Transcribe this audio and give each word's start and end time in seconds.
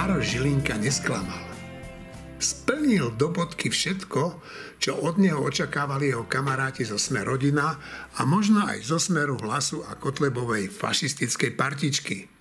Maroš 0.00 0.32
Žilinka 0.32 0.80
nesklamal. 0.80 1.44
Splnil 2.40 3.12
do 3.20 3.28
bodky 3.28 3.68
všetko, 3.68 4.40
čo 4.80 4.96
od 4.96 5.20
neho 5.20 5.44
očakávali 5.44 6.08
jeho 6.08 6.24
kamaráti 6.24 6.88
zo 6.88 6.96
Sme 6.96 7.20
rodina 7.20 7.76
a 8.16 8.24
možno 8.24 8.64
aj 8.64 8.80
zo 8.80 8.96
Smeru 8.96 9.36
hlasu 9.36 9.84
a 9.84 10.00
Kotlebovej 10.00 10.72
fašistickej 10.72 11.52
partičky. 11.52 12.32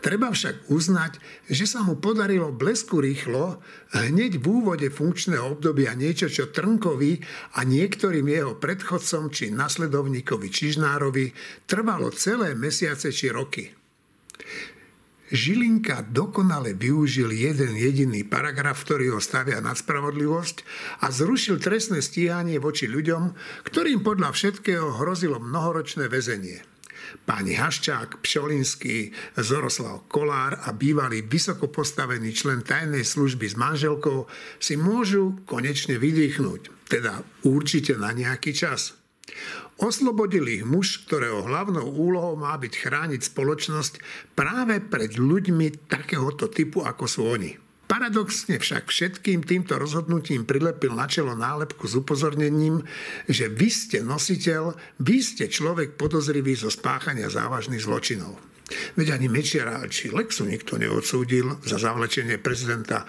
Treba 0.00 0.32
však 0.32 0.72
uznať, 0.72 1.20
že 1.52 1.68
sa 1.68 1.84
mu 1.84 2.00
podarilo 2.00 2.48
blesku 2.48 3.04
rýchlo 3.04 3.60
hneď 3.92 4.40
v 4.40 4.46
úvode 4.48 4.88
funkčného 4.88 5.60
obdobia 5.60 5.92
niečo, 5.92 6.32
čo 6.32 6.48
Trnkovi 6.48 7.20
a 7.60 7.68
niektorým 7.68 8.24
jeho 8.24 8.56
predchodcom 8.56 9.28
či 9.28 9.52
nasledovníkovi 9.52 10.48
Čižnárovi 10.48 11.26
trvalo 11.68 12.08
celé 12.16 12.56
mesiace 12.56 13.12
či 13.12 13.28
roky. 13.28 13.68
Žilinka 15.32 16.12
dokonale 16.12 16.76
využil 16.76 17.32
jeden 17.32 17.72
jediný 17.72 18.20
paragraf, 18.20 18.84
ktorý 18.84 19.16
ho 19.16 19.20
stavia 19.24 19.64
nad 19.64 19.80
spravodlivosť 19.80 20.56
a 21.00 21.08
zrušil 21.08 21.56
trestné 21.56 22.04
stíhanie 22.04 22.60
voči 22.60 22.84
ľuďom, 22.84 23.32
ktorým 23.64 24.04
podľa 24.04 24.28
všetkého 24.36 25.00
hrozilo 25.00 25.40
mnohoročné 25.40 26.12
väzenie. 26.12 26.60
Páni 27.24 27.56
Haščák, 27.56 28.20
Pšolinský, 28.20 29.16
Zoroslav 29.40 30.04
Kolár 30.12 30.68
a 30.68 30.76
bývalý 30.76 31.24
vysoko 31.24 31.72
postavený 31.72 32.36
člen 32.36 32.60
tajnej 32.60 33.04
služby 33.04 33.48
s 33.48 33.56
manželkou 33.56 34.28
si 34.60 34.76
môžu 34.76 35.40
konečne 35.48 35.96
vydýchnuť, 35.96 36.92
teda 36.92 37.24
určite 37.48 37.96
na 37.96 38.12
nejaký 38.12 38.52
čas. 38.52 39.00
Oslobodil 39.82 40.46
ich 40.46 40.62
muž, 40.62 41.02
ktorého 41.10 41.42
hlavnou 41.42 41.90
úlohou 41.90 42.38
má 42.38 42.54
byť 42.54 42.86
chrániť 42.86 43.34
spoločnosť 43.34 43.98
práve 44.38 44.78
pred 44.78 45.18
ľuďmi 45.18 45.90
takéhoto 45.90 46.46
typu, 46.46 46.86
ako 46.86 47.04
sú 47.10 47.26
oni. 47.26 47.58
Paradoxne 47.90 48.62
však 48.62 48.86
všetkým 48.88 49.42
týmto 49.42 49.74
rozhodnutím 49.82 50.46
prilepil 50.46 50.94
na 50.94 51.10
čelo 51.10 51.34
nálepku 51.34 51.90
s 51.90 51.98
upozornením, 51.98 52.86
že 53.26 53.50
vy 53.50 53.68
ste 53.68 54.06
nositeľ, 54.06 54.78
vy 55.02 55.18
ste 55.18 55.50
človek 55.50 55.98
podozrivý 55.98 56.54
zo 56.54 56.70
spáchania 56.70 57.26
závažných 57.26 57.82
zločinov. 57.82 58.51
Veď 58.98 59.16
ani 59.16 59.30
Mečiara 59.30 59.86
či 59.86 60.10
Lexu 60.10 60.44
nikto 60.44 60.76
neodsúdil 60.76 61.62
za 61.64 61.78
zavlečenie 61.78 62.42
prezidenta 62.42 63.02
e, 63.02 63.06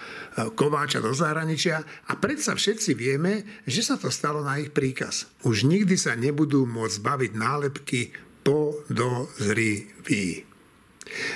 Kováča 0.54 1.02
do 1.02 1.12
zahraničia 1.12 1.82
a 1.82 2.12
predsa 2.16 2.54
všetci 2.54 2.90
vieme, 2.94 3.42
že 3.66 3.82
sa 3.82 3.98
to 3.98 4.08
stalo 4.08 4.40
na 4.40 4.62
ich 4.62 4.70
príkaz. 4.70 5.26
Už 5.42 5.66
nikdy 5.66 5.98
sa 5.98 6.14
nebudú 6.14 6.64
môcť 6.64 6.96
zbaviť 7.00 7.32
nálepky 7.34 8.00
podozrivý. 8.46 10.53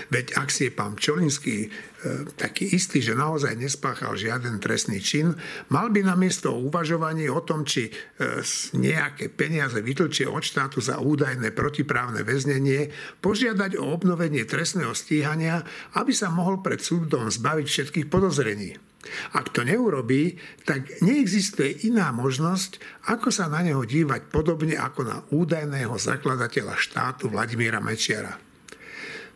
Veď 0.09 0.35
ak 0.39 0.49
si 0.49 0.69
je 0.69 0.73
pán 0.73 0.99
Čolinský 0.99 1.57
e, 1.65 1.69
taký 2.35 2.73
istý, 2.75 3.03
že 3.03 3.19
naozaj 3.19 3.55
nespáchal 3.59 4.19
žiaden 4.19 4.59
trestný 4.59 4.99
čin, 5.03 5.35
mal 5.71 5.93
by 5.93 6.07
namiesto 6.07 6.55
uvažovaní 6.55 7.31
o 7.31 7.41
tom, 7.45 7.63
či 7.63 7.89
e, 7.89 7.93
nejaké 8.77 9.31
peniaze 9.33 9.79
vytlčie 9.79 10.27
od 10.27 10.43
štátu 10.43 10.83
za 10.83 10.99
údajné 10.99 11.55
protiprávne 11.55 12.23
väznenie, 12.23 12.91
požiadať 13.23 13.79
o 13.79 13.91
obnovenie 13.95 14.45
trestného 14.49 14.95
stíhania, 14.97 15.63
aby 15.95 16.11
sa 16.15 16.31
mohol 16.33 16.61
pred 16.61 16.83
súdom 16.83 17.31
zbaviť 17.31 17.67
všetkých 17.67 18.07
podozrení. 18.11 18.89
Ak 19.33 19.55
to 19.55 19.65
neurobí, 19.65 20.37
tak 20.67 21.01
neexistuje 21.01 21.87
iná 21.89 22.11
možnosť, 22.13 22.83
ako 23.09 23.31
sa 23.31 23.47
na 23.47 23.63
neho 23.65 23.81
dívať 23.87 24.29
podobne 24.29 24.77
ako 24.77 25.01
na 25.07 25.17
údajného 25.33 25.95
zakladateľa 25.97 26.75
štátu 26.77 27.31
Vladimíra 27.31 27.79
Mečiara. 27.79 28.48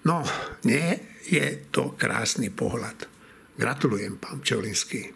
No, 0.03 0.27
nie 0.67 0.99
je 1.29 1.71
to 1.71 1.95
krásny 1.95 2.51
pohľad. 2.51 3.07
Gratulujem, 3.55 4.19
pán 4.19 4.43
Čolinský. 4.43 5.15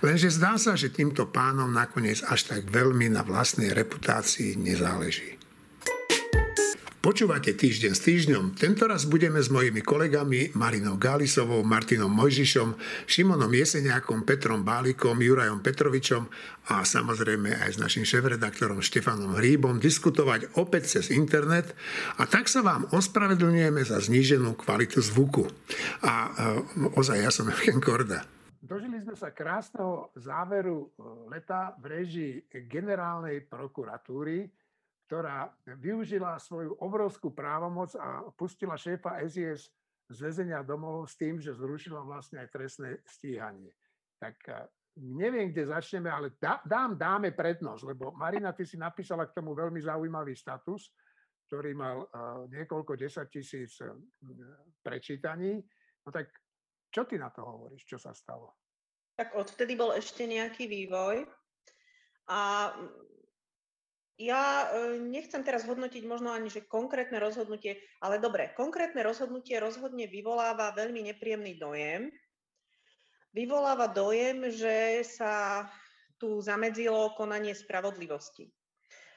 Lenže 0.00 0.30
zdá 0.30 0.56
sa, 0.56 0.78
že 0.78 0.94
týmto 0.94 1.28
pánom 1.28 1.68
nakoniec 1.68 2.22
až 2.24 2.54
tak 2.54 2.70
veľmi 2.70 3.10
na 3.10 3.26
vlastnej 3.26 3.74
reputácii 3.74 4.54
nezáleží. 4.56 5.41
Počúvate 7.02 7.50
týždeň 7.58 7.92
s 7.98 8.06
týždňom. 8.06 8.44
Tento 8.54 8.86
raz 8.86 9.10
budeme 9.10 9.42
s 9.42 9.50
mojimi 9.50 9.82
kolegami 9.82 10.54
Marinou 10.54 10.94
Gálisovou, 10.94 11.66
Martinom 11.66 12.06
Mojžišom, 12.14 12.78
Šimonom 13.10 13.50
Jeseniakom, 13.50 14.22
Petrom 14.22 14.62
Bálikom, 14.62 15.18
Jurajom 15.18 15.66
Petrovičom 15.66 16.30
a 16.70 16.86
samozrejme 16.86 17.58
aj 17.58 17.74
s 17.74 17.82
našim 17.82 18.06
šéf-redaktorom 18.06 18.78
Štefanom 18.78 19.34
Hríbom 19.34 19.82
diskutovať 19.82 20.54
opäť 20.54 20.94
cez 20.94 21.10
internet 21.10 21.74
a 22.22 22.30
tak 22.30 22.46
sa 22.46 22.62
vám 22.62 22.86
ospravedlňujeme 22.94 23.82
za 23.82 23.98
zníženú 23.98 24.54
kvalitu 24.54 25.02
zvuku. 25.02 25.50
A 26.06 26.30
e, 26.30 26.30
ozaj, 26.94 27.18
ja 27.18 27.34
som 27.34 27.50
Evgen 27.50 27.82
Korda. 27.82 28.22
Dožili 28.62 29.02
sme 29.02 29.18
sa 29.18 29.34
krásneho 29.34 30.14
záveru 30.14 30.86
e, 30.94 31.34
leta 31.34 31.74
v 31.82 31.98
režii 31.98 32.46
generálnej 32.70 33.42
prokuratúry, 33.50 34.61
ktorá 35.12 35.52
využila 35.76 36.40
svoju 36.40 36.72
obrovskú 36.80 37.36
právomoc 37.36 37.92
a 38.00 38.32
pustila 38.32 38.80
šéfa 38.80 39.20
SIS 39.28 39.68
z 40.08 40.16
väzenia 40.16 40.64
domov 40.64 41.04
s 41.04 41.20
tým, 41.20 41.36
že 41.36 41.52
zrušila 41.52 42.00
vlastne 42.00 42.40
aj 42.40 42.48
trestné 42.48 42.96
stíhanie. 43.04 43.76
Tak 44.16 44.36
eh, 44.48 44.64
neviem, 45.04 45.52
kde 45.52 45.68
začneme, 45.68 46.08
ale 46.08 46.32
dám, 46.40 46.96
dáme 46.96 47.28
prednosť, 47.36 47.92
lebo 47.92 48.16
Marina, 48.16 48.56
ty 48.56 48.64
si 48.64 48.80
napísala 48.80 49.28
k 49.28 49.36
tomu 49.36 49.52
veľmi 49.52 49.84
zaujímavý 49.84 50.32
status, 50.32 50.96
ktorý 51.44 51.76
mal 51.76 52.08
uh, 52.08 52.48
niekoľko 52.48 52.96
desať 52.96 53.28
tisíc 53.28 53.76
uh, 53.84 53.92
prečítaní. 54.80 55.60
No 56.00 56.08
tak 56.08 56.32
čo 56.88 57.04
ty 57.04 57.20
na 57.20 57.28
to 57.28 57.44
hovoríš, 57.44 57.84
čo 57.84 58.00
sa 58.00 58.16
stalo? 58.16 58.56
Tak 59.20 59.36
odvtedy 59.36 59.76
bol 59.76 59.92
ešte 59.92 60.24
nejaký 60.24 60.64
vývoj 60.64 61.28
a 62.32 62.72
ja 64.20 64.68
e, 64.68 65.00
nechcem 65.00 65.40
teraz 65.40 65.64
hodnotiť 65.64 66.04
možno 66.04 66.32
ani, 66.32 66.52
že 66.52 66.68
konkrétne 66.68 67.16
rozhodnutie, 67.16 67.80
ale 68.04 68.20
dobre, 68.20 68.52
konkrétne 68.52 69.00
rozhodnutie 69.00 69.56
rozhodne 69.56 70.04
vyvoláva 70.04 70.76
veľmi 70.76 71.08
nepríjemný 71.12 71.56
dojem. 71.56 72.12
Vyvoláva 73.32 73.88
dojem, 73.88 74.52
že 74.52 75.00
sa 75.08 75.64
tu 76.20 76.38
zamedzilo 76.44 77.16
konanie 77.16 77.56
spravodlivosti. 77.56 78.52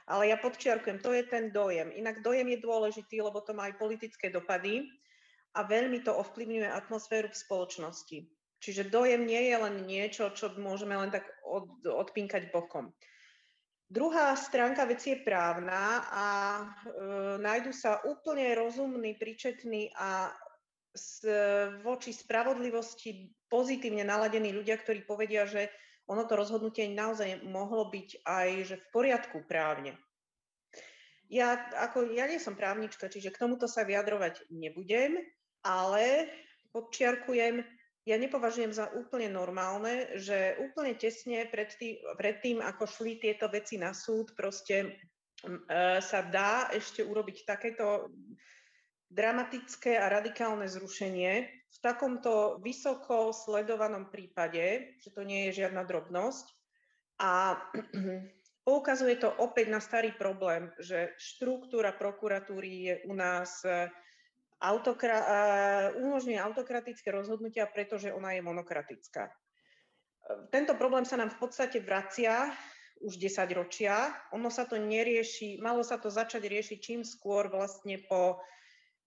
Ale 0.06 0.30
ja 0.32 0.38
podčiarkujem, 0.38 1.02
to 1.02 1.12
je 1.12 1.26
ten 1.26 1.52
dojem. 1.52 1.92
Inak 1.92 2.22
dojem 2.22 2.56
je 2.56 2.64
dôležitý, 2.64 3.20
lebo 3.26 3.42
to 3.42 3.58
má 3.58 3.68
aj 3.68 3.82
politické 3.82 4.30
dopady 4.30 4.86
a 5.58 5.66
veľmi 5.66 6.06
to 6.06 6.14
ovplyvňuje 6.14 6.70
atmosféru 6.70 7.28
v 7.28 7.42
spoločnosti. 7.42 8.18
Čiže 8.62 8.90
dojem 8.90 9.28
nie 9.28 9.50
je 9.52 9.58
len 9.58 9.76
niečo, 9.84 10.32
čo 10.32 10.54
môžeme 10.58 10.96
len 10.96 11.12
tak 11.12 11.26
od, 11.44 11.84
odpinkať 11.84 12.54
bokom. 12.54 12.94
Druhá 13.86 14.34
stránka 14.34 14.90
veci 14.90 15.14
je 15.14 15.22
právna 15.22 16.02
a 16.10 16.28
e, 16.58 16.66
nájdu 17.38 17.70
sa 17.70 18.02
úplne 18.02 18.58
rozumní, 18.58 19.14
príčetní 19.14 19.94
a 19.94 20.34
s, 20.96 21.22
voči 21.86 22.10
spravodlivosti 22.10 23.30
pozitívne 23.46 24.02
naladení 24.02 24.50
ľudia, 24.56 24.82
ktorí 24.82 25.06
povedia, 25.06 25.46
že 25.46 25.70
ono 26.10 26.26
to 26.26 26.34
rozhodnutie 26.34 26.90
naozaj 26.90 27.46
mohlo 27.46 27.90
byť 27.94 28.26
aj 28.26 28.48
že 28.66 28.76
v 28.82 28.86
poriadku 28.90 29.38
právne. 29.46 29.98
Ja, 31.30 31.58
ako, 31.82 32.14
ja 32.14 32.30
nie 32.30 32.38
som 32.38 32.54
právnička, 32.54 33.10
čiže 33.10 33.34
k 33.34 33.42
tomuto 33.42 33.66
sa 33.66 33.82
vyjadrovať 33.82 34.50
nebudem, 34.54 35.18
ale 35.66 36.30
podčiarkujem, 36.70 37.66
ja 38.06 38.22
nepovažujem 38.22 38.70
za 38.70 38.94
úplne 38.94 39.34
normálne, 39.34 40.14
že 40.22 40.62
úplne 40.62 40.94
tesne 40.94 41.50
pred 41.50 41.74
tým, 41.74 41.98
pred 42.22 42.38
tým 42.38 42.62
ako 42.62 42.86
šli 42.86 43.18
tieto 43.18 43.50
veci 43.50 43.82
na 43.82 43.98
súd, 43.98 44.38
proste 44.38 44.76
e, 44.86 44.88
sa 45.98 46.20
dá 46.30 46.70
ešte 46.70 47.02
urobiť 47.02 47.50
takéto 47.50 48.14
dramatické 49.10 49.98
a 49.98 50.14
radikálne 50.22 50.70
zrušenie 50.70 51.34
v 51.50 51.78
takomto 51.82 52.62
vysoko 52.62 53.34
sledovanom 53.34 54.14
prípade, 54.14 54.98
že 55.02 55.10
to 55.10 55.26
nie 55.26 55.50
je 55.50 55.66
žiadna 55.66 55.82
drobnosť. 55.82 56.46
A 57.26 57.58
poukazuje 58.70 59.18
to 59.18 59.34
opäť 59.42 59.74
na 59.74 59.82
starý 59.82 60.14
problém, 60.14 60.70
že 60.78 61.18
štruktúra 61.18 61.90
prokuratúry 61.98 62.70
je 62.86 62.96
u 63.10 63.14
nás 63.18 63.66
autokra- 64.66 65.94
umožňuje 65.98 66.40
autokratické 66.42 67.14
rozhodnutia, 67.14 67.70
pretože 67.70 68.10
ona 68.10 68.34
je 68.34 68.42
monokratická. 68.42 69.30
Tento 70.50 70.74
problém 70.74 71.06
sa 71.06 71.22
nám 71.22 71.30
v 71.38 71.40
podstate 71.46 71.78
vracia 71.86 72.50
už 73.06 73.22
10 73.22 73.46
ročia. 73.54 74.10
Ono 74.34 74.50
sa 74.50 74.66
to 74.66 74.80
nerieši, 74.80 75.62
malo 75.62 75.86
sa 75.86 76.02
to 76.02 76.10
začať 76.10 76.50
riešiť 76.50 76.78
čím 76.82 77.02
skôr 77.06 77.52
vlastne 77.52 78.02
po 78.10 78.42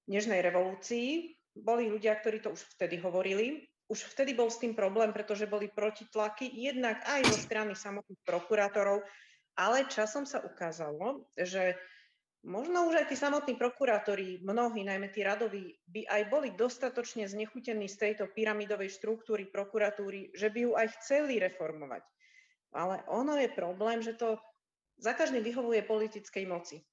Nežnej 0.08 0.40
revolúcii. 0.40 1.36
Boli 1.52 1.92
ľudia, 1.92 2.16
ktorí 2.16 2.40
to 2.40 2.56
už 2.56 2.64
vtedy 2.78 2.96
hovorili. 2.96 3.68
Už 3.92 4.08
vtedy 4.08 4.32
bol 4.32 4.48
s 4.48 4.56
tým 4.56 4.72
problém, 4.72 5.12
pretože 5.12 5.44
boli 5.48 5.68
protitlaky 5.68 6.48
jednak 6.48 7.00
aj 7.04 7.28
zo 7.28 7.36
strany 7.36 7.76
samotných 7.76 8.20
prokurátorov, 8.24 9.04
ale 9.56 9.88
časom 9.88 10.24
sa 10.24 10.44
ukázalo, 10.44 11.28
že 11.36 11.76
možno 12.46 12.86
už 12.86 13.02
aj 13.02 13.06
tí 13.10 13.16
samotní 13.18 13.58
prokurátori, 13.58 14.38
mnohí, 14.44 14.86
najmä 14.86 15.10
tí 15.10 15.26
radoví, 15.26 15.74
by 15.90 16.06
aj 16.06 16.22
boli 16.30 16.48
dostatočne 16.54 17.26
znechutení 17.26 17.90
z 17.90 17.96
tejto 17.96 18.30
pyramidovej 18.30 18.94
štruktúry 18.94 19.50
prokuratúry, 19.50 20.30
že 20.36 20.52
by 20.52 20.58
ju 20.62 20.72
aj 20.78 20.86
chceli 21.00 21.42
reformovať. 21.42 22.04
Ale 22.76 23.02
ono 23.08 23.34
je 23.40 23.48
problém, 23.50 24.04
že 24.04 24.14
to 24.14 24.36
za 25.00 25.14
každým 25.14 25.42
vyhovuje 25.42 25.82
politickej 25.82 26.44
moci. 26.46 26.84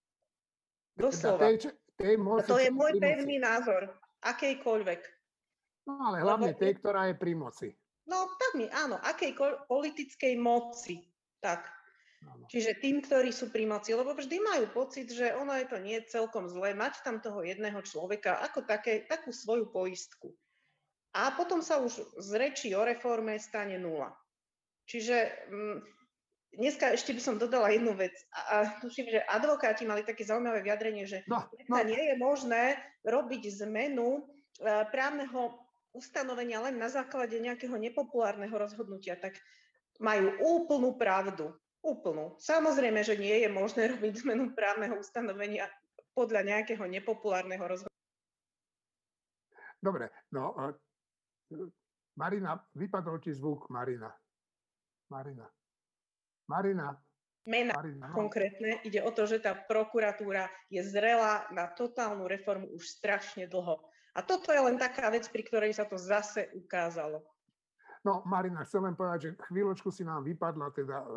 Doslova. 0.95 1.51
Tej, 1.51 1.75
tej 1.99 2.15
moci, 2.15 2.47
to 2.47 2.57
je 2.61 2.71
môj 2.71 2.95
pevný 2.95 3.43
názor, 3.43 3.91
akejkoľvek. 4.23 5.01
No 5.85 5.93
ale 5.99 6.23
hlavne 6.23 6.55
Lebo... 6.55 6.61
tej, 6.61 6.71
ktorá 6.79 7.11
je 7.11 7.15
pri 7.19 7.33
moci. 7.35 7.67
No 8.05 8.29
tak 8.37 8.51
mi, 8.55 8.69
áno, 8.69 9.01
akej 9.01 9.33
politickej 9.65 10.37
moci. 10.37 11.01
Tak. 11.41 11.65
Áno. 12.25 12.45
Čiže 12.49 12.81
tým, 12.81 13.05
ktorí 13.05 13.29
sú 13.29 13.53
pri 13.53 13.69
moci, 13.69 13.93
lebo 13.93 14.13
vždy 14.17 14.37
majú 14.41 14.65
pocit, 14.73 15.09
že 15.09 15.33
ono 15.37 15.53
je 15.57 15.65
to 15.69 15.77
nie 15.77 16.01
celkom 16.09 16.49
zlé, 16.49 16.73
mať 16.73 17.05
tam 17.05 17.21
toho 17.21 17.45
jedného 17.45 17.79
človeka 17.85 18.41
ako 18.41 18.65
také, 18.65 19.05
takú 19.05 19.29
svoju 19.29 19.69
poistku. 19.69 20.33
A 21.15 21.31
potom 21.31 21.63
sa 21.63 21.79
už 21.79 21.95
z 22.19 22.31
reči 22.35 22.75
o 22.75 22.83
reforme 22.83 23.39
stane 23.39 23.79
nula. 23.79 24.11
Čiže 24.85 25.47
mm, 25.47 25.77
dneska 26.59 26.91
ešte 26.91 27.15
by 27.15 27.21
som 27.23 27.39
dodala 27.39 27.71
jednu 27.71 27.95
vec. 27.95 28.13
A, 28.35 28.39
a 28.39 28.55
tuším, 28.83 29.07
že 29.09 29.23
advokáti 29.23 29.87
mali 29.87 30.03
také 30.03 30.27
zaujímavé 30.27 30.59
vyjadrenie, 30.59 31.07
že 31.07 31.23
no, 31.31 31.47
no. 31.71 31.75
nie 31.87 32.11
je 32.11 32.15
možné 32.19 32.75
robiť 33.07 33.47
zmenu 33.63 34.19
e, 34.19 34.21
právneho 34.91 35.55
ustanovenia 35.95 36.59
len 36.67 36.75
na 36.75 36.91
základe 36.91 37.39
nejakého 37.39 37.79
nepopulárneho 37.79 38.51
rozhodnutia. 38.51 39.15
Tak 39.15 39.39
majú 40.03 40.35
úplnú 40.43 40.99
pravdu. 40.99 41.55
Úplnú. 41.85 42.41
Samozrejme, 42.41 43.05
že 43.05 43.13
nie 43.13 43.45
je 43.45 43.49
možné 43.53 43.85
robiť 43.93 44.25
zmenu 44.25 44.57
právneho 44.57 44.97
ustanovenia 44.97 45.69
podľa 46.17 46.41
nejakého 46.41 46.81
nepopulárneho 46.89 47.61
rozhodnutia. 47.61 47.93
Dobre, 49.77 50.09
no 50.33 50.57
Marina, 52.17 52.57
vypadol 52.73 53.21
ti 53.21 53.35
zvuk, 53.35 53.69
Marina. 53.69 54.09
Marina. 55.11 55.45
Marina. 56.49 56.87
Mena 57.45 57.77
Marina, 57.77 58.09
no. 58.09 58.15
konkrétne. 58.17 58.81
Ide 58.81 59.05
o 59.05 59.13
to, 59.13 59.29
že 59.29 59.37
tá 59.37 59.53
prokuratúra 59.53 60.49
je 60.73 60.81
zrelá 60.81 61.45
na 61.53 61.69
totálnu 61.69 62.25
reformu 62.25 62.65
už 62.73 62.89
strašne 62.89 63.45
dlho. 63.45 63.77
A 64.17 64.25
toto 64.25 64.49
je 64.49 64.57
len 64.57 64.81
taká 64.81 65.13
vec, 65.13 65.29
pri 65.29 65.45
ktorej 65.45 65.77
sa 65.77 65.85
to 65.85 65.99
zase 65.99 66.49
ukázalo. 66.57 67.21
No, 68.05 68.21
Marina, 68.29 68.61
chcem 68.61 68.85
len 68.85 68.93
povedať, 68.93 69.19
že 69.19 69.29
chvíľočku 69.49 69.89
si 69.89 70.05
nám 70.05 70.21
vypadla 70.21 70.69
teda 70.69 71.01
e, 71.01 71.07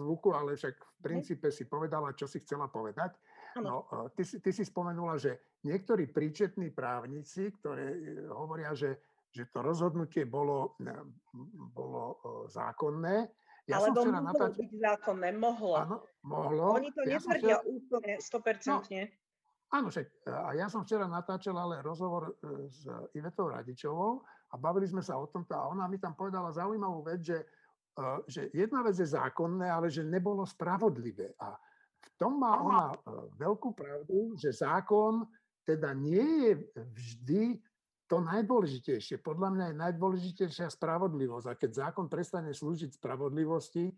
zvuku, 0.00 0.32
ale 0.32 0.56
však 0.56 0.74
v 0.80 0.98
princípe 1.04 1.52
si 1.52 1.68
povedala, 1.68 2.16
čo 2.16 2.24
si 2.24 2.40
chcela 2.40 2.72
povedať. 2.72 3.12
No, 3.60 3.84
e, 3.92 4.16
ty, 4.16 4.24
ty 4.40 4.48
si 4.48 4.64
spomenula, 4.64 5.20
že 5.20 5.60
niektorí 5.68 6.08
príčetní 6.08 6.72
právnici, 6.72 7.52
ktoré 7.60 7.84
e, 7.84 7.98
hovoria, 8.32 8.72
že, 8.72 8.96
že 9.28 9.52
to 9.52 9.60
rozhodnutie 9.60 10.24
bolo, 10.24 10.80
bolo 11.76 12.16
zákonné, 12.48 13.28
ja 13.70 13.78
Alebo 13.78 14.02
mohlo 14.02 14.26
natáč... 14.26 14.58
byť 14.58 14.72
zákonné, 14.74 15.28
mohlo. 15.38 15.78
Áno, 15.78 15.96
mohlo. 16.26 16.82
Oni 16.82 16.90
to 16.90 17.06
ja 17.06 17.22
netvrdia 17.22 17.62
včera... 17.62 17.70
úplne 17.70 18.14
100%. 18.18 18.66
No, 18.66 18.76
áno, 19.70 19.86
však, 19.86 20.06
a 20.26 20.50
ja 20.58 20.66
som 20.66 20.82
včera 20.82 21.06
natáčal 21.06 21.54
ale 21.54 21.78
rozhovor 21.78 22.34
s 22.66 22.82
Ivetou 23.14 23.54
Radičovou 23.54 24.26
a 24.52 24.54
bavili 24.60 24.84
sme 24.84 25.00
sa 25.00 25.16
o 25.16 25.24
tomto 25.24 25.56
a 25.56 25.72
ona 25.72 25.88
mi 25.88 25.96
tam 25.96 26.12
povedala 26.12 26.52
zaujímavú 26.52 27.00
vec, 27.08 27.24
že, 27.24 27.38
e, 27.96 28.04
že 28.28 28.52
jedna 28.52 28.84
vec 28.84 29.00
je 29.00 29.08
zákonné, 29.08 29.64
ale 29.64 29.88
že 29.88 30.04
nebolo 30.04 30.44
spravodlivé. 30.44 31.32
A 31.40 31.56
v 32.02 32.08
tom 32.20 32.36
má 32.36 32.60
ona 32.60 32.84
e, 32.92 32.96
veľkú 33.40 33.72
pravdu, 33.72 34.36
že 34.36 34.52
zákon 34.52 35.24
teda 35.64 35.96
nie 35.96 36.52
je 36.52 36.52
vždy 36.76 37.42
to 38.10 38.20
najdôležitejšie, 38.20 39.24
podľa 39.24 39.48
mňa 39.56 39.64
je 39.72 39.80
najdôležitejšia 39.88 40.68
spravodlivosť. 40.68 41.46
A 41.48 41.56
keď 41.56 41.70
zákon 41.88 42.12
prestane 42.12 42.52
slúžiť 42.52 43.00
spravodlivosti, 43.00 43.88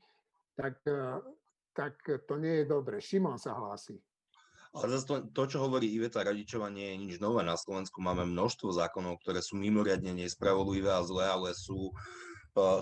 tak, 0.55 0.79
e, 0.87 1.19
tak 1.75 1.99
to 2.31 2.35
nie 2.39 2.63
je 2.63 2.65
dobre. 2.71 3.03
Šimon 3.03 3.43
sa 3.43 3.59
hlási. 3.59 3.99
Ale 4.75 4.91
zase 4.91 5.07
to, 5.07 5.15
to, 5.31 5.43
čo 5.55 5.59
hovorí 5.63 5.87
Iveta 5.87 6.27
Radičová, 6.27 6.67
nie 6.67 6.91
je 6.93 6.97
nič 6.99 7.15
nové. 7.23 7.47
Na 7.47 7.55
Slovensku 7.55 8.03
máme 8.03 8.27
množstvo 8.27 8.75
zákonov, 8.75 9.23
ktoré 9.23 9.39
sú 9.39 9.55
mimoriadne 9.55 10.11
nespravodlivé 10.11 10.91
a 10.91 11.07
zlé, 11.07 11.31
ale 11.31 11.55
sú 11.55 11.95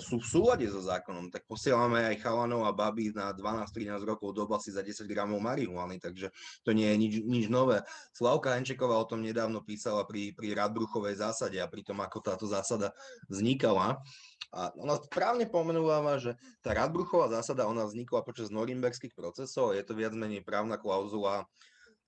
sú 0.05 0.21
v 0.21 0.27
súlade 0.29 0.69
so 0.69 0.85
zákonom, 0.85 1.33
tak 1.33 1.49
posielame 1.49 2.05
aj 2.12 2.21
chalanov 2.21 2.69
a 2.69 2.77
baby 2.77 3.09
na 3.17 3.33
12-13 3.33 4.05
rokov 4.05 4.37
do 4.37 4.44
oblasti 4.44 4.69
za 4.69 4.85
10 4.85 5.09
gramov 5.09 5.41
marihuany, 5.41 5.97
takže 5.97 6.29
to 6.61 6.77
nie 6.77 6.93
je 6.93 6.97
nič, 7.00 7.15
nič 7.25 7.44
nové. 7.49 7.81
Slavka 8.12 8.53
Henčeková 8.53 9.00
o 9.00 9.09
tom 9.09 9.25
nedávno 9.25 9.65
písala 9.65 10.05
pri, 10.05 10.37
pri 10.37 10.53
Radbruchovej 10.53 11.17
zásade 11.25 11.56
a 11.56 11.65
pri 11.73 11.89
tom, 11.89 12.05
ako 12.05 12.21
táto 12.21 12.44
zásada 12.44 12.93
vznikala. 13.33 14.05
A 14.53 14.69
ona 14.77 15.00
správne 15.00 15.49
pomenúva, 15.49 16.05
že 16.21 16.37
tá 16.61 16.77
Radbruchová 16.77 17.33
zásada, 17.33 17.65
ona 17.65 17.89
vznikla 17.89 18.29
počas 18.29 18.53
norimberských 18.53 19.17
procesov, 19.17 19.73
je 19.73 19.81
to 19.81 19.97
viac 19.97 20.12
menej 20.12 20.44
právna 20.44 20.77
klauzula 20.77 21.49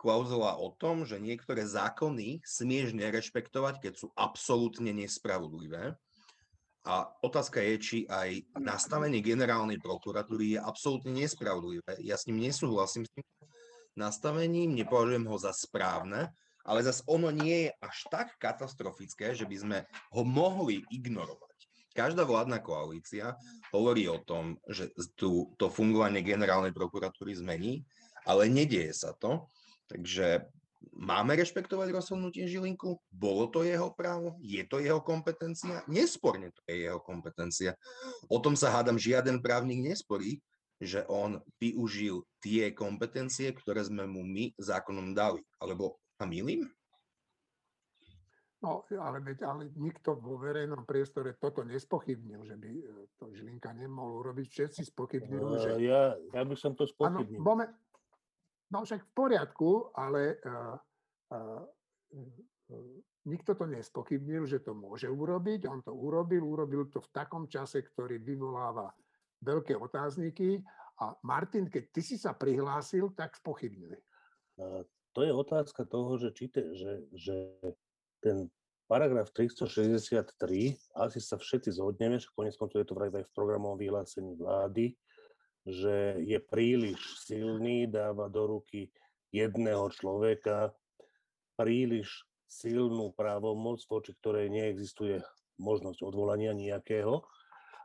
klauzula 0.04 0.60
o 0.60 0.76
tom, 0.76 1.08
že 1.08 1.16
niektoré 1.16 1.64
zákony 1.64 2.44
smieš 2.44 2.92
nerešpektovať, 2.92 3.80
keď 3.80 3.92
sú 3.96 4.12
absolútne 4.12 4.92
nespravodlivé. 4.92 5.96
A 6.84 7.08
otázka 7.24 7.64
je, 7.64 7.74
či 7.80 7.98
aj 8.04 8.44
nastavenie 8.60 9.24
generálnej 9.24 9.80
prokuratúry 9.80 10.52
je 10.52 10.60
absolútne 10.60 11.16
nespravodlivé. 11.16 11.96
Ja 12.04 12.20
s 12.20 12.28
ním 12.28 12.44
nesúhlasím 12.44 13.08
s 13.08 13.12
tým 13.16 13.24
nastavením, 13.96 14.76
nepovažujem 14.76 15.24
ho 15.24 15.36
za 15.40 15.56
správne, 15.56 16.28
ale 16.60 16.84
zase 16.84 17.00
ono 17.08 17.32
nie 17.32 17.68
je 17.68 17.70
až 17.80 17.96
tak 18.12 18.36
katastrofické, 18.36 19.32
že 19.32 19.48
by 19.48 19.56
sme 19.56 19.78
ho 20.12 20.22
mohli 20.28 20.84
ignorovať. 20.92 21.56
Každá 21.96 22.28
vládna 22.28 22.60
koalícia 22.60 23.32
hovorí 23.72 24.04
o 24.10 24.20
tom, 24.20 24.60
že 24.68 24.92
tu, 25.16 25.54
to 25.56 25.72
fungovanie 25.72 26.20
generálnej 26.20 26.74
prokuratúry 26.74 27.32
zmení, 27.38 27.80
ale 28.28 28.50
nedieje 28.50 28.92
sa 28.92 29.16
to. 29.16 29.48
Takže 29.88 30.48
Máme 30.92 31.32
rešpektovať 31.40 31.88
rozhodnutie 31.96 32.44
Žilinku? 32.44 33.00
Bolo 33.08 33.48
to 33.48 33.64
jeho 33.64 33.88
právo? 33.96 34.36
Je 34.44 34.60
to 34.68 34.82
jeho 34.82 35.00
kompetencia? 35.00 35.80
Nesporne 35.88 36.52
to 36.52 36.60
je 36.68 36.84
jeho 36.84 37.00
kompetencia. 37.00 37.72
O 38.28 38.36
tom 38.36 38.52
sa 38.52 38.68
hádam, 38.74 39.00
žiaden 39.00 39.40
právnik 39.40 39.80
nesporí, 39.80 40.44
že 40.76 41.06
on 41.08 41.40
využil 41.56 42.26
tie 42.42 42.74
kompetencie, 42.76 43.54
ktoré 43.56 43.80
sme 43.86 44.04
mu 44.04 44.26
my 44.26 44.52
zákonom 44.60 45.16
dali. 45.16 45.40
Alebo 45.62 45.96
sa 46.20 46.28
milím? 46.28 46.68
No, 48.64 48.80
ale, 48.96 49.20
ale 49.44 49.68
nikto 49.76 50.16
vo 50.16 50.40
verejnom 50.40 50.88
priestore 50.88 51.36
toto 51.36 51.60
nespochybnil, 51.68 52.48
že 52.48 52.56
by 52.56 52.70
e, 52.72 52.84
to 53.20 53.28
Žilinka 53.28 53.76
nemohol 53.76 54.24
urobiť. 54.24 54.46
Všetci 54.48 54.88
spochybnili, 54.88 55.52
že... 55.60 55.70
Ja, 55.84 56.16
ja 56.32 56.42
by 56.48 56.56
som 56.56 56.72
to 56.72 56.88
spochybnil. 56.88 57.44
Ano, 57.44 57.68
No 58.72 58.86
však 58.86 59.04
v 59.04 59.12
poriadku, 59.12 59.92
ale 59.92 60.40
uh, 60.40 60.76
uh, 61.34 61.62
nikto 63.24 63.56
to 63.56 63.64
nespochybnil, 63.68 64.44
že 64.48 64.64
to 64.64 64.72
môže 64.72 65.08
urobiť. 65.08 65.68
On 65.68 65.80
to 65.84 65.92
urobil, 65.92 66.44
urobil 66.44 66.88
to 66.88 67.00
v 67.00 67.12
takom 67.12 67.48
čase, 67.48 67.84
ktorý 67.84 68.20
vyvoláva 68.20 68.92
veľké 69.44 69.76
otázniky. 69.76 70.64
A 71.02 71.12
Martin, 71.26 71.66
keď 71.68 71.84
ty 71.90 72.00
si 72.04 72.16
sa 72.16 72.32
prihlásil, 72.36 73.12
tak 73.18 73.34
spochybnili. 73.36 73.98
To 75.14 75.20
je 75.22 75.32
otázka 75.34 75.82
toho, 75.86 76.18
že, 76.18 76.30
či 76.34 76.46
te, 76.50 76.62
že, 76.74 76.92
že 77.14 77.36
ten 78.22 78.46
paragraf 78.86 79.32
363, 79.34 80.76
asi 80.94 81.18
sa 81.18 81.36
všetci 81.40 81.74
zhodneme, 81.74 82.20
že 82.20 82.30
konec 82.34 82.54
koncov 82.54 82.78
je 82.78 82.88
to 82.88 82.94
vraj 82.94 83.10
aj 83.10 83.26
v 83.26 83.34
programovom 83.34 83.78
vyhlásení 83.80 84.38
vlády, 84.38 84.94
že 85.64 86.20
je 86.20 86.38
príliš 86.40 87.00
silný, 87.24 87.88
dáva 87.88 88.28
do 88.28 88.46
ruky 88.46 88.92
jedného 89.32 89.88
človeka 89.90 90.76
príliš 91.56 92.22
silnú 92.46 93.10
právomoc, 93.16 93.82
voči 93.88 94.14
ktorej 94.14 94.52
neexistuje 94.52 95.24
možnosť 95.58 96.06
odvolania 96.06 96.54
nejakého. 96.54 97.24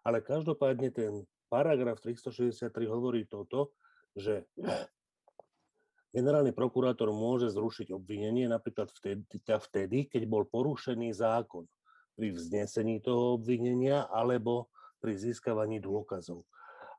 Ale 0.06 0.22
každopádne 0.22 0.90
ten 0.94 1.26
paragraf 1.50 1.98
363 2.04 2.70
hovorí 2.86 3.26
toto, 3.26 3.74
že 4.14 4.46
generálny 6.14 6.54
prokurátor 6.54 7.10
môže 7.14 7.50
zrušiť 7.50 7.94
obvinenie 7.94 8.46
napríklad 8.50 8.90
vtedy, 8.94 9.26
vtedy, 9.46 9.98
keď 10.10 10.24
bol 10.30 10.46
porušený 10.46 11.14
zákon 11.14 11.66
pri 12.14 12.36
vznesení 12.36 13.02
toho 13.02 13.40
obvinenia 13.40 14.06
alebo 14.10 14.70
pri 15.00 15.16
získavaní 15.16 15.80
dôkazov. 15.80 16.44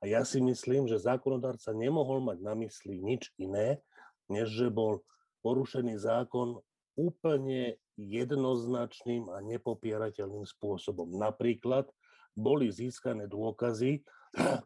A 0.00 0.08
ja 0.08 0.24
si 0.24 0.40
myslím, 0.40 0.88
že 0.88 0.96
zákonodárca 0.96 1.76
nemohol 1.76 2.24
mať 2.24 2.38
na 2.40 2.56
mysli 2.56 2.96
nič 3.00 3.36
iné, 3.36 3.84
než 4.32 4.48
že 4.48 4.68
bol 4.72 5.04
porušený 5.44 6.00
zákon 6.00 6.60
úplne 6.96 7.76
jednoznačným 8.00 9.28
a 9.28 9.44
nepopierateľným 9.44 10.48
spôsobom. 10.48 11.20
Napríklad 11.20 11.88
boli 12.32 12.72
získané 12.72 13.28
dôkazy 13.28 14.00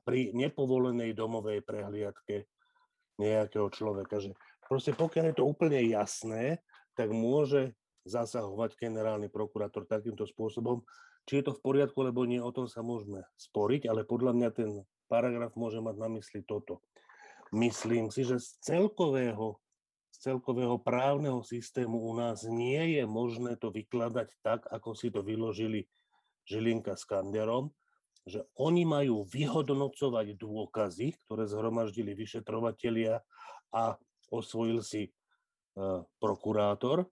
pri 0.07 0.31
nepovolenej 0.37 1.17
domovej 1.19 1.67
prehliadke 1.67 2.47
nejakého 3.19 3.71
človeka, 3.71 4.23
že 4.23 4.35
proste 4.67 4.95
pokiaľ 4.95 5.25
je 5.31 5.37
to 5.38 5.45
úplne 5.47 5.79
jasné, 5.91 6.62
tak 6.95 7.11
môže 7.11 7.75
zasahovať 8.05 8.76
generálny 8.79 9.33
prokurátor 9.33 9.88
takýmto 9.88 10.29
spôsobom. 10.29 10.85
Či 11.25 11.41
je 11.41 11.45
to 11.49 11.53
v 11.57 11.64
poriadku, 11.64 12.05
alebo 12.05 12.29
nie, 12.29 12.37
o 12.37 12.53
tom 12.53 12.69
sa 12.69 12.85
môžeme 12.85 13.25
sporiť, 13.41 13.88
ale 13.88 14.05
podľa 14.05 14.33
mňa 14.37 14.50
ten 14.53 14.71
paragraf 15.06 15.54
môže 15.54 15.78
mať 15.78 15.96
na 16.00 16.08
mysli 16.18 16.42
toto. 16.44 16.82
Myslím 17.54 18.11
si, 18.11 18.26
že 18.26 18.42
z 18.42 18.58
celkového, 18.64 19.62
z 20.11 20.16
celkového 20.32 20.80
právneho 20.82 21.44
systému 21.46 22.02
u 22.02 22.12
nás 22.18 22.42
nie 22.42 22.99
je 22.99 23.04
možné 23.06 23.54
to 23.54 23.70
vykladať 23.70 24.28
tak, 24.42 24.66
ako 24.68 24.99
si 24.99 25.14
to 25.14 25.23
vyložili 25.23 25.87
Žilinka 26.44 26.99
s 26.99 27.06
Kanderom, 27.06 27.70
že 28.25 28.42
oni 28.56 28.88
majú 28.88 29.23
vyhodnocovať 29.28 30.34
dôkazy, 30.34 31.14
ktoré 31.25 31.44
zhromaždili 31.44 32.16
vyšetrovatelia 32.16 33.20
a 33.70 33.94
osvojil 34.32 34.80
si 34.80 35.08
uh, 35.08 36.02
prokurátor 36.18 37.06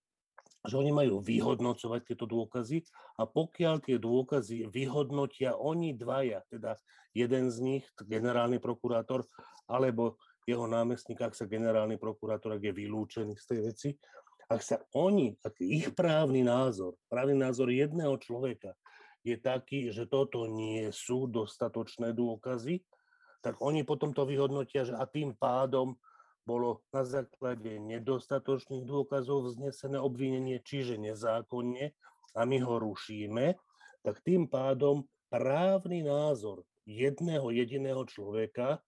že 0.63 0.79
oni 0.79 0.95
majú 0.95 1.19
vyhodnocovať 1.19 2.01
tieto 2.07 2.27
dôkazy 2.31 2.87
a 3.19 3.27
pokiaľ 3.27 3.83
tie 3.83 3.99
dôkazy 3.99 4.71
vyhodnotia 4.71 5.59
oni 5.59 5.99
dvaja, 5.99 6.47
teda 6.47 6.79
jeden 7.11 7.51
z 7.51 7.57
nich, 7.59 7.85
generálny 7.99 8.63
prokurátor, 8.63 9.27
alebo 9.67 10.23
jeho 10.47 10.67
námestník, 10.67 11.19
ak 11.23 11.35
sa 11.35 11.51
generálny 11.51 11.99
prokurátor, 11.99 12.59
ak 12.59 12.63
je 12.63 12.73
vylúčený 12.75 13.35
z 13.35 13.45
tej 13.47 13.61
veci, 13.63 13.91
ak 14.51 14.61
sa 14.63 14.77
oni, 14.95 15.35
ak 15.43 15.59
ich 15.63 15.91
právny 15.97 16.45
názor, 16.47 16.95
právny 17.09 17.39
názor 17.39 17.71
jedného 17.73 18.19
človeka 18.19 18.75
je 19.23 19.39
taký, 19.39 19.91
že 19.95 20.11
toto 20.11 20.51
nie 20.51 20.91
sú 20.91 21.31
dostatočné 21.31 22.11
dôkazy, 22.11 22.83
tak 23.43 23.59
oni 23.59 23.83
potom 23.83 24.15
to 24.15 24.23
vyhodnotia, 24.23 24.87
že 24.87 24.95
a 24.95 25.07
tým 25.07 25.35
pádom 25.35 25.95
bolo 26.43 26.83
na 26.91 27.07
základe 27.07 27.79
nedostatočných 27.79 28.83
dôkazov 28.83 29.51
vznesené 29.51 29.99
obvinenie, 29.99 30.59
čiže 30.63 30.99
nezákonne, 30.99 31.95
a 32.33 32.41
my 32.49 32.59
ho 32.65 32.81
rušíme, 32.81 33.55
tak 34.03 34.25
tým 34.25 34.49
pádom 34.49 35.05
právny 35.29 36.03
názor 36.03 36.65
jedného 36.89 37.53
jediného 37.53 38.03
človeka 38.09 38.81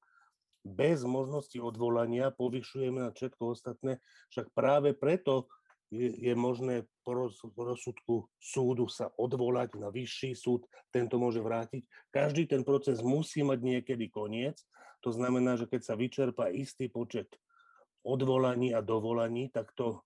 bez 0.64 1.04
možnosti 1.04 1.60
odvolania 1.60 2.32
povyšujeme 2.32 3.04
na 3.04 3.12
všetko 3.12 3.52
ostatné, 3.52 4.00
však 4.32 4.48
práve 4.56 4.96
preto 4.96 5.46
je, 5.92 6.32
možné 6.34 6.88
po 7.04 7.14
rozsudku 7.54 8.26
súdu 8.40 8.88
sa 8.90 9.12
odvolať 9.14 9.76
na 9.78 9.92
vyšší 9.92 10.34
súd, 10.34 10.66
tento 10.90 11.20
môže 11.20 11.38
vrátiť. 11.38 11.84
Každý 12.10 12.50
ten 12.50 12.66
proces 12.66 13.04
musí 13.04 13.44
mať 13.44 13.60
niekedy 13.62 14.10
koniec, 14.10 14.58
to 15.04 15.12
znamená, 15.12 15.60
že 15.60 15.68
keď 15.68 15.80
sa 15.84 15.94
vyčerpa 15.94 16.48
istý 16.48 16.88
počet 16.88 17.28
odvolaní 18.04 18.76
a 18.76 18.84
dovolaní, 18.84 19.48
tak 19.48 19.72
to 19.72 20.04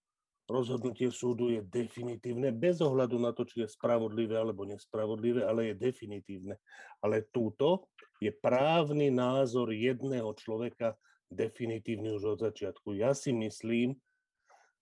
rozhodnutie 0.49 1.13
súdu 1.13 1.53
je 1.53 1.61
definitívne, 1.61 2.49
bez 2.55 2.81
ohľadu 2.81 3.21
na 3.21 3.37
to, 3.37 3.45
či 3.45 3.67
je 3.67 3.69
spravodlivé 3.69 4.39
alebo 4.41 4.65
nespravodlivé, 4.65 5.45
ale 5.45 5.71
je 5.71 5.75
definitívne. 5.77 6.57
Ale 7.05 7.29
túto 7.29 7.93
je 8.23 8.33
právny 8.33 9.13
názor 9.13 9.75
jedného 9.77 10.33
človeka 10.33 10.97
definitívny 11.29 12.17
už 12.17 12.39
od 12.39 12.49
začiatku. 12.49 12.97
Ja 12.97 13.13
si 13.13 13.37
myslím, 13.37 14.01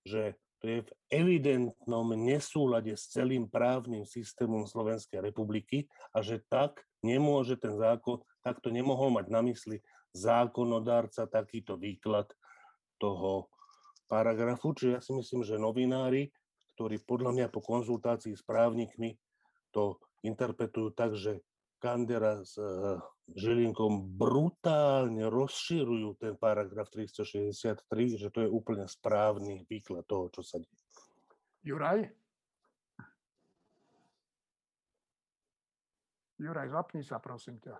že 0.07 0.39
to 0.63 0.71
je 0.71 0.81
v 0.87 0.93
evidentnom 1.13 2.17
nesúlade 2.17 2.95
s 2.95 3.13
celým 3.13 3.51
právnym 3.51 4.07
systémom 4.09 4.65
Slovenskej 4.65 5.21
republiky 5.21 5.91
a 6.15 6.23
že 6.25 6.41
tak 6.49 6.81
nemôže 7.05 7.59
ten 7.61 7.77
zákon, 7.77 8.23
takto 8.41 8.73
nemohol 8.73 9.13
mať 9.13 9.27
na 9.29 9.45
mysli 9.45 9.83
zákonodárca 10.17 11.29
takýto 11.29 11.77
výklad 11.77 12.31
toho 12.97 13.49
paragrafu. 14.11 14.73
Čiže 14.73 14.93
ja 14.93 15.01
si 15.03 15.13
myslím, 15.15 15.43
že 15.43 15.61
novinári, 15.61 16.31
ktorí 16.77 17.03
podľa 17.03 17.31
mňa 17.33 17.47
po 17.49 17.65
konzultácii 17.65 18.37
s 18.37 18.45
právnikmi 18.45 19.17
to 19.73 20.01
interpretujú 20.25 20.93
tak, 20.93 21.17
že 21.17 21.41
Kandera 21.77 22.41
s 22.41 22.57
uh, 22.57 22.97
Žilinkom 23.37 24.17
brutálne 24.17 25.29
rozširujú 25.29 26.17
ten 26.17 26.35
paragraf 26.41 26.89
363, 26.89 28.17
že 28.17 28.29
to 28.33 28.47
je 28.47 28.49
úplne 28.49 28.89
správny 28.89 29.69
výklad 29.69 30.09
toho, 30.09 30.33
čo 30.33 30.41
sa 30.41 30.57
deje. 30.57 30.81
Juraj? 31.67 32.09
Juraj, 36.37 36.69
zapni 36.69 37.01
sa, 37.05 37.21
prosím 37.21 37.61
ťa. 37.61 37.77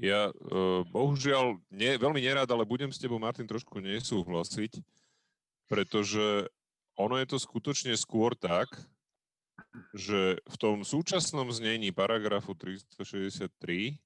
Ja 0.00 0.32
uh, 0.32 0.80
bohužiaľ 0.88 1.60
nie, 1.68 2.00
veľmi 2.00 2.24
nerád, 2.24 2.48
ale 2.48 2.64
budem 2.64 2.88
s 2.88 2.96
tebou, 2.96 3.20
Martin, 3.20 3.44
trošku 3.44 3.84
nesúhlasiť, 3.84 4.80
pretože 5.68 6.48
ono 6.96 7.20
je 7.20 7.26
to 7.28 7.36
skutočne 7.36 7.92
skôr 8.00 8.32
tak, 8.32 8.72
že 9.92 10.40
v 10.40 10.56
tom 10.56 10.80
súčasnom 10.80 11.52
znení 11.52 11.92
paragrafu 11.92 12.56
363, 12.56 14.00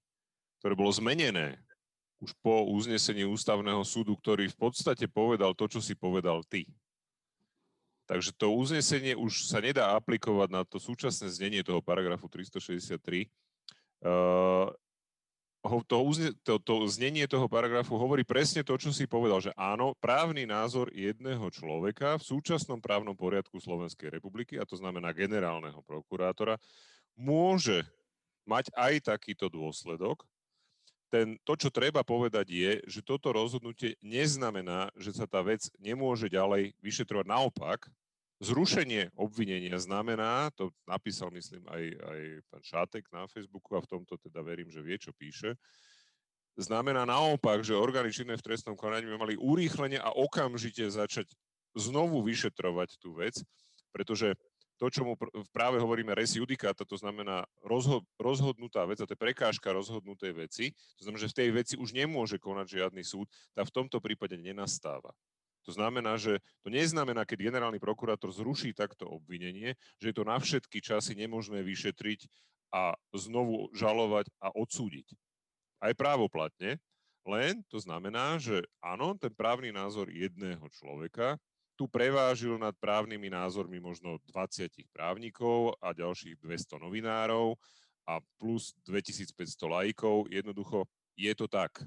ktoré 0.58 0.72
bolo 0.74 0.90
zmenené 0.90 1.62
už 2.18 2.34
po 2.42 2.66
uznesení 2.74 3.22
ústavného 3.28 3.86
súdu, 3.86 4.18
ktorý 4.18 4.50
v 4.50 4.56
podstate 4.58 5.06
povedal 5.06 5.54
to, 5.54 5.70
čo 5.70 5.78
si 5.78 5.94
povedal 5.94 6.42
ty. 6.42 6.66
Takže 8.04 8.36
to 8.36 8.52
uznesenie 8.52 9.16
už 9.16 9.48
sa 9.48 9.64
nedá 9.64 9.96
aplikovať 9.96 10.48
na 10.52 10.62
to 10.66 10.76
súčasné 10.76 11.30
znenie 11.32 11.64
toho 11.64 11.80
paragrafu 11.80 12.28
363. 12.28 13.30
Uh, 14.04 14.68
to, 15.64 15.98
to, 16.44 16.54
to 16.60 16.74
znenie 16.92 17.24
toho 17.24 17.48
paragrafu 17.48 17.96
hovorí 17.96 18.20
presne 18.20 18.60
to, 18.60 18.76
čo 18.76 18.92
si 18.92 19.08
povedal, 19.08 19.40
že 19.40 19.56
áno, 19.56 19.96
právny 19.96 20.44
názor 20.44 20.92
jedného 20.92 21.48
človeka 21.48 22.20
v 22.20 22.26
súčasnom 22.36 22.84
právnom 22.84 23.16
poriadku 23.16 23.56
Slovenskej 23.56 24.12
republiky, 24.12 24.60
a 24.60 24.68
to 24.68 24.76
znamená 24.76 25.16
generálneho 25.16 25.80
prokurátora, 25.88 26.60
môže 27.16 27.80
mať 28.44 28.68
aj 28.76 29.16
takýto 29.16 29.48
dôsledok. 29.48 30.28
Ten, 31.08 31.40
to, 31.46 31.56
čo 31.56 31.72
treba 31.72 32.04
povedať, 32.04 32.50
je, 32.50 32.72
že 32.84 33.00
toto 33.00 33.32
rozhodnutie 33.32 33.96
neznamená, 34.04 34.92
že 34.98 35.16
sa 35.16 35.24
tá 35.24 35.40
vec 35.40 35.64
nemôže 35.80 36.28
ďalej 36.28 36.76
vyšetrovať. 36.84 37.24
Naopak, 37.24 37.88
Zrušenie 38.42 39.14
obvinenia 39.14 39.78
znamená, 39.78 40.50
to 40.58 40.74
napísal 40.84 41.30
myslím 41.30 41.62
aj, 41.70 41.84
aj 42.02 42.20
pán 42.50 42.62
Šátek 42.66 43.04
na 43.14 43.30
Facebooku 43.30 43.78
a 43.78 43.84
v 43.84 43.90
tomto 43.94 44.18
teda 44.18 44.42
verím, 44.42 44.68
že 44.68 44.82
vie, 44.82 44.98
čo 44.98 45.14
píše, 45.14 45.54
znamená 46.58 47.06
naopak, 47.06 47.62
že 47.62 47.78
orgány 47.78 48.10
činné 48.10 48.34
v 48.34 48.46
trestnom 48.46 48.74
konaní 48.74 49.06
by 49.06 49.16
mali 49.18 49.34
urýchlenie 49.38 49.98
a 50.02 50.14
okamžite 50.14 50.86
začať 50.90 51.30
znovu 51.74 52.22
vyšetrovať 52.22 52.98
tú 52.98 53.18
vec, 53.18 53.38
pretože 53.90 54.34
to, 54.74 54.90
čo 54.90 55.06
mu 55.06 55.14
práve 55.54 55.78
hovoríme 55.78 56.14
res 56.18 56.34
judicata, 56.34 56.82
to 56.82 56.98
znamená 56.98 57.46
rozho- 57.62 58.02
rozhodnutá 58.18 58.82
vec, 58.86 58.98
a 58.98 59.06
to 59.06 59.14
je 59.14 59.22
prekážka 59.22 59.70
rozhodnutej 59.70 60.34
veci, 60.34 60.74
to 60.98 61.06
znamená, 61.06 61.22
že 61.22 61.30
v 61.30 61.38
tej 61.38 61.48
veci 61.54 61.74
už 61.78 61.94
nemôže 61.94 62.42
konať 62.42 62.82
žiadny 62.82 63.02
súd, 63.06 63.30
tá 63.54 63.62
v 63.62 63.74
tomto 63.74 64.02
prípade 64.02 64.34
nenastáva. 64.34 65.14
To 65.64 65.72
znamená, 65.72 66.20
že 66.20 66.38
to 66.60 66.68
neznamená, 66.68 67.24
keď 67.24 67.48
generálny 67.48 67.80
prokurátor 67.80 68.28
zruší 68.30 68.76
takto 68.76 69.08
obvinenie, 69.08 69.74
že 69.96 70.12
je 70.12 70.16
to 70.16 70.24
na 70.24 70.36
všetky 70.36 70.84
časy 70.84 71.16
nemožné 71.16 71.64
vyšetriť 71.64 72.28
a 72.74 72.92
znovu 73.16 73.72
žalovať 73.72 74.28
a 74.42 74.52
odsúdiť. 74.52 75.16
Aj 75.80 75.92
právoplatne, 75.96 76.76
len 77.24 77.64
to 77.72 77.80
znamená, 77.80 78.36
že 78.36 78.60
áno, 78.84 79.16
ten 79.16 79.32
právny 79.32 79.72
názor 79.72 80.12
jedného 80.12 80.68
človeka 80.68 81.40
tu 81.74 81.90
prevážil 81.90 82.54
nad 82.54 82.76
právnymi 82.78 83.32
názormi 83.32 83.82
možno 83.82 84.22
20 84.30 84.70
právnikov 84.94 85.74
a 85.82 85.90
ďalších 85.90 86.38
200 86.38 86.78
novinárov 86.78 87.58
a 88.06 88.22
plus 88.38 88.76
2500 88.86 89.34
lajkov. 89.66 90.30
Jednoducho 90.30 90.86
je 91.18 91.32
to 91.34 91.50
tak. 91.50 91.82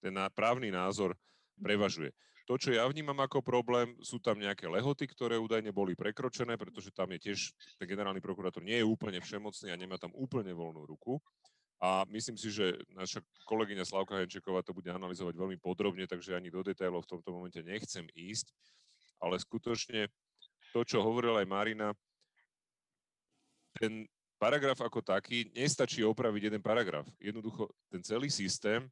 Ten 0.00 0.16
právny 0.32 0.72
názor 0.72 1.12
prevažuje. 1.60 2.14
To, 2.46 2.54
čo 2.54 2.70
ja 2.70 2.86
vnímam 2.86 3.18
ako 3.18 3.42
problém, 3.42 3.98
sú 3.98 4.22
tam 4.22 4.38
nejaké 4.38 4.70
lehoty, 4.70 5.10
ktoré 5.10 5.34
údajne 5.34 5.74
boli 5.74 5.98
prekročené, 5.98 6.54
pretože 6.54 6.94
tam 6.94 7.10
je 7.18 7.30
tiež, 7.30 7.50
ten 7.74 7.90
generálny 7.90 8.22
prokurátor 8.22 8.62
nie 8.62 8.78
je 8.78 8.86
úplne 8.86 9.18
všemocný 9.18 9.74
a 9.74 9.80
nemá 9.80 9.98
tam 9.98 10.14
úplne 10.14 10.54
voľnú 10.54 10.86
ruku. 10.86 11.18
A 11.82 12.06
myslím 12.08 12.38
si, 12.38 12.48
že 12.48 12.78
naša 12.94 13.20
kolegyňa 13.44 13.84
Slavka 13.84 14.22
Henčeková 14.22 14.62
to 14.62 14.72
bude 14.72 14.88
analyzovať 14.88 15.34
veľmi 15.36 15.58
podrobne, 15.58 16.06
takže 16.06 16.38
ani 16.38 16.48
do 16.48 16.62
detailov 16.62 17.04
v 17.04 17.18
tomto 17.18 17.34
momente 17.34 17.60
nechcem 17.60 18.06
ísť. 18.14 18.54
Ale 19.20 19.36
skutočne 19.36 20.06
to, 20.70 20.80
čo 20.86 21.02
hovorila 21.02 21.42
aj 21.42 21.50
Marina, 21.50 21.88
ten 23.76 24.08
paragraf 24.40 24.80
ako 24.80 25.02
taký, 25.04 25.52
nestačí 25.52 26.00
opraviť 26.06 26.48
jeden 26.48 26.62
paragraf. 26.62 27.04
Jednoducho 27.20 27.68
ten 27.92 28.00
celý 28.00 28.30
systém 28.32 28.86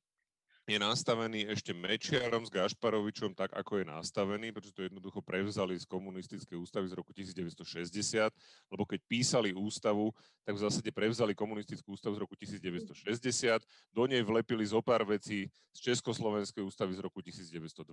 je 0.64 0.80
nastavený 0.80 1.44
ešte 1.52 1.76
Mečiarom 1.76 2.48
s 2.48 2.50
Gašparovičom 2.50 3.36
tak, 3.36 3.52
ako 3.52 3.84
je 3.84 3.84
nastavený, 3.84 4.48
pretože 4.48 4.72
to 4.72 4.88
jednoducho 4.88 5.20
prevzali 5.20 5.76
z 5.76 5.84
komunistickej 5.84 6.56
ústavy 6.56 6.88
z 6.88 6.96
roku 6.96 7.12
1960, 7.12 8.32
lebo 8.72 8.82
keď 8.88 9.00
písali 9.04 9.52
ústavu, 9.52 10.08
tak 10.40 10.56
v 10.56 10.64
zásade 10.64 10.88
prevzali 10.88 11.36
komunistickú 11.36 11.92
ústavu 11.92 12.16
z 12.16 12.20
roku 12.24 12.32
1960, 12.32 13.60
do 13.92 14.04
nej 14.08 14.24
vlepili 14.24 14.64
zo 14.64 14.80
pár 14.80 15.04
vecí 15.04 15.52
z 15.76 15.78
Československej 15.92 16.64
ústavy 16.64 16.96
z 16.96 17.00
roku 17.04 17.20
1920 17.20 17.84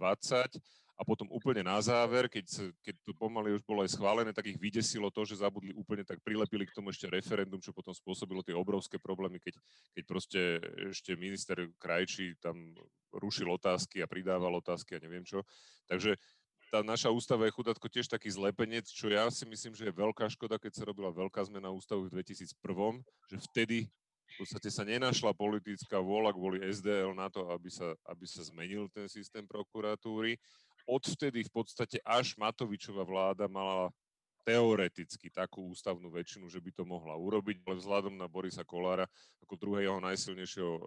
a 1.01 1.07
potom 1.07 1.25
úplne 1.33 1.65
na 1.65 1.81
záver, 1.81 2.29
keď, 2.29 2.69
keď 2.85 2.95
to 3.01 3.17
pomaly 3.17 3.57
už 3.57 3.65
bolo 3.65 3.81
aj 3.81 3.97
schválené, 3.97 4.29
tak 4.29 4.53
ich 4.53 4.61
vydesilo 4.61 5.09
to, 5.09 5.25
že 5.25 5.41
zabudli 5.41 5.73
úplne, 5.73 6.05
tak 6.05 6.21
prilepili 6.21 6.69
k 6.69 6.77
tomu 6.77 6.93
ešte 6.93 7.09
referendum, 7.09 7.57
čo 7.57 7.73
potom 7.73 7.89
spôsobilo 7.89 8.45
tie 8.45 8.53
obrovské 8.53 9.01
problémy, 9.01 9.41
keď, 9.41 9.57
keď 9.97 10.03
proste 10.05 10.61
ešte 10.93 11.17
minister 11.17 11.57
Krajčí 11.81 12.37
tam 12.37 12.53
rušil 13.17 13.49
otázky 13.49 14.05
a 14.05 14.07
pridával 14.07 14.53
otázky 14.61 14.93
a 14.93 15.01
neviem 15.01 15.25
čo. 15.25 15.41
Takže 15.89 16.21
tá 16.69 16.85
naša 16.85 17.09
ústava 17.09 17.49
je 17.49 17.57
chudátko 17.57 17.89
tiež 17.89 18.05
taký 18.05 18.29
zlepenec, 18.29 18.85
čo 18.85 19.09
ja 19.09 19.25
si 19.33 19.49
myslím, 19.49 19.73
že 19.73 19.89
je 19.89 19.97
veľká 19.97 20.29
škoda, 20.29 20.61
keď 20.61 20.71
sa 20.77 20.85
robila 20.85 21.09
veľká 21.09 21.41
zmena 21.49 21.73
ústavy 21.73 22.13
v 22.13 22.21
2001, 22.21 22.53
že 23.25 23.37
vtedy 23.49 23.77
v 24.31 24.35
podstate 24.39 24.69
sa 24.71 24.87
nenašla 24.87 25.35
politická 25.35 25.99
vôľa 25.99 26.31
kvôli 26.31 26.63
SDL 26.63 27.11
na 27.11 27.27
to, 27.27 27.51
aby 27.51 27.67
sa, 27.67 27.91
aby 28.07 28.23
sa 28.23 28.47
zmenil 28.47 28.87
ten 28.87 29.11
systém 29.11 29.43
prokuratúry. 29.43 30.39
Odvtedy 30.87 31.45
v 31.45 31.51
podstate 31.51 31.97
až 32.01 32.37
Matovičová 32.37 33.05
vláda 33.05 33.45
mala 33.45 33.89
teoreticky 34.41 35.29
takú 35.29 35.69
ústavnú 35.69 36.09
väčšinu, 36.09 36.49
že 36.49 36.57
by 36.57 36.73
to 36.73 36.83
mohla 36.83 37.13
urobiť, 37.13 37.61
ale 37.61 37.77
vzhľadom 37.77 38.17
na 38.17 38.25
Borisa 38.25 38.65
Kolára 38.65 39.05
ako 39.45 39.53
druhého 39.57 40.01
najsilnejšieho 40.01 40.73
eh, 40.73 40.83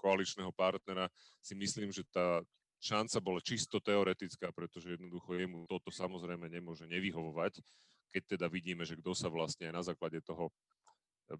koaličného 0.00 0.52
partnera 0.56 1.12
si 1.44 1.52
myslím, 1.52 1.92
že 1.92 2.04
tá 2.08 2.40
šanca 2.80 3.18
bola 3.20 3.40
čisto 3.40 3.80
teoretická, 3.80 4.52
pretože 4.52 4.96
jednoducho 4.96 5.36
jemu 5.36 5.64
toto 5.68 5.88
samozrejme 5.88 6.48
nemôže 6.48 6.84
nevyhovovať, 6.88 7.60
keď 8.12 8.22
teda 8.36 8.46
vidíme, 8.48 8.84
že 8.84 8.96
kto 8.96 9.12
sa 9.16 9.28
vlastne 9.32 9.68
aj 9.68 9.74
na 9.74 9.82
základe 9.84 10.20
toho 10.24 10.52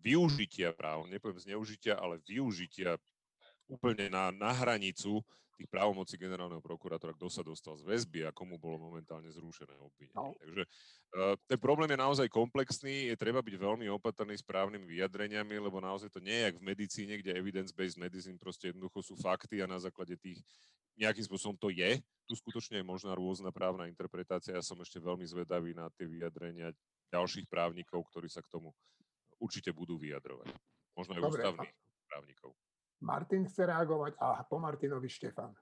využitia 0.03 0.75
práv, 0.75 1.07
nepoviem 1.07 1.39
zneužitia, 1.39 1.95
ale 1.95 2.19
využitia 2.27 2.99
úplne 3.71 4.11
na, 4.11 4.35
na 4.35 4.51
hranicu 4.51 5.23
tých 5.57 5.73
právomocí 5.73 6.21
generálneho 6.21 6.61
prokurátora, 6.61 7.17
kto 7.17 7.33
sa 7.33 7.41
dostal 7.41 7.81
z 7.81 7.89
väzby 7.89 8.29
a 8.29 8.31
komu 8.31 8.61
bolo 8.61 8.77
momentálne 8.77 9.33
zrušené 9.33 9.73
obvinenie. 9.81 10.13
No. 10.13 10.37
Takže 10.37 10.63
uh, 10.63 11.35
ten 11.49 11.59
problém 11.59 11.89
je 11.89 11.99
naozaj 11.99 12.27
komplexný, 12.29 13.09
je 13.09 13.17
treba 13.17 13.41
byť 13.41 13.57
veľmi 13.57 13.89
opatrný 13.97 14.37
s 14.37 14.45
právnymi 14.45 14.85
vyjadreniami, 14.85 15.57
lebo 15.57 15.81
naozaj 15.81 16.13
to 16.13 16.21
nie 16.21 16.37
je 16.37 16.45
jak 16.53 16.57
v 16.61 16.67
medicíne, 16.69 17.15
kde 17.17 17.33
evidence-based 17.33 17.97
medicine 17.97 18.37
proste 18.37 18.69
jednoducho 18.71 19.01
sú 19.01 19.15
fakty 19.17 19.65
a 19.65 19.67
na 19.67 19.81
základe 19.81 20.21
tých 20.21 20.45
nejakým 20.97 21.25
spôsobom 21.25 21.57
to 21.57 21.69
je. 21.73 22.01
Tu 22.29 22.35
skutočne 22.37 22.81
je 22.81 22.85
možná 22.85 23.13
rôzna 23.13 23.53
právna 23.53 23.89
interpretácia. 23.89 24.57
Ja 24.57 24.65
som 24.65 24.81
ešte 24.81 25.01
veľmi 25.01 25.25
zvedavý 25.29 25.77
na 25.77 25.93
tie 25.93 26.09
vyjadrenia 26.09 26.73
ďalších 27.13 27.47
právnikov, 27.47 28.05
ktorí 28.13 28.27
sa 28.33 28.41
k 28.41 28.51
tomu 28.51 28.73
určite 29.37 29.71
budú 29.77 30.01
vyjadrovať. 30.01 30.49
Možno 30.97 31.13
aj 31.17 31.23
Dobre, 31.23 31.41
ústavných 31.45 31.75
právnikov. 32.09 32.51
Martin 33.05 33.45
chce 33.45 33.69
reagovať 33.69 34.17
a 34.17 34.45
po 34.47 34.57
Martinovi 34.57 35.09
Štefan. 35.09 35.53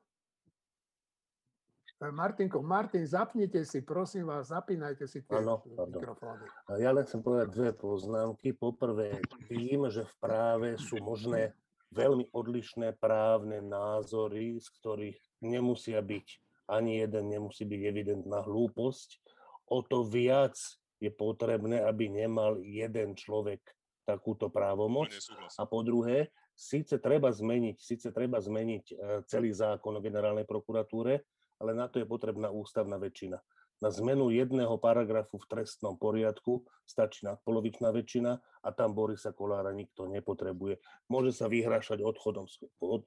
E, 1.98 2.10
Martinko, 2.10 2.62
Martin, 2.62 3.06
zapnite 3.06 3.64
si, 3.64 3.82
prosím 3.82 4.30
vás, 4.30 4.52
zapínajte 4.52 5.06
si 5.08 5.22
tie 5.24 5.40
ano, 5.40 5.62
mikrofóny. 5.66 6.44
Ja 6.78 6.92
len 6.92 7.06
chcem 7.06 7.22
povedať 7.22 7.48
dve 7.54 7.70
poznámky. 7.74 8.54
Poprvé, 8.54 9.18
tým, 9.48 9.88
že 9.90 10.04
v 10.04 10.14
práve 10.20 10.68
sú 10.78 10.98
možné 11.00 11.54
veľmi 11.94 12.28
odlišné 12.34 12.98
právne 12.98 13.62
názory, 13.62 14.58
z 14.58 14.68
ktorých 14.82 15.18
nemusia 15.46 16.02
byť, 16.02 16.26
ani 16.66 16.98
jeden 17.06 17.24
nemusí 17.30 17.62
byť 17.62 17.80
evidentná 17.86 18.42
hlúposť, 18.42 19.22
o 19.70 19.78
to 19.80 20.02
viac 20.02 20.58
je 20.98 21.10
potrebné, 21.12 21.84
aby 21.86 22.10
nemal 22.10 22.58
jeden 22.60 23.14
človek 23.14 23.62
takúto 24.04 24.52
právomoc. 24.52 25.12
A 25.56 25.64
po 25.64 25.80
druhé, 25.80 26.28
síce 26.54 27.02
treba 27.02 27.34
zmeniť, 27.34 27.76
síce 27.82 28.08
treba 28.14 28.38
zmeniť 28.38 28.84
e, 28.90 28.94
celý 29.26 29.50
zákon 29.50 29.98
o 29.98 30.04
generálnej 30.04 30.46
prokuratúre, 30.46 31.20
ale 31.58 31.70
na 31.74 31.90
to 31.90 31.98
je 31.98 32.06
potrebná 32.06 32.50
ústavná 32.50 32.98
väčšina. 32.98 33.38
Na 33.82 33.90
zmenu 33.90 34.30
jedného 34.30 34.78
paragrafu 34.78 35.36
v 35.36 35.50
trestnom 35.50 35.98
poriadku 35.98 36.62
stačí 36.86 37.26
nadpolovičná 37.26 37.90
väčšina 37.90 38.32
a 38.38 38.68
tam 38.70 38.94
Borisa 38.94 39.34
Kolára 39.34 39.74
nikto 39.74 40.06
nepotrebuje. 40.06 40.78
Môže 41.10 41.34
sa 41.34 41.50
vyhražať 41.50 42.00
odchodom, 42.00 42.46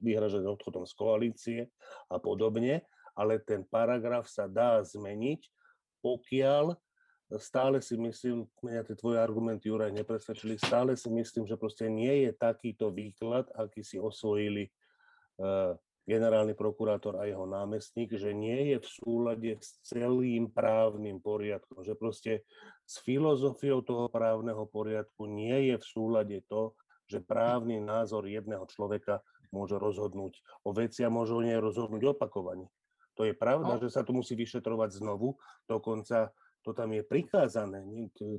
vyhražať 0.04 0.44
odchodom 0.44 0.84
z 0.84 0.92
koalície 0.94 1.60
a 2.12 2.20
podobne, 2.20 2.84
ale 3.16 3.40
ten 3.42 3.64
paragraf 3.66 4.28
sa 4.28 4.46
dá 4.46 4.78
zmeniť, 4.84 5.40
pokiaľ 6.04 6.78
stále 7.36 7.84
si 7.84 8.00
myslím, 8.00 8.48
mňa 8.64 8.88
tie 8.88 8.96
tvoje 8.96 9.20
argumenty, 9.20 9.68
Juraj, 9.68 9.92
nepresvedčili, 9.92 10.56
stále 10.56 10.96
si 10.96 11.12
myslím, 11.12 11.44
že 11.44 11.60
proste 11.60 11.92
nie 11.92 12.24
je 12.24 12.32
takýto 12.32 12.88
výklad, 12.88 13.52
aký 13.52 13.84
si 13.84 14.00
osvojili 14.00 14.72
uh, 15.36 15.76
generálny 16.08 16.56
prokurátor 16.56 17.20
a 17.20 17.28
jeho 17.28 17.44
námestník, 17.44 18.16
že 18.16 18.32
nie 18.32 18.72
je 18.72 18.76
v 18.80 18.88
súlade 18.88 19.52
s 19.60 19.76
celým 19.84 20.48
právnym 20.48 21.20
poriadkom, 21.20 21.84
že 21.84 21.92
proste 21.92 22.48
s 22.88 23.04
filozofiou 23.04 23.84
toho 23.84 24.08
právneho 24.08 24.64
poriadku 24.64 25.28
nie 25.28 25.68
je 25.68 25.76
v 25.76 25.84
súlade 25.84 26.40
to, 26.48 26.72
že 27.04 27.20
právny 27.20 27.76
názor 27.76 28.24
jedného 28.24 28.64
človeka 28.72 29.20
môže 29.52 29.76
rozhodnúť 29.76 30.40
o 30.64 30.72
veci 30.72 31.04
a 31.04 31.12
môže 31.12 31.36
o 31.36 31.44
nej 31.44 31.60
rozhodnúť 31.60 32.16
opakovane. 32.16 32.72
To 33.20 33.28
je 33.28 33.36
pravda, 33.36 33.76
no. 33.76 33.80
že 33.82 33.92
sa 33.92 34.00
to 34.00 34.16
musí 34.16 34.32
vyšetrovať 34.32 35.04
znovu, 35.04 35.36
dokonca 35.68 36.32
to 36.68 36.76
tam 36.76 36.92
je 36.92 37.00
prikázané. 37.00 37.80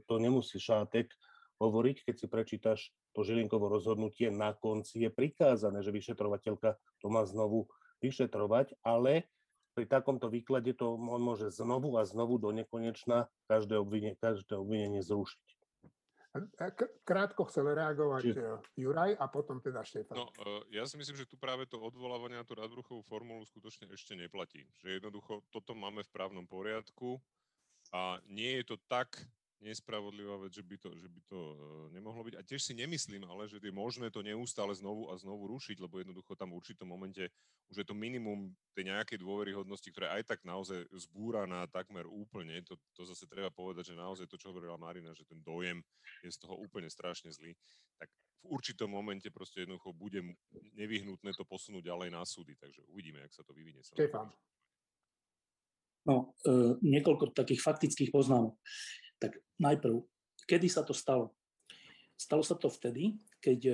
To 0.05 0.21
nemusí 0.21 0.61
šátek 0.61 1.09
hovoriť, 1.57 2.05
keď 2.05 2.15
si 2.15 2.27
prečítaš 2.29 2.79
to 3.17 3.25
Žilinkovo 3.25 3.65
rozhodnutie, 3.65 4.29
na 4.29 4.53
konci 4.53 5.01
je 5.01 5.09
prikázané, 5.09 5.81
že 5.81 5.89
vyšetrovateľka 5.89 6.77
to 7.01 7.07
má 7.09 7.25
znovu 7.25 7.65
vyšetrovať, 8.05 8.77
ale 8.85 9.25
pri 9.73 9.89
takomto 9.89 10.29
výklade 10.29 10.77
to 10.77 10.93
on 10.93 11.21
môže 11.25 11.49
znovu 11.57 11.97
a 11.97 12.05
znovu 12.05 12.37
do 12.37 12.53
nekonečna 12.53 13.25
každé 13.49 13.81
obvinenie, 13.81 14.13
každé 14.21 14.61
obvinenie 14.61 15.01
zrušiť. 15.01 15.59
Krátko 17.01 17.49
chcel 17.49 17.73
reagovať 17.73 18.21
Či... 18.21 18.31
Eh, 18.37 18.61
Juraj 18.77 19.17
a 19.17 19.25
potom 19.25 19.57
teda 19.57 19.81
Štefan. 19.81 20.13
No, 20.13 20.29
eh, 20.29 20.77
ja 20.77 20.85
si 20.85 20.93
myslím, 21.01 21.17
že 21.17 21.25
tu 21.25 21.41
práve 21.41 21.65
to 21.65 21.81
odvolávanie 21.81 22.37
na 22.37 22.45
tú 22.45 22.53
Radbruchovú 22.53 23.01
formulu 23.01 23.41
skutočne 23.49 23.89
ešte 23.89 24.13
neplatí. 24.13 24.69
Že 24.85 25.01
jednoducho 25.01 25.41
toto 25.49 25.73
máme 25.73 26.05
v 26.05 26.13
právnom 26.13 26.45
poriadku, 26.45 27.17
a 27.93 28.21
nie 28.29 28.61
je 28.61 28.73
to 28.73 28.75
tak 28.85 29.17
nespravodlivá 29.59 30.39
vec, 30.39 30.55
že 30.55 30.63
by 30.63 30.79
to, 30.79 30.89
že 30.95 31.07
by 31.11 31.21
to 31.27 31.35
uh, 31.35 31.55
nemohlo 31.91 32.23
byť. 32.23 32.35
A 32.39 32.47
tiež 32.47 32.63
si 32.63 32.73
nemyslím, 32.75 33.27
ale 33.27 33.51
že 33.51 33.59
je 33.59 33.75
možné 33.75 34.07
to 34.07 34.23
neustále 34.23 34.71
znovu 34.71 35.11
a 35.11 35.19
znovu 35.19 35.51
rušiť, 35.51 35.83
lebo 35.83 35.99
jednoducho 35.99 36.31
tam 36.39 36.55
v 36.55 36.63
určitom 36.63 36.87
momente 36.87 37.27
už 37.67 37.83
je 37.83 37.85
to 37.85 37.93
minimum 37.93 38.55
tej 38.73 38.89
nejakej 38.89 39.19
dôveryhodnosti, 39.19 39.89
ktoré 39.91 40.09
aj 40.15 40.31
tak 40.31 40.39
naozaj 40.47 40.87
zbúra 40.95 41.43
na 41.43 41.67
takmer 41.67 42.07
úplne. 42.07 42.63
To, 42.65 42.79
to 42.95 43.03
zase 43.03 43.27
treba 43.27 43.51
povedať, 43.51 43.93
že 43.93 43.99
naozaj 43.99 44.25
to, 44.31 44.39
čo 44.39 44.49
hovorila 44.49 44.79
Marina, 44.79 45.11
že 45.11 45.27
ten 45.27 45.43
dojem 45.43 45.83
je 46.23 46.31
z 46.31 46.39
toho 46.39 46.55
úplne 46.55 46.87
strašne 46.87 47.29
zlý, 47.29 47.51
tak 47.99 48.07
v 48.39 48.55
určitom 48.55 48.87
momente 48.87 49.27
proste 49.27 49.67
jednoducho 49.67 49.91
bude 49.91 50.23
nevyhnutné 50.79 51.35
to 51.35 51.43
posunúť 51.43 51.83
ďalej 51.83 52.09
na 52.15 52.23
súdy. 52.23 52.55
Takže 52.55 52.87
uvidíme, 52.87 53.19
jak 53.27 53.35
sa 53.35 53.43
to 53.43 53.51
vyvinie. 53.51 53.83
Štefán. 53.83 54.31
No, 56.09 56.33
e, 56.41 56.81
niekoľko 56.81 57.37
takých 57.37 57.61
faktických 57.61 58.09
poznámok. 58.09 58.57
Tak 59.21 59.37
najprv, 59.61 60.01
kedy 60.49 60.65
sa 60.65 60.81
to 60.81 60.97
stalo? 60.97 61.37
Stalo 62.17 62.41
sa 62.41 62.57
to 62.57 62.65
vtedy, 62.65 63.13
keď, 63.37 63.59
e, 63.69 63.73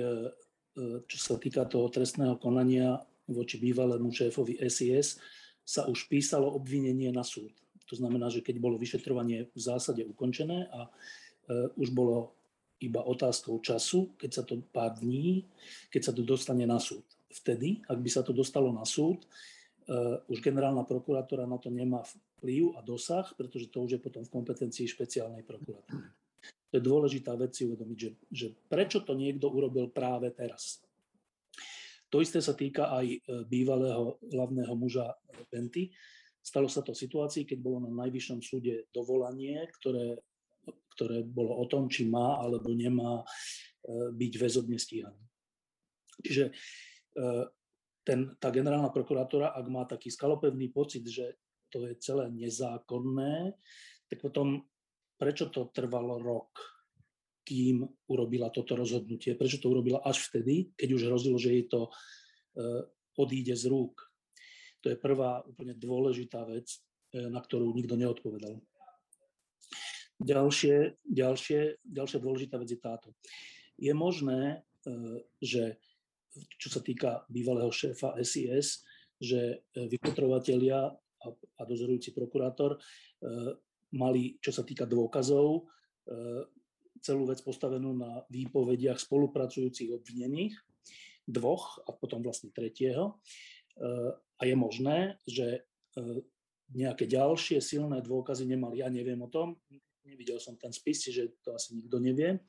e, 0.76 0.90
čo 1.08 1.16
sa 1.16 1.40
týka 1.40 1.64
toho 1.64 1.88
trestného 1.88 2.36
konania 2.36 3.00
voči 3.24 3.56
bývalému 3.56 4.12
šéfovi 4.12 4.60
SIS, 4.68 5.16
sa 5.64 5.88
už 5.88 6.12
písalo 6.12 6.52
obvinenie 6.52 7.08
na 7.08 7.24
súd. 7.24 7.50
To 7.88 7.96
znamená, 7.96 8.28
že 8.28 8.44
keď 8.44 8.60
bolo 8.60 8.76
vyšetrovanie 8.76 9.48
v 9.50 9.58
zásade 9.58 10.04
ukončené 10.04 10.68
a 10.68 10.86
e, 10.86 10.90
už 11.80 11.96
bolo 11.96 12.36
iba 12.80 13.00
otázkou 13.00 13.58
času, 13.64 14.12
keď 14.20 14.30
sa 14.30 14.42
to 14.44 14.60
pár 14.68 14.92
dní, 15.00 15.48
keď 15.88 16.02
sa 16.04 16.12
to 16.12 16.20
dostane 16.20 16.68
na 16.68 16.76
súd. 16.76 17.02
Vtedy, 17.32 17.80
ak 17.88 17.98
by 17.98 18.10
sa 18.12 18.20
to 18.20 18.36
dostalo 18.36 18.68
na 18.68 18.84
súd, 18.84 19.24
uh, 19.88 20.20
už 20.28 20.44
generálna 20.44 20.84
prokurátora 20.84 21.48
na 21.48 21.56
to 21.56 21.72
nemá 21.72 22.04
vplyv 22.36 22.76
a 22.76 22.80
dosah, 22.84 23.26
pretože 23.34 23.72
to 23.72 23.84
už 23.84 23.98
je 23.98 24.00
potom 24.00 24.22
v 24.22 24.32
kompetencii 24.32 24.86
špeciálnej 24.86 25.42
prokuratúry. 25.42 26.06
To 26.70 26.72
je 26.76 26.82
dôležitá 26.82 27.32
vec 27.38 27.56
si 27.56 27.64
uvedomiť, 27.64 27.98
že, 27.98 28.10
že 28.30 28.46
prečo 28.68 29.00
to 29.02 29.16
niekto 29.16 29.48
urobil 29.48 29.88
práve 29.90 30.30
teraz. 30.34 30.82
To 32.10 32.22
isté 32.22 32.38
sa 32.38 32.54
týka 32.54 32.92
aj 32.92 33.06
e, 33.06 33.18
bývalého 33.46 34.18
hlavného 34.30 34.74
muža 34.78 35.10
Penty. 35.50 35.90
Stalo 36.38 36.70
sa 36.70 36.86
to 36.86 36.94
v 36.94 37.02
situácii, 37.02 37.42
keď 37.42 37.58
bolo 37.58 37.82
na 37.82 37.90
najvyššom 37.90 38.38
súde 38.38 38.86
dovolanie, 38.94 39.66
ktoré, 39.82 40.22
ktoré 40.94 41.26
bolo 41.26 41.58
o 41.58 41.64
tom, 41.66 41.90
či 41.90 42.06
má 42.06 42.38
alebo 42.38 42.70
nemá 42.70 43.22
e, 43.22 43.24
byť 44.14 44.32
väzobne 44.38 44.78
stíhaný. 44.78 45.22
Čiže 46.16 46.48
ten, 48.06 48.38
tá 48.38 48.48
generálna 48.54 48.94
prokuratúra, 48.94 49.50
ak 49.50 49.66
má 49.66 49.82
taký 49.88 50.14
skalopevný 50.14 50.70
pocit, 50.70 51.02
že 51.08 51.34
to 51.70 51.86
je 51.86 51.94
celé 51.98 52.30
nezákonné, 52.30 53.54
tak 54.06 54.18
potom 54.22 54.62
prečo 55.16 55.50
to 55.50 55.72
trvalo 55.72 56.20
rok, 56.22 56.52
kým 57.46 57.86
urobila 58.10 58.50
toto 58.50 58.74
rozhodnutie? 58.74 59.38
Prečo 59.38 59.62
to 59.62 59.70
urobila 59.70 60.02
až 60.02 60.26
vtedy, 60.30 60.74
keď 60.74 60.88
už 60.92 61.02
hrozilo, 61.06 61.38
že 61.38 61.54
jej 61.54 61.64
to 61.70 61.86
uh, 61.86 62.82
odíde 63.16 63.54
z 63.54 63.70
rúk? 63.70 64.02
To 64.82 64.90
je 64.90 64.98
prvá 64.98 65.42
úplne 65.46 65.74
dôležitá 65.74 66.46
vec. 66.46 66.78
na 67.16 67.40
ktorú 67.40 67.72
nikto 67.72 67.96
neodpovedal. 67.96 68.60
Ďalšie, 70.16 70.96
ďalšie, 71.04 71.84
ďalšia 71.84 72.18
dôležitá 72.20 72.56
vec 72.56 72.68
je 72.72 72.80
táto. 72.80 73.08
Je 73.76 73.92
možné, 73.92 74.64
že 75.40 75.76
čo 76.56 76.68
sa 76.72 76.80
týka 76.80 77.24
bývalého 77.28 77.68
šéfa 77.68 78.16
SIS, 78.20 78.84
že 79.16 79.64
vypotrovatelia 79.76 80.92
a 81.32 81.62
dozorujúci 81.66 82.14
prokurátor 82.14 82.78
mali, 83.94 84.36
čo 84.42 84.50
sa 84.50 84.62
týka 84.62 84.84
dôkazov, 84.84 85.66
celú 87.02 87.24
vec 87.28 87.42
postavenú 87.42 87.94
na 87.94 88.22
výpovediach 88.30 88.98
spolupracujúcich 88.98 89.94
obvinených, 89.94 90.54
dvoch 91.26 91.82
a 91.86 91.90
potom 91.94 92.22
vlastne 92.22 92.54
tretieho. 92.54 93.18
A 94.36 94.42
je 94.42 94.54
možné, 94.54 95.18
že 95.26 95.66
nejaké 96.74 97.06
ďalšie 97.06 97.62
silné 97.62 98.02
dôkazy 98.02 98.46
nemali. 98.46 98.82
Ja 98.82 98.90
neviem 98.90 99.22
o 99.22 99.30
tom, 99.30 99.58
nevidel 100.06 100.38
som 100.42 100.58
ten 100.58 100.74
spis, 100.74 101.10
že 101.10 101.38
to 101.42 101.54
asi 101.54 101.78
nikto 101.78 101.98
nevie, 102.02 102.42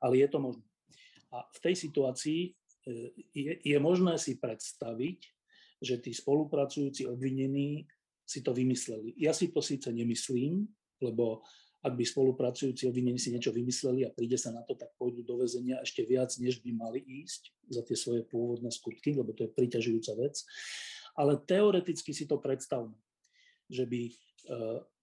ale 0.00 0.14
je 0.20 0.28
to 0.28 0.38
možné. 0.40 0.64
A 1.30 1.44
v 1.46 1.58
tej 1.62 1.74
situácii 1.78 2.40
e, 2.42 2.50
je, 3.30 3.52
je 3.62 3.78
možné 3.78 4.18
si 4.18 4.36
predstaviť, 4.40 5.18
že 5.80 6.02
tí 6.02 6.10
spolupracujúci 6.12 7.06
obvinení 7.06 7.86
si 8.30 8.46
to 8.46 8.54
vymysleli. 8.54 9.18
Ja 9.18 9.34
si 9.34 9.50
to 9.50 9.58
síce 9.58 9.90
nemyslím, 9.90 10.62
lebo 11.02 11.42
ak 11.80 11.96
by 11.96 12.04
spolupracujúci 12.04 12.86
obvinení 12.86 13.16
si 13.16 13.32
niečo 13.32 13.50
vymysleli 13.50 14.04
a 14.04 14.14
príde 14.14 14.36
sa 14.36 14.52
na 14.52 14.60
to, 14.62 14.76
tak 14.76 14.92
pôjdu 15.00 15.24
do 15.24 15.40
väzenia 15.40 15.80
ešte 15.80 16.04
viac, 16.04 16.30
než 16.38 16.60
by 16.60 16.70
mali 16.76 17.00
ísť 17.02 17.50
za 17.72 17.82
tie 17.82 17.96
svoje 17.96 18.22
pôvodné 18.28 18.68
skutky, 18.68 19.16
lebo 19.16 19.32
to 19.32 19.48
je 19.48 19.56
priťažujúca 19.56 20.12
vec. 20.20 20.44
Ale 21.16 21.40
teoreticky 21.42 22.12
si 22.12 22.28
to 22.28 22.36
predstavme, 22.38 22.94
že 23.66 23.88
by 23.88 24.02
e, 24.06 24.12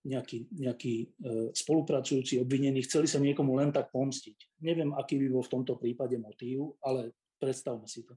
nejaký, 0.06 0.54
nejaký 0.54 0.96
e, 1.02 1.08
spolupracujúci 1.52 2.38
obvinení 2.40 2.86
chceli 2.86 3.10
sa 3.10 3.18
niekomu 3.18 3.58
len 3.58 3.74
tak 3.74 3.90
pomstiť. 3.90 4.62
Neviem, 4.62 4.94
aký 4.94 5.18
by 5.18 5.28
bol 5.34 5.44
v 5.44 5.54
tomto 5.58 5.82
prípade 5.82 6.16
motív, 6.22 6.78
ale 6.86 7.12
predstavme 7.42 7.90
si 7.90 8.06
to. 8.06 8.14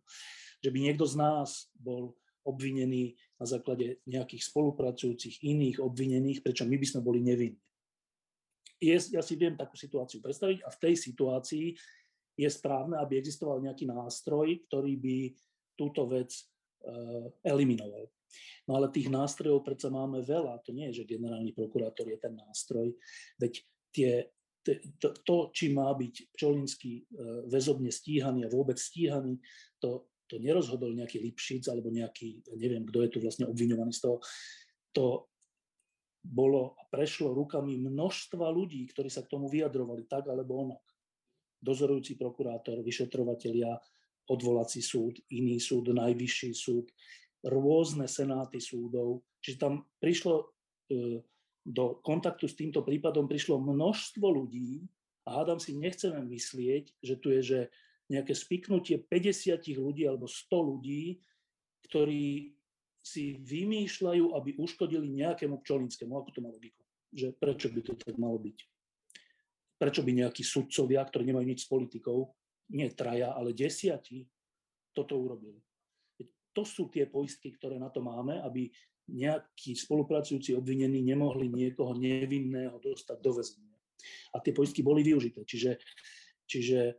Že 0.60 0.68
by 0.68 0.78
niekto 0.84 1.08
z 1.08 1.16
nás 1.16 1.72
bol 1.72 2.12
obvinený 2.44 3.16
na 3.40 3.46
základe 3.48 4.04
nejakých 4.04 4.44
spolupracujúcich 4.52 5.40
iných 5.42 5.80
obvinených, 5.80 6.44
prečo 6.44 6.68
my 6.68 6.76
by 6.76 6.86
sme 6.86 7.00
boli 7.00 7.24
nevinní 7.24 7.56
je, 8.80 8.96
ja 9.12 9.20
si 9.20 9.36
viem 9.36 9.54
takú 9.54 9.76
situáciu 9.76 10.24
predstaviť 10.24 10.64
a 10.64 10.72
v 10.72 10.80
tej 10.80 10.94
situácii 10.96 11.66
je 12.40 12.48
správne, 12.48 12.96
aby 12.96 13.20
existoval 13.20 13.60
nejaký 13.60 13.84
nástroj, 13.84 14.64
ktorý 14.66 14.96
by 14.96 15.16
túto 15.76 16.08
vec 16.08 16.32
uh, 16.32 17.28
eliminoval. 17.44 18.08
No 18.64 18.80
ale 18.80 18.88
tých 18.88 19.12
nástrojov 19.12 19.60
predsa 19.60 19.92
máme 19.92 20.24
veľa. 20.24 20.64
To 20.64 20.72
nie 20.72 20.88
je, 20.90 21.04
že 21.04 21.12
generálny 21.12 21.52
prokurátor 21.52 22.08
je 22.08 22.16
ten 22.16 22.32
nástroj. 22.32 22.96
Veď 23.36 23.52
tie, 23.92 24.10
to, 24.96 25.12
to, 25.20 25.36
či 25.52 25.76
má 25.76 25.92
byť 25.92 26.32
Pčolinský 26.32 27.04
uh, 27.04 27.44
väzobne 27.52 27.92
stíhaný 27.92 28.48
a 28.48 28.52
vôbec 28.52 28.80
stíhaný, 28.80 29.36
to, 29.76 30.08
to 30.30 30.38
nerozhodol 30.38 30.94
nejaký 30.94 31.18
Lipšic 31.18 31.66
alebo 31.66 31.90
nejaký, 31.90 32.46
neviem, 32.54 32.86
kto 32.86 33.02
je 33.02 33.10
tu 33.10 33.18
vlastne 33.18 33.50
obviňovaný 33.50 33.90
z 33.90 34.00
toho. 34.06 34.16
To 34.94 35.06
bolo 36.22 36.78
a 36.78 36.86
prešlo 36.86 37.34
rukami 37.34 37.80
množstva 37.80 38.46
ľudí, 38.52 38.86
ktorí 38.92 39.10
sa 39.10 39.26
k 39.26 39.32
tomu 39.32 39.50
vyjadrovali 39.50 40.06
tak 40.06 40.30
alebo 40.30 40.70
onak. 40.70 40.84
Dozorujúci 41.60 42.14
prokurátor, 42.16 42.80
vyšetrovatelia, 42.84 43.74
odvolací 44.30 44.80
súd, 44.84 45.18
iný 45.34 45.58
súd, 45.58 45.90
najvyšší 45.90 46.52
súd, 46.54 46.92
rôzne 47.44 48.06
senáty 48.06 48.62
súdov. 48.62 49.24
Čiže 49.40 49.56
tam 49.58 49.88
prišlo 49.98 50.34
e, 50.40 50.44
do 51.64 52.00
kontaktu 52.04 52.48
s 52.48 52.56
týmto 52.56 52.84
prípadom 52.84 53.24
prišlo 53.24 53.60
množstvo 53.60 54.24
ľudí 54.28 54.84
a 55.24 55.40
hádam 55.40 55.60
si 55.60 55.76
nechceme 55.76 56.20
myslieť, 56.24 57.00
že 57.00 57.14
tu 57.20 57.32
je 57.32 57.40
že 57.40 57.60
nejaké 58.10 58.34
spiknutie 58.34 58.98
50 58.98 59.62
ľudí 59.78 60.02
alebo 60.04 60.26
100 60.26 60.50
ľudí, 60.50 61.22
ktorí 61.86 62.52
si 63.00 63.40
vymýšľajú, 63.40 64.36
aby 64.36 64.60
uškodili 64.60 65.08
nejakému 65.08 65.62
pčolinskému. 65.64 66.12
Ako 66.12 66.30
to 66.34 66.40
má 66.44 66.52
logiku? 66.52 66.82
Že 67.14 67.32
prečo 67.38 67.72
by 67.72 67.80
to 67.80 67.92
tak 67.96 68.14
malo 68.20 68.36
byť? 68.36 68.58
Prečo 69.80 70.04
by 70.04 70.10
nejakí 70.12 70.44
sudcovia, 70.44 71.00
ktorí 71.00 71.24
nemajú 71.32 71.46
nič 71.48 71.64
s 71.64 71.70
politikou, 71.70 72.28
nie 72.76 72.86
traja, 72.92 73.32
ale 73.32 73.56
desiatí, 73.56 74.28
toto 74.92 75.16
urobili? 75.16 75.56
To 76.52 76.66
sú 76.66 76.90
tie 76.92 77.06
poistky, 77.06 77.54
ktoré 77.56 77.80
na 77.80 77.88
to 77.88 78.04
máme, 78.04 78.42
aby 78.42 78.68
nejakí 79.10 79.74
spolupracujúci 79.74 80.54
obvinení 80.54 81.02
nemohli 81.02 81.50
niekoho 81.50 81.96
nevinného 81.98 82.78
dostať 82.78 83.18
do 83.18 83.32
väzenia. 83.38 83.74
A 84.34 84.38
tie 84.38 84.54
poistky 84.54 84.82
boli 84.86 85.02
využité. 85.02 85.42
Čiže, 85.42 85.78
čiže 86.46 86.80
e, 86.90 86.94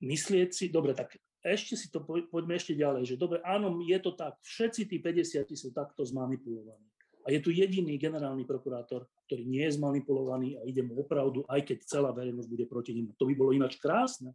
myslieť 0.00 0.50
si, 0.52 0.66
dobre, 0.72 0.96
tak 0.96 1.16
ešte 1.40 1.76
si 1.76 1.88
to 1.88 2.04
poďme 2.04 2.56
ešte 2.56 2.76
ďalej, 2.76 3.08
že 3.08 3.20
dobre, 3.20 3.40
áno, 3.44 3.80
je 3.80 3.98
to 4.00 4.12
tak, 4.12 4.36
všetci 4.44 4.88
tí 4.88 4.96
50 5.00 5.48
sú 5.56 5.72
takto 5.72 6.04
zmanipulovaní. 6.04 6.84
A 7.28 7.36
je 7.36 7.40
tu 7.40 7.52
jediný 7.52 8.00
generálny 8.00 8.48
prokurátor, 8.48 9.04
ktorý 9.28 9.44
nie 9.44 9.64
je 9.68 9.76
zmanipulovaný 9.76 10.56
a 10.56 10.64
ide 10.64 10.80
mu 10.80 10.96
opravdu, 11.00 11.44
aj 11.52 11.68
keď 11.68 11.78
celá 11.84 12.10
verejnosť 12.16 12.48
bude 12.48 12.64
proti 12.64 12.96
ním. 12.96 13.12
To 13.16 13.28
by 13.28 13.34
bolo 13.36 13.52
ináč 13.52 13.76
krásne. 13.76 14.32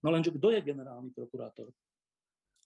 No 0.00 0.08
lenže 0.12 0.32
kto 0.32 0.52
je 0.52 0.64
generálny 0.64 1.12
prokurátor? 1.12 1.72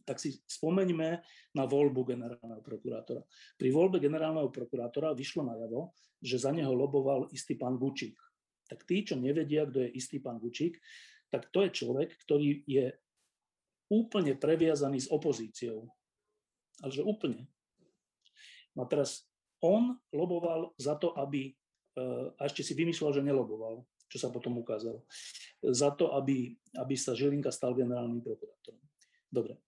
Tak 0.06 0.22
si 0.22 0.38
spomeňme 0.46 1.22
na 1.54 1.64
voľbu 1.66 2.02
generálneho 2.14 2.62
prokurátora. 2.62 3.22
Pri 3.58 3.68
voľbe 3.74 3.98
generálneho 4.02 4.50
prokurátora 4.50 5.14
vyšlo 5.14 5.46
najavo, 5.46 5.94
že 6.18 6.38
za 6.38 6.50
neho 6.50 6.74
loboval 6.74 7.30
istý 7.30 7.54
pán 7.54 7.78
Gučík. 7.78 8.18
Tak 8.68 8.84
tí, 8.84 9.02
čo 9.02 9.16
nevedia, 9.16 9.64
kto 9.64 9.88
je 9.88 9.90
istý 9.96 10.20
pán 10.20 10.36
Gučík, 10.36 10.76
tak 11.32 11.48
to 11.52 11.64
je 11.64 11.72
človek, 11.72 12.12
ktorý 12.24 12.64
je 12.68 12.92
úplne 13.88 14.36
previazaný 14.36 15.08
s 15.08 15.08
opozíciou. 15.08 15.88
Ale 16.84 16.92
že 16.92 17.02
úplne. 17.04 17.48
No 18.76 18.84
a 18.84 18.86
teraz 18.86 19.26
on 19.64 19.96
loboval 20.14 20.76
za 20.78 20.94
to, 20.94 21.16
aby, 21.18 21.50
eh, 21.98 22.26
a 22.38 22.40
ešte 22.46 22.62
si 22.62 22.76
vymyslel, 22.76 23.10
že 23.10 23.24
neloboval, 23.24 23.82
čo 24.06 24.18
sa 24.20 24.30
potom 24.30 24.60
ukázalo, 24.60 25.02
za 25.58 25.90
to, 25.96 26.14
aby, 26.14 26.54
aby 26.78 26.94
sa 26.94 27.18
Žilinka 27.18 27.50
stal 27.50 27.74
generálnym 27.74 28.22
prokurátorom. 28.22 28.84
Dobre. 29.26 29.58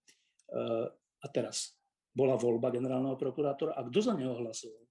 Eh, 0.50 0.86
a 1.20 1.26
teraz 1.28 1.74
bola 2.10 2.34
voľba 2.38 2.72
generálneho 2.74 3.14
prokurátora 3.14 3.76
a 3.76 3.86
kto 3.86 3.98
za 4.02 4.14
neho 4.14 4.34
hlasoval? 4.34 4.84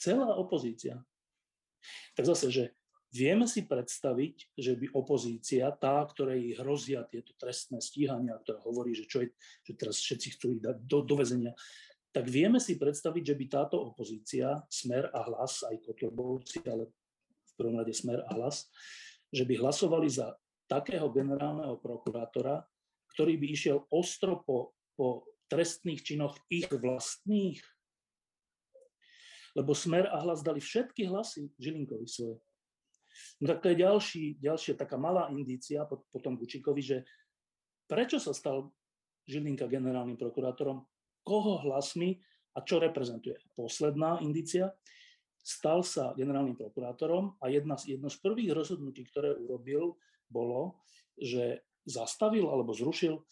Celá 0.00 0.34
opozícia. 0.34 0.98
Tak 2.14 2.24
zase, 2.26 2.50
že 2.50 2.64
Vieme 3.12 3.44
si 3.44 3.68
predstaviť, 3.68 4.56
že 4.56 4.72
by 4.72 4.96
opozícia, 4.96 5.68
tá, 5.76 6.00
ktorej 6.00 6.56
hrozia 6.56 7.04
tieto 7.04 7.36
trestné 7.36 7.84
stíhania, 7.84 8.40
ktorá 8.40 8.64
hovorí, 8.64 8.96
že, 8.96 9.04
čo 9.04 9.20
je, 9.20 9.36
že 9.68 9.76
teraz 9.76 10.00
všetci 10.00 10.28
chcú 10.40 10.56
ich 10.56 10.64
dať 10.64 10.80
do, 10.88 11.04
do 11.04 11.20
väzenia, 11.20 11.52
tak 12.08 12.24
vieme 12.28 12.56
si 12.56 12.80
predstaviť, 12.80 13.32
že 13.32 13.36
by 13.36 13.44
táto 13.52 13.76
opozícia, 13.84 14.64
Smer 14.72 15.12
a 15.12 15.28
Hlas, 15.28 15.60
aj 15.60 15.80
Kotlebovci, 15.84 16.64
ale 16.64 16.88
v 16.88 17.52
prvom 17.56 17.76
rade 17.76 17.92
Smer 17.92 18.24
a 18.24 18.32
Hlas, 18.32 18.72
že 19.28 19.44
by 19.44 19.60
hlasovali 19.60 20.08
za 20.08 20.32
takého 20.64 21.12
generálneho 21.12 21.76
prokurátora, 21.84 22.64
ktorý 23.12 23.36
by 23.36 23.46
išiel 23.52 23.84
ostro 23.92 24.40
po, 24.40 24.72
po 24.96 25.28
trestných 25.52 26.00
činoch 26.00 26.36
ich 26.48 26.68
vlastných. 26.68 27.60
Lebo 29.52 29.76
Smer 29.76 30.08
a 30.08 30.16
Hlas 30.24 30.40
dali 30.40 30.64
všetky 30.64 31.12
hlasy 31.12 31.52
Žilinkovi 31.60 32.08
svoje. 32.08 32.40
No 33.40 33.46
tak 33.50 33.62
to 33.62 33.70
je 33.72 33.76
ďalší, 33.82 34.22
ďalšia 34.40 34.74
taká 34.78 34.96
malá 34.96 35.28
indícia 35.32 35.84
po, 35.84 36.04
po 36.08 36.18
tom 36.20 36.38
Bučíkovi, 36.38 36.82
že 36.82 36.96
prečo 37.86 38.16
sa 38.16 38.32
stal 38.32 38.70
Žilinka 39.28 39.70
generálnym 39.70 40.18
prokurátorom, 40.18 40.82
koho 41.22 41.62
hlasmi 41.62 42.18
a 42.56 42.64
čo 42.66 42.82
reprezentuje. 42.82 43.38
Posledná 43.54 44.18
indícia, 44.20 44.74
stal 45.42 45.82
sa 45.82 46.14
generálnym 46.14 46.58
prokurátorom 46.58 47.38
a 47.38 47.50
jedna, 47.50 47.78
jedno 47.82 48.10
z 48.10 48.18
prvých 48.22 48.54
rozhodnutí, 48.54 49.06
ktoré 49.10 49.34
urobil, 49.38 49.98
bolo, 50.30 50.82
že 51.18 51.62
zastavil 51.82 52.46
alebo 52.46 52.70
zrušil 52.70 53.18
e, 53.18 53.22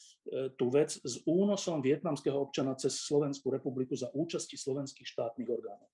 tú 0.59 0.75
vec 0.75 0.99
s 0.99 1.23
únosom 1.23 1.79
vietnamského 1.79 2.35
občana 2.35 2.75
cez 2.75 2.99
Slovenskú 2.99 3.55
republiku 3.55 3.95
za 3.95 4.11
účasti 4.11 4.59
slovenských 4.59 5.07
štátnych 5.07 5.47
orgánov 5.47 5.87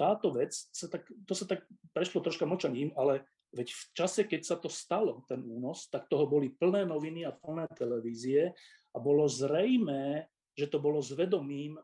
táto 0.00 0.32
vec, 0.32 0.56
sa 0.72 0.88
tak, 0.88 1.04
to 1.28 1.36
sa 1.36 1.44
tak 1.44 1.68
prešlo 1.92 2.24
troška 2.24 2.48
močaním, 2.48 2.88
ale 2.96 3.28
veď 3.52 3.68
v 3.68 3.82
čase, 3.92 4.24
keď 4.24 4.40
sa 4.48 4.56
to 4.56 4.72
stalo, 4.72 5.20
ten 5.28 5.44
únos, 5.44 5.92
tak 5.92 6.08
toho 6.08 6.24
boli 6.24 6.48
plné 6.48 6.88
noviny 6.88 7.28
a 7.28 7.36
plné 7.36 7.68
televízie 7.76 8.56
a 8.90 8.96
bolo 8.96 9.28
zrejmé, 9.28 10.24
že 10.56 10.72
to 10.72 10.80
bolo 10.80 11.04
zvedomím 11.04 11.76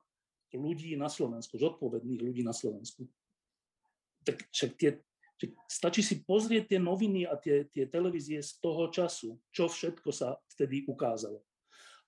ľudí 0.57 0.97
na 0.97 1.13
Slovensku, 1.13 1.61
zodpovedných 1.61 2.25
ľudí 2.25 2.41
na 2.41 2.57
Slovensku. 2.57 3.05
Tak 4.25 4.49
však 4.49 4.71
tie, 4.81 4.97
stačí 5.69 6.01
si 6.01 6.25
pozrieť 6.25 6.73
tie 6.73 6.81
noviny 6.81 7.29
a 7.29 7.37
tie, 7.37 7.69
tie 7.69 7.85
televízie 7.85 8.41
z 8.41 8.57
toho 8.65 8.89
času, 8.89 9.37
čo 9.53 9.69
všetko 9.69 10.09
sa 10.09 10.41
vtedy 10.57 10.89
ukázalo. 10.89 11.45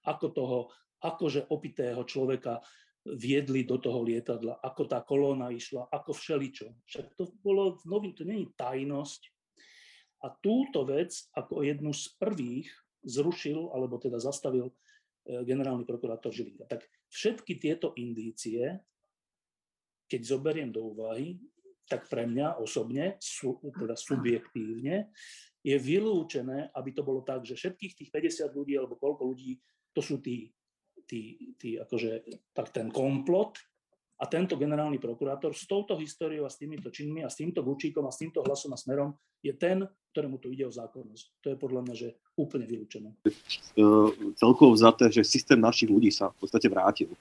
Ako 0.08 0.32
toho, 0.32 0.58
akože 1.04 1.52
opitého 1.52 2.00
človeka 2.08 2.64
viedli 3.16 3.64
do 3.64 3.80
toho 3.80 4.04
lietadla, 4.04 4.60
ako 4.60 4.82
tá 4.84 5.00
kolóna 5.00 5.48
išla, 5.48 5.88
ako 5.88 6.12
všeličo. 6.12 6.66
Však 6.84 7.06
to 7.16 7.32
bolo 7.40 7.78
v 7.80 7.84
novin, 7.88 8.12
to 8.12 8.26
není 8.26 8.50
tajnosť. 8.58 9.22
A 10.26 10.34
túto 10.42 10.82
vec 10.82 11.14
ako 11.32 11.62
jednu 11.62 11.94
z 11.94 12.10
prvých 12.18 12.68
zrušil, 13.06 13.70
alebo 13.70 13.96
teda 14.02 14.18
zastavil 14.18 14.68
e, 14.68 14.74
generálny 15.46 15.86
prokurátor 15.86 16.34
Žilinka. 16.34 16.66
Tak 16.66 16.82
všetky 17.08 17.62
tieto 17.62 17.94
indície, 17.94 18.82
keď 20.10 20.20
zoberiem 20.26 20.74
do 20.74 20.90
úvahy, 20.90 21.38
tak 21.88 22.04
pre 22.10 22.28
mňa 22.28 22.60
osobne, 22.60 23.16
teda 23.62 23.96
subjektívne, 23.96 25.08
je 25.64 25.76
vylúčené, 25.76 26.70
aby 26.76 26.90
to 26.92 27.02
bolo 27.02 27.24
tak, 27.24 27.48
že 27.48 27.56
všetkých 27.56 27.92
tých 27.96 28.10
50 28.12 28.52
ľudí 28.52 28.76
alebo 28.76 29.00
koľko 29.00 29.22
ľudí, 29.24 29.56
to 29.96 30.04
sú 30.04 30.20
tí 30.20 30.52
tí, 31.08 31.56
tí 31.56 31.80
akože, 31.80 32.28
tak 32.52 32.68
ten 32.68 32.92
komplot 32.92 33.56
a 34.18 34.24
tento 34.26 34.58
generálny 34.58 34.98
prokurátor 34.98 35.54
s 35.54 35.64
touto 35.64 35.94
históriou 35.96 36.44
a 36.44 36.50
s 36.50 36.58
týmito 36.58 36.90
činmi 36.90 37.22
a 37.22 37.30
s 37.30 37.38
týmto 37.38 37.62
Vučíkom 37.62 38.02
a 38.04 38.12
s 38.12 38.20
týmto 38.20 38.42
hlasom 38.42 38.74
a 38.74 38.78
smerom 38.78 39.14
je 39.38 39.54
ten, 39.54 39.86
ktorému 40.10 40.42
tu 40.42 40.50
ide 40.50 40.66
o 40.66 40.74
zákonnosť. 40.74 41.24
To 41.46 41.46
je 41.54 41.56
podľa 41.56 41.80
mňa, 41.86 41.94
že 41.94 42.08
úplne 42.34 42.66
vylúčené. 42.66 43.14
Celkovo 44.34 44.74
to, 44.74 45.06
že 45.06 45.22
systém 45.22 45.62
našich 45.62 45.86
ľudí 45.86 46.10
sa 46.10 46.34
v 46.34 46.36
podstate 46.42 46.66
vrátil. 46.66 47.14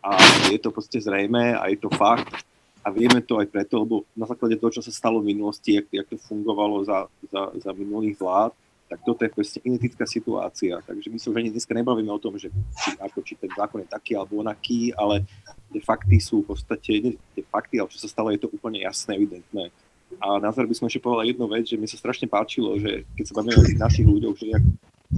A 0.00 0.16
je 0.48 0.56
to 0.56 0.72
proste 0.72 0.96
zrejme 0.96 1.52
a 1.52 1.68
je 1.68 1.76
to 1.76 1.92
fakt. 1.92 2.32
A 2.80 2.88
vieme 2.88 3.20
to 3.20 3.36
aj 3.36 3.52
preto, 3.52 3.84
lebo 3.84 4.08
na 4.16 4.24
základe 4.24 4.56
toho, 4.56 4.72
čo 4.72 4.80
sa 4.80 4.88
stalo 4.88 5.20
v 5.20 5.36
minulosti, 5.36 5.76
jak, 5.76 5.92
jak 5.92 6.08
to 6.08 6.16
fungovalo 6.16 6.80
za, 6.88 7.12
za, 7.28 7.52
za 7.52 7.70
minulých 7.76 8.16
vlád, 8.16 8.56
tak 8.90 9.06
toto 9.06 9.22
je 9.22 9.30
proste 9.30 9.62
identická 9.62 10.02
situácia. 10.02 10.82
Takže 10.82 11.14
my 11.14 11.18
sa 11.22 11.30
už 11.30 11.38
ani 11.38 11.54
dneska 11.54 11.70
nebavíme 11.70 12.10
o 12.10 12.18
tom, 12.18 12.34
že 12.34 12.50
či, 12.50 12.98
ako, 12.98 13.22
či 13.22 13.38
ten 13.38 13.46
zákon 13.54 13.86
je 13.86 13.88
taký 13.88 14.18
alebo 14.18 14.42
onaký, 14.42 14.90
ale 14.98 15.22
tie 15.70 15.78
fakty 15.78 16.18
sú 16.18 16.42
v 16.42 16.50
podstate, 16.50 17.14
tie 17.14 17.44
fakty, 17.46 17.78
ale 17.78 17.86
čo 17.86 18.02
sa 18.02 18.10
stalo, 18.10 18.34
je 18.34 18.42
to 18.42 18.50
úplne 18.50 18.82
jasné, 18.82 19.14
evidentné. 19.14 19.70
A 20.18 20.42
na 20.42 20.50
záver 20.50 20.66
by 20.66 20.74
som 20.74 20.90
ešte 20.90 20.98
povedal 20.98 21.30
jednu 21.30 21.46
vec, 21.46 21.70
že 21.70 21.78
mi 21.78 21.86
sa 21.86 21.94
strašne 21.94 22.26
páčilo, 22.26 22.74
že 22.82 23.06
keď 23.14 23.24
sa 23.30 23.34
bavíme 23.38 23.62
o 23.62 23.68
tých 23.70 23.78
našich 23.78 24.06
ľuďoch, 24.10 24.34
že 24.42 24.46
jak 24.58 24.64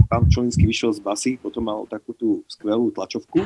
pán 0.05 0.29
Čolinský 0.29 0.69
vyšiel 0.69 0.93
z 0.93 1.01
basy, 1.01 1.31
potom 1.41 1.65
mal 1.65 1.89
takú 1.89 2.13
tú 2.13 2.45
skvelú 2.45 2.93
tlačovku, 2.93 3.41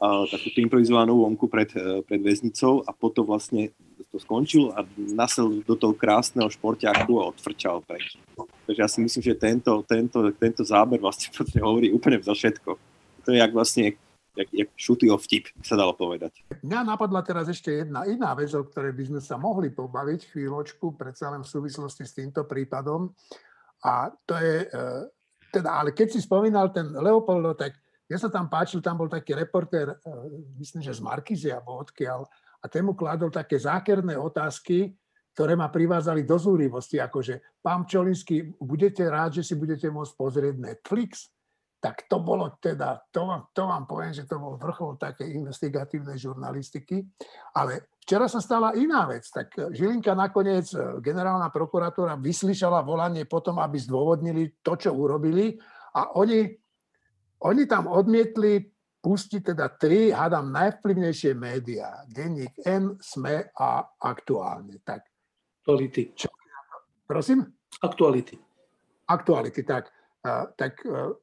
a 0.00 0.24
takú 0.26 0.48
improvizovanú 0.64 1.28
vonku 1.28 1.44
pred, 1.46 1.68
eh, 1.76 2.00
pred 2.00 2.24
väznicou 2.24 2.80
a 2.88 2.90
potom 2.90 3.28
vlastne 3.28 3.68
to 4.10 4.16
skončil 4.18 4.72
a 4.72 4.82
nasel 4.96 5.60
do 5.62 5.76
toho 5.76 5.92
krásneho 5.92 6.48
športiaku 6.48 7.20
a 7.20 7.30
odfrčal 7.30 7.84
preč. 7.84 8.16
Takže 8.68 8.80
ja 8.80 8.88
si 8.88 8.98
myslím, 9.00 9.22
že 9.22 9.34
tento, 9.34 9.82
tento, 9.84 10.18
tento 10.36 10.62
záber 10.62 11.00
vlastne 11.00 11.32
hovorí 11.64 11.92
úplne 11.92 12.20
za 12.20 12.36
všetko. 12.36 12.70
To 13.24 13.28
je 13.32 13.38
jak 13.38 13.52
vlastne 13.52 13.96
jak, 14.36 14.48
jak 14.52 14.68
šutý 14.76 15.10
vtip, 15.10 15.50
by 15.58 15.64
sa 15.66 15.76
dalo 15.76 15.92
povedať. 15.94 16.32
Mňa 16.62 16.80
napadla 16.86 17.20
teraz 17.26 17.50
ešte 17.50 17.82
jedna 17.84 18.06
iná 18.06 18.32
vec, 18.32 18.50
o 18.54 18.62
ktorej 18.62 18.94
by 18.94 19.04
sme 19.10 19.20
sa 19.20 19.36
mohli 19.36 19.74
pobaviť 19.74 20.30
chvíľočku, 20.30 20.94
predsa 20.94 21.34
len 21.34 21.42
v 21.42 21.50
súvislosti 21.50 22.04
s 22.06 22.16
týmto 22.16 22.46
prípadom. 22.46 23.10
A 23.84 24.12
to 24.24 24.36
je, 24.36 24.68
e, 24.68 24.86
teda, 25.50 25.82
ale 25.82 25.90
keď 25.96 26.14
si 26.14 26.20
spomínal 26.22 26.70
ten 26.70 26.92
Leopoldo, 26.94 27.56
tak 27.56 27.74
ja 28.10 28.18
sa 28.18 28.30
tam 28.30 28.50
páčil, 28.50 28.82
tam 28.82 28.98
bol 28.98 29.10
taký 29.10 29.34
reportér, 29.34 29.94
e, 29.94 29.96
myslím, 30.60 30.82
že 30.84 30.94
z 30.94 31.02
Markízy 31.02 31.50
alebo 31.50 31.80
odkiaľ, 31.80 32.26
a 32.60 32.64
ten 32.68 32.84
mu 32.84 32.92
kladol 32.92 33.32
také 33.32 33.56
zákerné 33.56 34.20
otázky, 34.20 34.92
ktoré 35.34 35.54
ma 35.54 35.70
privázali 35.70 36.26
do 36.26 36.36
zúrivosti, 36.36 36.98
akože 36.98 37.62
pán 37.62 37.86
Čolinský, 37.86 38.58
budete 38.58 39.06
rád, 39.06 39.40
že 39.40 39.46
si 39.46 39.54
budete 39.54 39.88
môcť 39.88 40.12
pozrieť 40.18 40.54
Netflix? 40.58 41.30
Tak 41.80 42.12
to 42.12 42.20
bolo 42.20 42.60
teda, 42.60 43.08
to 43.08 43.24
vám, 43.24 43.48
to 43.56 43.64
vám 43.64 43.88
poviem, 43.88 44.12
že 44.12 44.28
to 44.28 44.36
bol 44.36 44.60
vrchol 44.60 45.00
takej 45.00 45.32
investigatívnej 45.32 46.20
žurnalistiky. 46.20 47.08
Ale 47.56 47.96
včera 48.04 48.28
sa 48.28 48.44
stala 48.44 48.76
iná 48.76 49.08
vec. 49.08 49.24
Tak 49.24 49.72
Žilinka 49.72 50.12
nakoniec, 50.12 50.68
e, 50.76 51.00
generálna 51.00 51.48
prokuratúra 51.48 52.20
vyslyšala 52.20 52.84
volanie 52.84 53.24
potom, 53.24 53.56
aby 53.64 53.80
zdôvodnili 53.80 54.60
to, 54.60 54.76
čo 54.76 54.92
urobili 54.92 55.56
a 55.96 56.20
oni, 56.20 56.52
oni 57.48 57.62
tam 57.64 57.88
odmietli 57.88 58.60
pustiť 59.00 59.56
teda 59.56 59.80
tri, 59.80 60.12
hádam, 60.12 60.52
najvplyvnejšie 60.52 61.32
médiá. 61.32 62.04
Denník 62.04 62.60
N, 62.68 63.00
SME 63.00 63.48
a 63.56 63.88
Aktuálne. 63.96 64.84
Tak. 64.84 65.09
Aktuality. 65.70 66.02
Čo? 66.18 66.28
Prosím? 67.06 67.46
Aktuality. 67.78 68.36
Aktuality, 69.06 69.62
tak. 69.62 69.94
Uh, 70.20 70.50
tak 70.58 70.82
uh, 70.82 71.14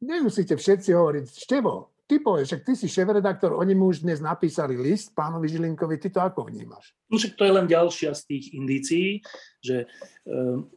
nemusíte 0.00 0.54
všetci 0.54 0.94
hovoriť, 0.94 1.24
Števo, 1.26 1.98
ty 2.08 2.22
povieš, 2.22 2.46
však 2.54 2.62
ty 2.64 2.72
si 2.72 2.86
šéf-redaktor, 2.88 3.52
oni 3.52 3.76
mu 3.76 3.92
už 3.92 4.06
dnes 4.06 4.22
napísali 4.22 4.78
list 4.80 5.12
pánovi 5.12 5.50
Žilinkovi, 5.52 6.00
ty 6.00 6.08
to 6.08 6.24
ako 6.24 6.48
vnímaš? 6.48 6.96
No 7.12 7.20
však 7.20 7.36
to 7.36 7.44
je 7.44 7.52
len 7.52 7.66
ďalšia 7.68 8.16
z 8.16 8.22
tých 8.24 8.44
indícií, 8.56 9.20
že 9.60 9.84
um, 10.24 10.72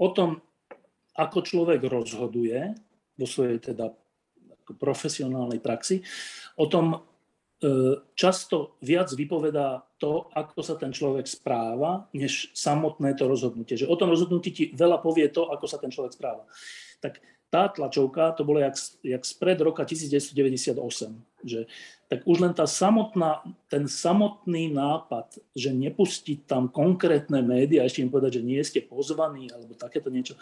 o 0.00 0.08
tom, 0.16 0.40
ako 1.12 1.44
človek 1.44 1.84
rozhoduje 1.84 2.72
vo 3.20 3.26
svojej 3.28 3.60
teda 3.60 3.92
profesionálnej 4.80 5.60
praxi. 5.60 6.00
O 6.56 6.66
tom 6.72 6.96
e, 6.96 6.98
často 8.16 8.80
viac 8.80 9.12
vypovedá 9.12 9.84
to, 10.02 10.26
ako 10.34 10.66
sa 10.66 10.74
ten 10.74 10.90
človek 10.90 11.30
správa, 11.30 12.10
než 12.10 12.50
samotné 12.58 13.14
to 13.14 13.30
rozhodnutie. 13.30 13.78
Že 13.78 13.86
o 13.86 13.94
tom 13.94 14.10
rozhodnutí 14.10 14.50
ti 14.50 14.64
veľa 14.74 14.98
povie 14.98 15.30
to, 15.30 15.46
ako 15.46 15.70
sa 15.70 15.78
ten 15.78 15.94
človek 15.94 16.18
správa. 16.18 16.42
Tak 16.98 17.22
tá 17.52 17.70
tlačovka, 17.70 18.34
to 18.34 18.42
bolo 18.42 18.58
jak, 18.58 18.74
jak 19.04 19.22
spred 19.22 19.60
roka 19.62 19.86
1998, 19.86 20.82
že 21.44 21.70
tak 22.08 22.24
už 22.26 22.42
len 22.42 22.56
tá 22.56 22.64
samotná, 22.64 23.44
ten 23.68 23.86
samotný 23.86 24.72
nápad, 24.72 25.38
že 25.52 25.70
nepustiť 25.70 26.48
tam 26.48 26.72
konkrétne 26.72 27.44
médiá, 27.44 27.84
ešte 27.86 28.02
im 28.02 28.10
povedať, 28.10 28.40
že 28.40 28.42
nie 28.42 28.58
ste 28.64 28.80
pozvaní, 28.82 29.52
alebo 29.52 29.76
takéto 29.76 30.08
niečo, 30.08 30.34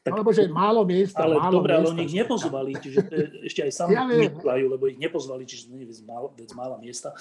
tak, 0.00 0.16
Alebo 0.16 0.32
že 0.32 0.48
málo 0.48 0.88
miesta. 0.88 1.20
Ale 1.20 1.36
málo 1.36 1.60
dobre, 1.60 1.76
ale 1.76 1.92
oni 1.92 2.08
ich 2.08 2.16
nepozvali, 2.16 2.72
čiže 2.72 2.98
ešte 3.44 3.60
aj 3.68 3.72
sami 3.84 3.92
ja 3.92 4.08
lebo 4.56 4.88
ich 4.88 4.96
nepozvali, 4.96 5.44
čiže 5.44 5.68
nie 5.68 5.84
je 5.84 6.00
málo, 6.08 6.32
vec 6.32 6.48
mála 6.56 6.80
miesta. 6.80 7.12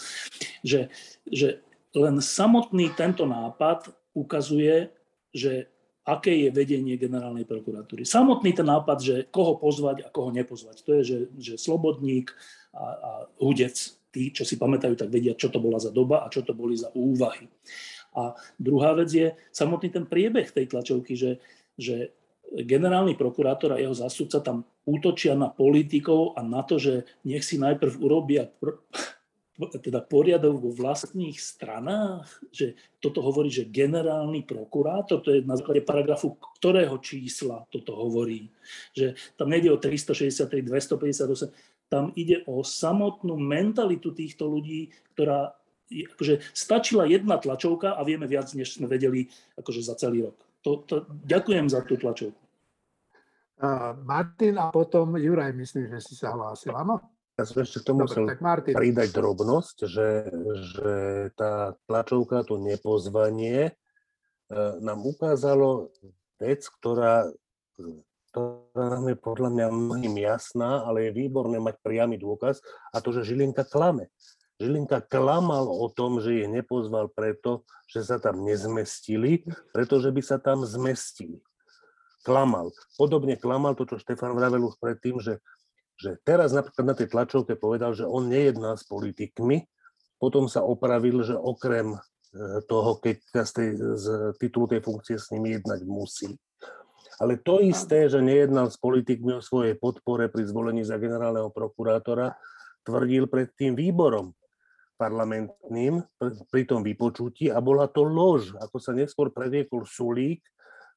Že, 0.64 0.88
že 1.28 1.60
len 1.96 2.22
samotný 2.22 2.94
tento 2.94 3.26
nápad 3.26 3.90
ukazuje, 4.14 4.94
že 5.34 5.70
aké 6.06 6.34
je 6.34 6.50
vedenie 6.50 6.98
generálnej 6.98 7.46
prokuratúry. 7.46 8.02
Samotný 8.02 8.58
ten 8.58 8.66
nápad, 8.66 8.98
že 8.98 9.16
koho 9.30 9.62
pozvať 9.62 10.06
a 10.06 10.10
koho 10.10 10.34
nepozvať. 10.34 10.82
To 10.86 10.92
je, 11.00 11.02
že, 11.06 11.20
že 11.38 11.54
Slobodník 11.62 12.34
a, 12.74 12.86
a 12.86 13.12
Hudec, 13.38 13.78
tí, 14.10 14.34
čo 14.34 14.42
si 14.42 14.58
pamätajú, 14.58 14.98
tak 14.98 15.14
vedia, 15.14 15.38
čo 15.38 15.54
to 15.54 15.62
bola 15.62 15.78
za 15.78 15.94
doba 15.94 16.26
a 16.26 16.32
čo 16.34 16.42
to 16.42 16.58
boli 16.58 16.74
za 16.74 16.90
úvahy. 16.98 17.46
A 18.18 18.34
druhá 18.58 18.98
vec 18.98 19.10
je 19.14 19.28
samotný 19.54 19.94
ten 19.94 20.06
priebeh 20.10 20.50
tej 20.50 20.66
tlačovky, 20.66 21.14
že, 21.14 21.38
že 21.78 22.10
generálny 22.50 23.14
prokurátor 23.14 23.78
a 23.78 23.82
jeho 23.82 23.94
zástupca 23.94 24.42
tam 24.42 24.66
útočia 24.90 25.38
na 25.38 25.54
politikov 25.54 26.34
a 26.34 26.42
na 26.42 26.66
to, 26.66 26.82
že 26.82 27.06
nech 27.22 27.46
si 27.46 27.62
najprv 27.62 28.02
urobia 28.02 28.50
pr- 28.50 28.82
teda 29.68 30.00
poriadok 30.00 30.56
vo 30.56 30.72
vlastných 30.72 31.36
stranách, 31.36 32.32
že 32.48 32.80
toto 33.04 33.20
hovorí, 33.20 33.52
že 33.52 33.68
generálny 33.68 34.48
prokurátor, 34.48 35.20
to 35.20 35.36
je 35.36 35.44
na 35.44 35.60
základe 35.60 35.84
paragrafu 35.84 36.40
ktorého 36.60 37.00
čísla 37.00 37.68
toto 37.72 37.96
hovorí, 37.96 38.52
že 38.96 39.16
tam 39.36 39.52
nejde 39.52 39.72
o 39.72 39.80
363, 39.80 40.64
258, 40.64 41.52
tam 41.92 42.12
ide 42.16 42.44
o 42.46 42.62
samotnú 42.62 43.36
mentalitu 43.36 44.12
týchto 44.12 44.48
ľudí, 44.48 44.92
ktorá 45.16 45.56
akože 45.90 46.54
stačila 46.54 47.10
jedna 47.10 47.42
tlačovka 47.42 47.98
a 47.98 48.06
vieme 48.06 48.30
viac, 48.30 48.54
než 48.54 48.78
sme 48.78 48.86
vedeli 48.86 49.26
akože 49.58 49.82
za 49.82 49.98
celý 49.98 50.30
rok. 50.30 50.38
To, 50.62 50.86
to, 50.86 51.08
ďakujem 51.26 51.66
za 51.72 51.82
tú 51.88 51.98
tlačovku. 51.98 52.38
Uh, 53.60 53.92
Martin 54.08 54.56
a 54.56 54.72
potom 54.72 55.20
Juraj, 55.20 55.52
myslím, 55.52 55.92
že 55.92 56.00
si 56.00 56.14
sa 56.16 56.32
hlásil, 56.32 56.72
áno? 56.72 57.19
Ja 57.40 57.48
som 57.48 57.64
ešte 57.64 57.80
k 57.80 57.88
tomu 57.88 58.04
musel 58.04 58.28
pridať 58.76 59.16
drobnosť, 59.16 59.88
že, 59.88 60.28
že 60.76 60.94
tá 61.40 61.72
tlačovka, 61.88 62.44
to 62.44 62.60
nepozvanie, 62.60 63.72
uh, 64.52 64.76
nám 64.84 65.08
ukázalo 65.08 65.88
vec, 66.36 66.68
ktorá, 66.68 67.32
ktorá 68.36 68.86
nám 69.00 69.08
je 69.08 69.16
podľa 69.16 69.50
mňa 69.56 69.68
mnohým 69.72 70.16
jasná, 70.20 70.84
ale 70.84 71.08
je 71.08 71.16
výborné 71.16 71.64
mať 71.64 71.80
priamy 71.80 72.20
dôkaz 72.20 72.60
a 72.92 73.00
to, 73.00 73.16
že 73.16 73.32
Žilinka 73.32 73.64
klame. 73.64 74.12
Žilinka 74.60 75.08
klamal 75.08 75.64
o 75.64 75.88
tom, 75.88 76.20
že 76.20 76.44
je 76.44 76.48
nepozval 76.52 77.08
preto, 77.08 77.64
že 77.88 78.04
sa 78.04 78.20
tam 78.20 78.44
nezmestili, 78.44 79.48
pretože 79.72 80.12
by 80.12 80.20
sa 80.20 80.36
tam 80.44 80.68
zmestili. 80.68 81.40
Klamal. 82.28 82.76
Podobne 83.00 83.40
klamal 83.40 83.80
to, 83.80 83.88
čo 83.88 83.96
Štefan 83.96 84.36
vravel 84.36 84.68
už 84.68 84.76
predtým, 84.84 85.24
že, 85.24 85.40
že 86.00 86.16
teraz 86.24 86.56
napríklad 86.56 86.86
na 86.88 86.96
tej 86.96 87.12
tlačovke 87.12 87.60
povedal, 87.60 87.92
že 87.92 88.08
on 88.08 88.32
nejedná 88.32 88.80
s 88.80 88.88
politikmi, 88.88 89.68
potom 90.16 90.48
sa 90.48 90.64
opravil, 90.64 91.24
že 91.28 91.36
okrem 91.36 91.96
e, 91.96 92.00
toho, 92.68 93.00
keď 93.04 93.18
z, 93.44 93.52
tej, 93.52 93.70
z 94.00 94.06
titulu 94.40 94.72
tej 94.72 94.82
funkcie 94.84 95.20
s 95.20 95.32
nimi 95.36 95.60
jednať 95.60 95.80
musí. 95.84 96.40
Ale 97.20 97.36
to 97.36 97.60
isté, 97.60 98.08
že 98.08 98.24
nejednal 98.24 98.72
s 98.72 98.80
politikmi 98.80 99.40
o 99.40 99.44
svojej 99.44 99.76
podpore 99.76 100.32
pri 100.32 100.48
zvolení 100.48 100.88
za 100.88 100.96
generálneho 100.96 101.52
prokurátora, 101.52 102.32
tvrdil 102.88 103.28
pred 103.28 103.52
tým 103.60 103.76
výborom 103.76 104.32
parlamentným 104.96 106.04
pri 106.52 106.64
tom 106.68 106.84
vypočutí 106.84 107.52
a 107.52 107.60
bola 107.60 107.92
to 107.92 108.08
lož. 108.08 108.56
Ako 108.60 108.80
sa 108.80 108.96
neskôr 108.96 109.32
predviekol 109.32 109.84
Sulík, 109.84 110.44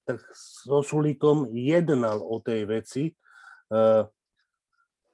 tak 0.02 0.22
so 0.34 0.82
Sulíkom 0.82 1.50
jednal 1.54 2.18
o 2.18 2.42
tej 2.42 2.66
veci. 2.66 3.14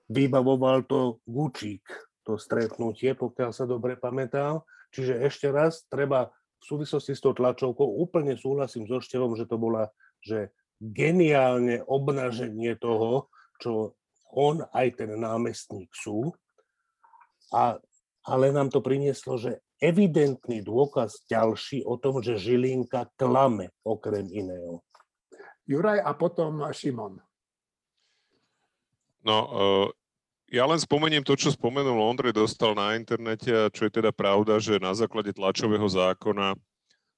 E, 0.08 0.12
vybavoval 0.12 0.88
to 0.88 1.20
Gučík, 1.28 1.84
to 2.24 2.40
stretnutie, 2.40 3.12
pokiaľ 3.12 3.50
sa 3.52 3.68
dobre 3.68 4.00
pamätám. 4.00 4.64
Čiže 4.92 5.20
ešte 5.20 5.48
raz, 5.52 5.84
treba 5.88 6.32
v 6.58 6.64
súvislosti 6.64 7.12
s 7.14 7.22
tou 7.22 7.36
tlačovkou 7.36 8.00
úplne 8.00 8.34
súhlasím 8.34 8.88
so 8.88 8.98
Števom, 8.98 9.36
že 9.36 9.44
to 9.44 9.60
bola 9.60 9.92
že 10.18 10.50
geniálne 10.82 11.82
obnaženie 11.86 12.74
toho, 12.78 13.30
čo 13.62 13.94
on 14.34 14.62
aj 14.74 14.98
ten 14.98 15.10
námestník 15.14 15.90
sú. 15.94 16.34
A, 17.54 17.78
ale 18.26 18.46
nám 18.52 18.68
to 18.68 18.84
prinieslo, 18.84 19.38
že 19.38 19.62
evidentný 19.78 20.60
dôkaz 20.60 21.24
ďalší 21.30 21.86
o 21.86 21.96
tom, 21.96 22.20
že 22.20 22.36
Žilinka 22.36 23.14
klame 23.14 23.72
okrem 23.86 24.26
iného. 24.28 24.82
Juraj 25.68 26.00
a 26.02 26.12
potom 26.16 26.64
Šimon. 26.72 27.20
No, 29.22 29.36
uh, 29.44 29.88
ja 30.48 30.64
len 30.64 30.80
spomeniem 30.80 31.24
to, 31.24 31.36
čo 31.36 31.52
spomenul 31.52 32.00
Ondrej, 32.00 32.36
dostal 32.36 32.72
na 32.72 32.96
internete 32.96 33.68
čo 33.72 33.88
je 33.88 33.92
teda 33.92 34.10
pravda, 34.12 34.56
že 34.58 34.80
na 34.80 34.96
základe 34.96 35.32
tlačového 35.32 35.84
zákona 35.84 36.56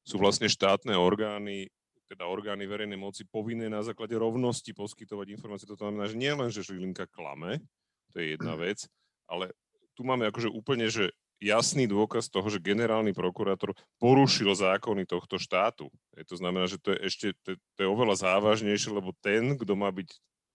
sú 0.03 0.19
vlastne 0.19 0.51
štátne 0.51 0.95
orgány 0.99 1.71
teda 2.11 2.27
orgány 2.27 2.67
verejnej 2.67 2.99
moci 2.99 3.23
povinné 3.23 3.71
na 3.71 3.87
základe 3.87 4.19
rovnosti 4.19 4.67
poskytovať 4.75 5.31
informácie. 5.31 5.71
To 5.71 5.79
znamená, 5.79 6.11
že 6.11 6.19
nie 6.19 6.35
len, 6.35 6.51
že 6.51 6.67
Žilinka 6.67 7.07
klame, 7.07 7.63
to 8.11 8.19
je 8.19 8.35
jedna 8.35 8.59
vec, 8.59 8.91
ale 9.31 9.55
tu 9.95 10.03
máme 10.03 10.27
akože 10.27 10.51
úplne, 10.51 10.91
že 10.91 11.15
jasný 11.39 11.87
dôkaz 11.87 12.27
toho, 12.27 12.51
že 12.51 12.59
generálny 12.59 13.15
prokurátor 13.15 13.79
porušil 14.03 14.51
zákony 14.51 15.07
tohto 15.07 15.39
štátu. 15.39 15.87
Je 16.19 16.27
to 16.27 16.35
znamená, 16.35 16.67
že 16.67 16.83
to 16.83 16.91
je 16.91 16.99
ešte 17.07 17.27
to, 17.47 17.55
to 17.55 17.79
je 17.79 17.89
oveľa 17.89 18.27
závažnejšie, 18.27 18.91
lebo 18.91 19.15
ten, 19.23 19.55
kto 19.55 19.73
má 19.79 19.95
byť 19.95 20.11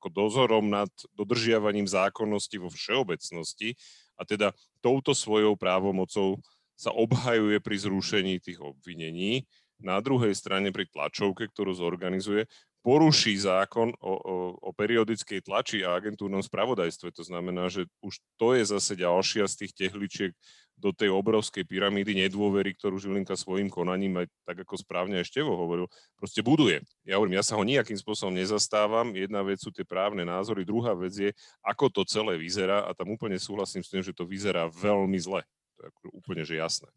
ako 0.05 0.13
dozorom 0.13 0.69
nad 0.69 0.93
dodržiavaním 1.17 1.89
zákonnosti 1.89 2.61
vo 2.61 2.69
všeobecnosti 2.69 3.73
a 4.13 4.21
teda 4.21 4.53
touto 4.77 5.17
svojou 5.17 5.57
právomocou 5.57 6.37
sa 6.77 6.93
obhajuje 6.93 7.57
pri 7.57 7.75
zrušení 7.81 8.37
tých 8.37 8.61
obvinení, 8.61 9.49
na 9.81 9.97
druhej 9.97 10.37
strane 10.37 10.69
pri 10.69 10.85
tlačovke, 10.85 11.49
ktorú 11.49 11.73
zorganizuje, 11.73 12.45
poruší 12.85 13.33
zákon 13.41 13.97
o, 13.97 14.13
o, 14.13 14.35
o 14.61 14.69
periodickej 14.69 15.41
tlači 15.41 15.81
a 15.81 15.97
agentúrnom 15.97 16.45
spravodajstve. 16.45 17.09
To 17.17 17.23
znamená, 17.25 17.65
že 17.65 17.89
už 18.05 18.21
to 18.37 18.53
je 18.53 18.61
zase 18.61 18.93
ďalšia 18.93 19.49
z 19.49 19.65
tých 19.65 19.71
tehličiek 19.73 20.31
do 20.77 20.93
tej 20.93 21.09
obrovskej 21.09 21.65
pyramídy 21.65 22.13
nedôvery, 22.13 22.77
ktorú 22.77 23.01
Žilinka 23.01 23.33
svojim 23.33 23.73
konaním, 23.73 24.21
aj 24.21 24.27
tak 24.45 24.69
ako 24.69 24.77
správne 24.77 25.23
ešte 25.23 25.41
hovoril, 25.41 25.89
proste 26.19 26.45
buduje. 26.45 26.85
Ja 27.07 27.17
hovorím, 27.17 27.41
ja 27.41 27.47
sa 27.47 27.57
ho 27.57 27.63
nejakým 27.65 27.97
spôsobom 27.97 28.35
nezastávam. 28.35 29.15
Jedna 29.17 29.41
vec 29.41 29.63
sú 29.63 29.73
tie 29.73 29.87
právne 29.87 30.21
názory, 30.21 30.67
druhá 30.67 30.93
vec 30.93 31.15
je, 31.15 31.31
ako 31.65 31.89
to 31.89 32.01
celé 32.05 32.37
vyzerá 32.37 32.85
a 32.85 32.93
tam 32.93 33.09
úplne 33.15 33.39
súhlasím 33.41 33.81
s 33.81 33.89
tým, 33.89 34.03
že 34.05 34.13
to 34.13 34.29
vyzerá 34.29 34.69
veľmi 34.69 35.17
zle. 35.17 35.41
To 35.79 35.81
je 35.89 35.89
úplne, 36.11 36.43
že 36.45 36.59
jasné. 36.59 36.91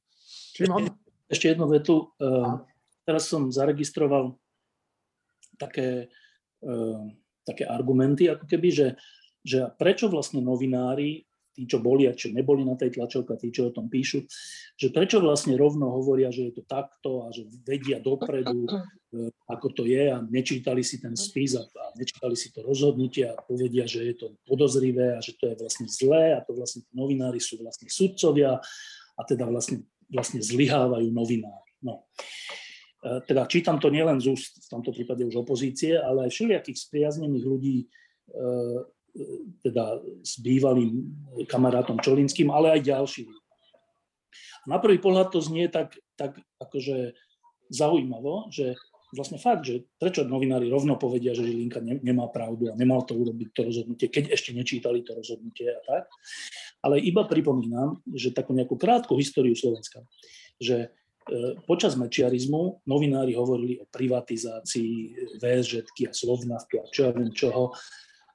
Šimon? 0.52 0.92
Ešte 1.30 1.54
jednu 1.54 1.70
vetu. 1.70 2.12
Uh, 2.18 2.60
teraz 3.06 3.30
som 3.30 3.48
zaregistroval 3.48 4.34
také, 5.58 6.08
uh, 6.64 7.02
také 7.42 7.66
argumenty, 7.66 8.30
ako 8.30 8.46
keby, 8.46 8.68
že, 8.70 8.88
že 9.42 9.68
prečo 9.76 10.06
vlastne 10.08 10.38
novinári, 10.40 11.26
tí, 11.52 11.66
čo 11.66 11.82
boli 11.82 12.06
a 12.06 12.14
čo 12.14 12.30
neboli 12.30 12.62
na 12.62 12.78
tej 12.78 12.94
tlačovke, 12.94 13.34
tí, 13.34 13.50
čo 13.50 13.68
o 13.68 13.74
tom 13.74 13.90
píšu, 13.90 14.22
že 14.78 14.94
prečo 14.94 15.18
vlastne 15.18 15.58
rovno 15.58 15.90
hovoria, 15.90 16.30
že 16.30 16.54
je 16.54 16.62
to 16.62 16.64
takto 16.64 17.26
a 17.26 17.34
že 17.34 17.50
vedia 17.66 17.98
dopredu, 17.98 18.70
uh, 18.70 19.28
ako 19.50 19.74
to 19.74 19.82
je 19.84 20.14
a 20.14 20.22
nečítali 20.22 20.86
si 20.86 21.02
ten 21.02 21.18
spis 21.18 21.58
a, 21.58 21.66
a 21.66 21.84
nečítali 21.98 22.38
si 22.38 22.54
to 22.54 22.62
rozhodnutie 22.62 23.26
a 23.26 23.34
povedia, 23.34 23.90
že 23.90 24.06
je 24.06 24.14
to 24.14 24.26
podozrivé 24.46 25.18
a 25.18 25.20
že 25.20 25.34
to 25.34 25.50
je 25.50 25.58
vlastne 25.58 25.90
zlé 25.90 26.38
a 26.38 26.44
to 26.46 26.54
vlastne 26.54 26.86
novinári 26.94 27.42
sú 27.42 27.58
vlastne 27.58 27.90
sudcovia 27.90 28.62
a 29.18 29.20
teda 29.26 29.50
vlastne 29.50 29.82
vlastne 30.08 30.40
zlyhávajú 30.40 31.08
novinári. 31.12 31.70
No. 31.84 32.08
E, 32.08 32.67
teda 32.98 33.46
čítam 33.46 33.78
to 33.78 33.94
nielen 33.94 34.18
z 34.18 34.34
úst, 34.34 34.58
v 34.58 34.68
tomto 34.74 34.90
prípade 34.90 35.22
už 35.22 35.46
opozície, 35.46 35.94
ale 35.94 36.26
aj 36.26 36.34
všelijakých 36.34 36.78
spriaznených 36.78 37.46
ľudí, 37.46 37.76
e, 37.82 37.86
teda 39.62 40.02
s 40.22 40.38
bývalým 40.42 41.06
kamarátom 41.46 42.02
Čolinským, 42.02 42.50
ale 42.50 42.78
aj 42.78 42.80
ďalší. 42.86 43.24
Na 44.66 44.82
prvý 44.82 44.98
pohľad 44.98 45.32
to 45.32 45.40
znie 45.40 45.70
tak, 45.70 45.96
tak 46.18 46.38
akože 46.60 47.14
zaujímavo, 47.70 48.50
že 48.50 48.76
vlastne 49.14 49.40
fakt, 49.40 49.64
že 49.64 49.88
prečo 49.96 50.26
novinári 50.28 50.68
rovno 50.68 51.00
povedia, 51.00 51.32
že 51.32 51.46
Žilinka 51.46 51.80
ne, 51.80 51.96
nemá 52.04 52.28
pravdu 52.28 52.68
a 52.68 52.76
nemal 52.76 53.08
to 53.08 53.16
urobiť 53.16 53.48
to 53.56 53.60
rozhodnutie, 53.64 54.06
keď 54.12 54.36
ešte 54.36 54.52
nečítali 54.52 55.00
to 55.00 55.16
rozhodnutie 55.16 55.72
a 55.72 55.80
tak. 55.86 56.04
Ale 56.84 57.00
iba 57.00 57.24
pripomínam, 57.24 58.04
že 58.12 58.36
takú 58.36 58.52
nejakú 58.52 58.76
krátku 58.76 59.16
históriu 59.16 59.56
Slovenska, 59.56 60.04
že 60.60 60.76
e, 60.84 60.88
počas 61.68 61.94
mečiarizmu 61.94 62.84
novinári 62.88 63.36
hovorili 63.36 63.78
o 63.80 63.86
privatizácii 63.88 64.92
VSŽ 65.38 65.72
a 66.08 66.12
Slovnavky 66.12 66.80
a 66.80 66.88
čo 66.88 67.08
ja 67.08 67.10
viem 67.12 67.30
čoho. 67.32 67.72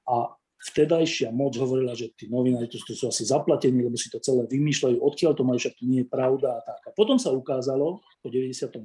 A 0.07 0.31
vtedajšia 0.63 1.35
moc 1.35 1.59
hovorila, 1.59 1.91
že 1.91 2.15
tí 2.15 2.31
novinári 2.31 2.71
to, 2.71 2.79
to 2.79 2.95
sú 2.95 3.11
asi 3.11 3.27
zaplatení, 3.27 3.83
lebo 3.83 3.99
si 3.99 4.07
to 4.07 4.23
celé 4.23 4.47
vymýšľajú, 4.47 4.95
odkiaľ 4.95 5.31
to 5.35 5.43
majú, 5.43 5.59
však 5.59 5.75
to 5.75 5.83
nie 5.83 6.01
je 6.03 6.07
pravda 6.07 6.55
a 6.55 6.61
tak. 6.63 6.79
A 6.87 6.91
potom 6.95 7.19
sa 7.19 7.35
ukázalo 7.35 7.99
po 8.23 8.27
98. 8.31 8.79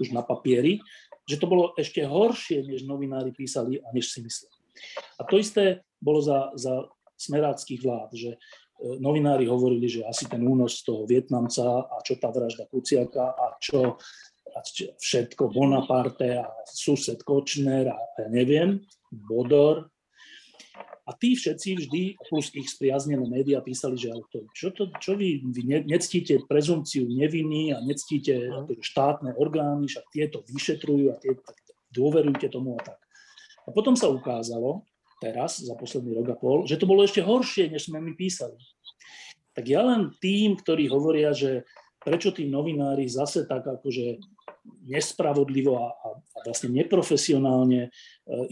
už 0.00 0.08
na 0.16 0.24
papieri, 0.24 0.80
že 1.28 1.36
to 1.36 1.44
bolo 1.44 1.76
ešte 1.76 2.00
horšie, 2.08 2.64
než 2.64 2.88
novinári 2.88 3.36
písali 3.36 3.76
a 3.84 3.92
než 3.92 4.08
si 4.08 4.24
mysleli. 4.24 4.56
A 5.20 5.28
to 5.28 5.36
isté 5.36 5.84
bolo 6.00 6.24
za, 6.24 6.54
za 6.56 6.88
smeráckých 7.18 7.82
vlád, 7.82 8.10
že 8.14 8.30
e, 8.32 8.38
novinári 9.02 9.50
hovorili, 9.50 9.90
že 9.90 10.06
asi 10.06 10.30
ten 10.30 10.42
únos 10.42 10.82
toho 10.86 11.04
Vietnamca 11.04 11.86
a 11.86 11.96
čo 12.06 12.14
tá 12.16 12.30
vražda 12.30 12.70
Kuciaka 12.70 13.34
a 13.34 13.46
čo, 13.58 13.98
a 14.54 14.58
všetko 14.98 15.50
Bonaparte 15.50 16.42
a 16.42 16.46
sused 16.66 17.22
Kočner 17.26 17.90
a 17.90 17.98
ja 18.22 18.26
neviem, 18.30 18.82
Bodor, 19.10 19.90
a 21.08 21.16
tí 21.16 21.32
všetci 21.32 21.68
vždy, 21.80 22.02
plus 22.28 22.52
ich 22.52 22.68
spriaznené 22.68 23.24
médiá, 23.24 23.64
písali, 23.64 23.96
že 23.96 24.12
to, 24.28 24.44
čo, 24.52 24.68
to, 24.76 24.92
čo 25.00 25.16
vy, 25.16 25.40
vy 25.40 25.62
ne, 25.64 25.78
nectíte 25.88 26.44
prezumciu 26.44 27.08
neviny 27.08 27.72
a 27.72 27.80
nectíte 27.80 28.36
akože 28.36 28.84
štátne 28.84 29.32
orgány, 29.40 29.88
však 29.88 30.04
tieto 30.12 30.44
vyšetrujú 30.44 31.08
a 31.08 31.16
tie, 31.16 31.32
dôverujte 31.96 32.52
tomu 32.52 32.76
a 32.76 32.92
tak. 32.92 33.00
A 33.64 33.72
potom 33.72 33.96
sa 33.96 34.12
ukázalo, 34.12 34.84
teraz, 35.18 35.60
za 35.62 35.74
posledný 35.74 36.14
rok 36.18 36.34
a 36.34 36.36
pol, 36.38 36.58
že 36.64 36.78
to 36.78 36.86
bolo 36.86 37.02
ešte 37.02 37.22
horšie, 37.22 37.70
než 37.70 37.90
sme 37.90 37.98
my 38.02 38.14
písali. 38.14 38.56
Tak 39.52 39.66
ja 39.66 39.82
len 39.82 40.14
tým, 40.22 40.54
ktorí 40.54 40.86
hovoria, 40.86 41.34
že 41.34 41.66
prečo 41.98 42.30
tí 42.30 42.46
novinári 42.46 43.10
zase 43.10 43.44
tak 43.44 43.66
akože 43.66 44.22
nespravodlivo 44.86 45.76
a, 45.76 45.88
a, 45.90 46.08
vlastne 46.46 46.70
neprofesionálne 46.72 47.88
e, 47.88 47.90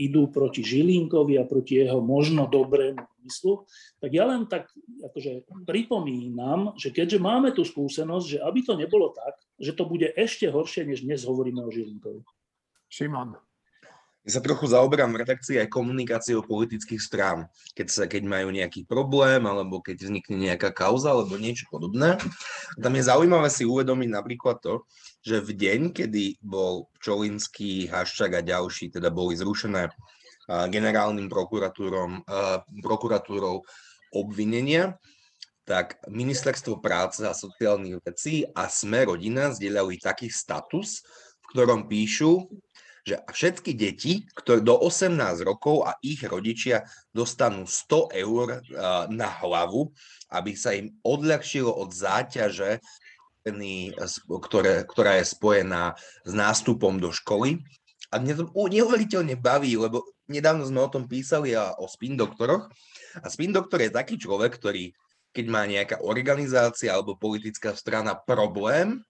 idú 0.00 0.29
proti 0.29 0.64
Žilinkovi 0.64 1.38
a 1.38 1.48
proti 1.48 1.81
jeho 1.81 2.02
možno 2.02 2.50
dobrému 2.50 3.00
myslu, 3.24 3.64
tak 4.00 4.11
ja 4.12 4.26
len 4.26 4.50
tak 4.50 4.70
akože 5.02 5.46
pripomínam, 5.64 6.74
že 6.74 6.90
keďže 6.90 7.22
máme 7.22 7.52
tú 7.52 7.62
skúsenosť, 7.62 8.26
že 8.26 8.38
aby 8.42 8.61
to 8.64 8.74
nebolo 8.74 9.12
tak, 9.14 9.38
že 9.61 9.72
to 9.72 9.87
bude 9.87 10.09
ešte 10.14 10.50
horšie, 10.50 10.88
než 10.88 11.05
dnes 11.05 11.24
hovoríme 11.24 11.62
o 11.62 11.70
Žilinkovi. 11.70 12.22
Šimon. 12.90 13.45
Ja 14.26 14.34
sa 14.34 14.42
trochu 14.42 14.66
zaoberám 14.66 15.14
v 15.14 15.22
redakcii 15.22 15.62
aj 15.62 15.70
komunikáciou 15.70 16.42
politických 16.42 16.98
strán. 16.98 17.46
Keď, 17.79 17.87
sa, 17.87 18.02
keď 18.10 18.27
majú 18.27 18.50
nejaký 18.50 18.83
problém, 18.83 19.46
alebo 19.46 19.79
keď 19.79 20.02
vznikne 20.02 20.50
nejaká 20.50 20.74
kauza, 20.74 21.14
alebo 21.14 21.38
niečo 21.38 21.70
podobné. 21.70 22.18
Tam 22.74 22.90
je 22.90 23.06
zaujímavé 23.06 23.46
si 23.54 23.62
uvedomiť 23.62 24.10
napríklad 24.10 24.58
to, 24.58 24.83
že 25.22 25.38
v 25.38 25.54
deň, 25.54 25.81
kedy 25.94 26.42
bol 26.42 26.90
Čolinský, 26.98 27.87
Haščák 27.87 28.35
a 28.35 28.42
ďalší, 28.42 28.90
teda 28.90 29.14
boli 29.14 29.38
zrušené 29.38 29.94
generálnym 30.50 31.31
prokuratúrom, 31.31 32.27
prokuratúrou 32.83 33.62
obvinenia, 34.10 34.98
tak 35.66 36.02
Ministerstvo 36.06 36.79
práce 36.83 37.22
a 37.27 37.35
sociálnych 37.35 38.02
vecí 38.02 38.42
a 38.54 38.66
Sme 38.66 39.06
rodina 39.06 39.54
zdieľali 39.54 39.98
taký 39.98 40.31
status, 40.31 41.02
v 41.42 41.46
ktorom 41.50 41.90
píšu, 41.90 42.46
že 43.07 43.23
všetky 43.23 43.73
deti 43.79 44.27
ktoré 44.35 44.59
do 44.59 44.75
18 44.75 45.15
rokov 45.46 45.87
a 45.87 45.94
ich 46.02 46.27
rodičia 46.27 46.83
dostanú 47.15 47.63
100 47.63 48.11
eur 48.19 48.46
na 49.07 49.31
hlavu, 49.38 49.94
aby 50.35 50.59
sa 50.59 50.75
im 50.75 50.90
odľahčilo 51.07 51.71
od 51.71 51.94
záťaže, 51.94 52.83
ktoré, 54.27 54.83
ktorá 54.83 55.23
je 55.23 55.27
spojená 55.31 55.94
s 56.27 56.33
nástupom 56.35 56.98
do 56.98 57.15
školy. 57.15 57.63
A 58.11 58.19
mňa 58.19 58.35
to 58.42 58.50
neuveriteľne 58.50 59.38
baví, 59.38 59.79
lebo 59.79 60.02
nedávno 60.27 60.67
sme 60.67 60.83
o 60.83 60.90
tom 60.90 61.07
písali 61.07 61.54
a 61.54 61.79
o 61.79 61.87
spin 61.87 62.19
doktoroch. 62.19 62.67
A 63.23 63.27
spin 63.31 63.54
doktor 63.54 63.87
je 63.87 63.94
taký 63.94 64.19
človek, 64.19 64.59
ktorý 64.59 64.90
keď 65.37 65.46
má 65.52 65.69
nejaká 65.69 66.00
organizácia 66.00 66.96
alebo 66.96 67.21
politická 67.21 67.77
strana 67.77 68.17
problém, 68.17 69.04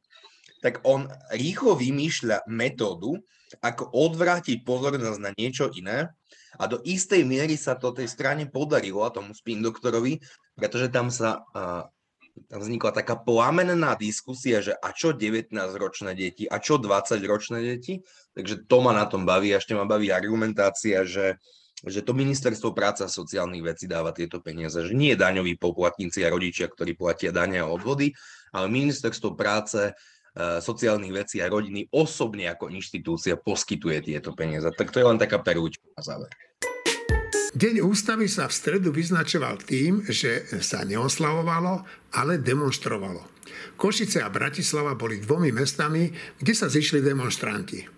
tak 0.61 0.83
on 0.85 1.09
rýchlo 1.33 1.77
vymýšľa 1.77 2.49
metódu, 2.49 3.21
ako 3.63 3.93
odvrátiť 3.95 4.67
pozornosť 4.67 5.21
na 5.23 5.31
niečo 5.37 5.71
iné. 5.75 6.11
A 6.57 6.65
do 6.67 6.81
istej 6.83 7.23
miery 7.23 7.55
sa 7.61 7.77
to 7.77 7.93
tej 7.93 8.09
strane 8.09 8.49
podarilo, 8.49 9.05
a 9.05 9.13
tomu 9.13 9.37
spin 9.37 9.61
doktorovi, 9.61 10.19
pretože 10.57 10.89
tam 10.89 11.13
sa 11.13 11.45
uh, 11.53 11.85
tam 12.49 12.61
vznikla 12.61 12.93
taká 12.93 13.17
plamenná 13.17 13.97
diskusia, 13.97 14.61
že 14.61 14.77
a 14.77 14.93
čo 14.93 15.17
19-ročné 15.17 16.13
deti, 16.13 16.45
a 16.45 16.61
čo 16.61 16.77
20-ročné 16.77 17.65
deti. 17.65 18.05
Takže 18.37 18.69
to 18.69 18.77
ma 18.85 18.93
na 18.93 19.09
tom 19.09 19.25
baví, 19.25 19.57
ešte 19.57 19.73
ma 19.73 19.89
baví 19.89 20.13
argumentácia, 20.13 21.01
že 21.09 21.41
že 21.85 22.01
to 22.01 22.17
ministerstvo 22.17 22.73
práce 22.73 23.05
a 23.05 23.13
sociálnych 23.13 23.61
vecí 23.61 23.85
dáva 23.85 24.09
tieto 24.09 24.41
peniaze, 24.41 24.81
že 24.81 24.97
nie 24.97 25.13
daňoví 25.13 25.61
poplatníci 25.61 26.25
a 26.25 26.33
rodičia, 26.33 26.73
ktorí 26.73 26.97
platia 26.97 27.37
dania 27.37 27.69
a 27.69 27.71
odvody, 27.71 28.17
ale 28.57 28.73
ministerstvo 28.73 29.37
práce, 29.37 29.93
sociálnych 30.37 31.17
vecí 31.17 31.41
a 31.41 31.49
rodiny 31.49 31.89
osobne 31.97 32.53
ako 32.53 32.69
inštitúcia 32.69 33.41
poskytuje 33.41 34.05
tieto 34.05 34.37
peniaze. 34.37 34.69
Tak 34.69 34.93
to 34.93 35.01
je 35.01 35.09
len 35.09 35.17
taká 35.17 35.41
perúčka 35.41 35.85
na 35.97 36.05
záver. 36.05 36.29
Deň 37.57 37.81
ústavy 37.81 38.29
sa 38.29 38.45
v 38.45 38.53
stredu 38.53 38.93
vyznačoval 38.93 39.65
tým, 39.65 40.05
že 40.05 40.45
sa 40.61 40.85
neoslavovalo, 40.85 41.89
ale 42.13 42.37
demonstrovalo. 42.37 43.25
Košice 43.81 44.21
a 44.21 44.29
Bratislava 44.29 44.93
boli 44.93 45.25
dvomi 45.25 45.57
mestami, 45.57 46.13
kde 46.37 46.53
sa 46.53 46.69
zišli 46.69 47.01
demonstranti. 47.01 47.96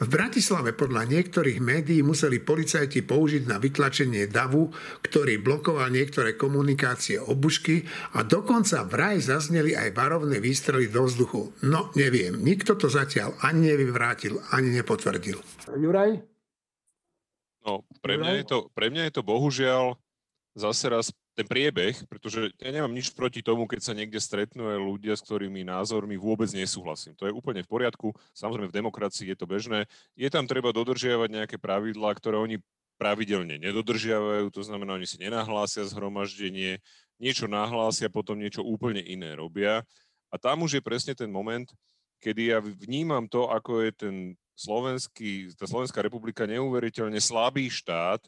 V 0.00 0.06
Bratislave 0.08 0.72
podľa 0.72 1.08
niektorých 1.08 1.58
médií 1.60 2.00
museli 2.00 2.40
policajti 2.42 3.04
použiť 3.04 3.48
na 3.48 3.56
vytlačenie 3.56 4.28
davu, 4.28 4.72
ktorý 5.02 5.40
blokoval 5.40 5.92
niektoré 5.92 6.34
komunikácie 6.34 7.20
obušky 7.20 7.84
a 8.16 8.24
dokonca 8.24 8.86
vraj 8.86 9.20
zazneli 9.20 9.76
aj 9.76 9.92
varovné 9.96 10.38
výstrely 10.38 10.88
do 10.88 11.06
vzduchu. 11.06 11.52
No, 11.66 11.92
neviem, 11.94 12.40
nikto 12.40 12.76
to 12.76 12.90
zatiaľ 12.90 13.36
ani 13.44 13.72
nevyvrátil, 13.74 14.40
ani 14.54 14.74
nepotvrdil. 14.76 15.38
Juraj? 15.76 16.20
No, 17.60 17.84
pre 18.00 18.16
mňa, 18.16 18.40
je 18.40 18.44
to, 18.48 18.58
pre 18.72 18.88
mňa 18.88 19.08
je 19.08 19.12
to 19.20 19.22
bohužiaľ 19.22 20.00
zase 20.56 20.88
raz 20.88 21.06
ten 21.40 21.48
priebeh, 21.48 21.96
pretože 22.04 22.52
ja 22.60 22.68
nemám 22.68 22.92
nič 22.92 23.16
proti 23.16 23.40
tomu, 23.40 23.64
keď 23.64 23.80
sa 23.80 23.96
niekde 23.96 24.20
stretnú 24.20 24.68
aj 24.68 24.76
ľudia, 24.76 25.16
s 25.16 25.24
ktorými 25.24 25.64
názormi 25.64 26.20
vôbec 26.20 26.52
nesúhlasím. 26.52 27.16
To 27.16 27.24
je 27.24 27.32
úplne 27.32 27.64
v 27.64 27.72
poriadku. 27.72 28.12
Samozrejme 28.36 28.68
v 28.68 28.78
demokracii 28.84 29.32
je 29.32 29.36
to 29.40 29.48
bežné. 29.48 29.88
Je 30.12 30.28
tam 30.28 30.44
treba 30.44 30.76
dodržiavať 30.76 31.28
nejaké 31.32 31.56
pravidlá, 31.56 32.12
ktoré 32.12 32.36
oni 32.36 32.60
pravidelne 33.00 33.56
nedodržiavajú, 33.56 34.52
to 34.52 34.60
znamená, 34.60 35.00
oni 35.00 35.08
si 35.08 35.16
nenahlásia 35.16 35.88
zhromaždenie, 35.88 36.84
niečo 37.16 37.48
nahlásia, 37.48 38.12
potom 38.12 38.36
niečo 38.36 38.60
úplne 38.60 39.00
iné 39.00 39.32
robia. 39.32 39.80
A 40.28 40.36
tam 40.36 40.68
už 40.68 40.76
je 40.76 40.82
presne 40.84 41.16
ten 41.16 41.32
moment, 41.32 41.64
kedy 42.20 42.52
ja 42.52 42.60
vnímam 42.60 43.24
to, 43.24 43.48
ako 43.48 43.80
je 43.88 43.90
ten 43.96 44.14
slovenský, 44.52 45.56
tá 45.56 45.64
Slovenská 45.64 46.04
republika 46.04 46.44
neuveriteľne 46.44 47.16
slabý 47.16 47.72
štát, 47.72 48.20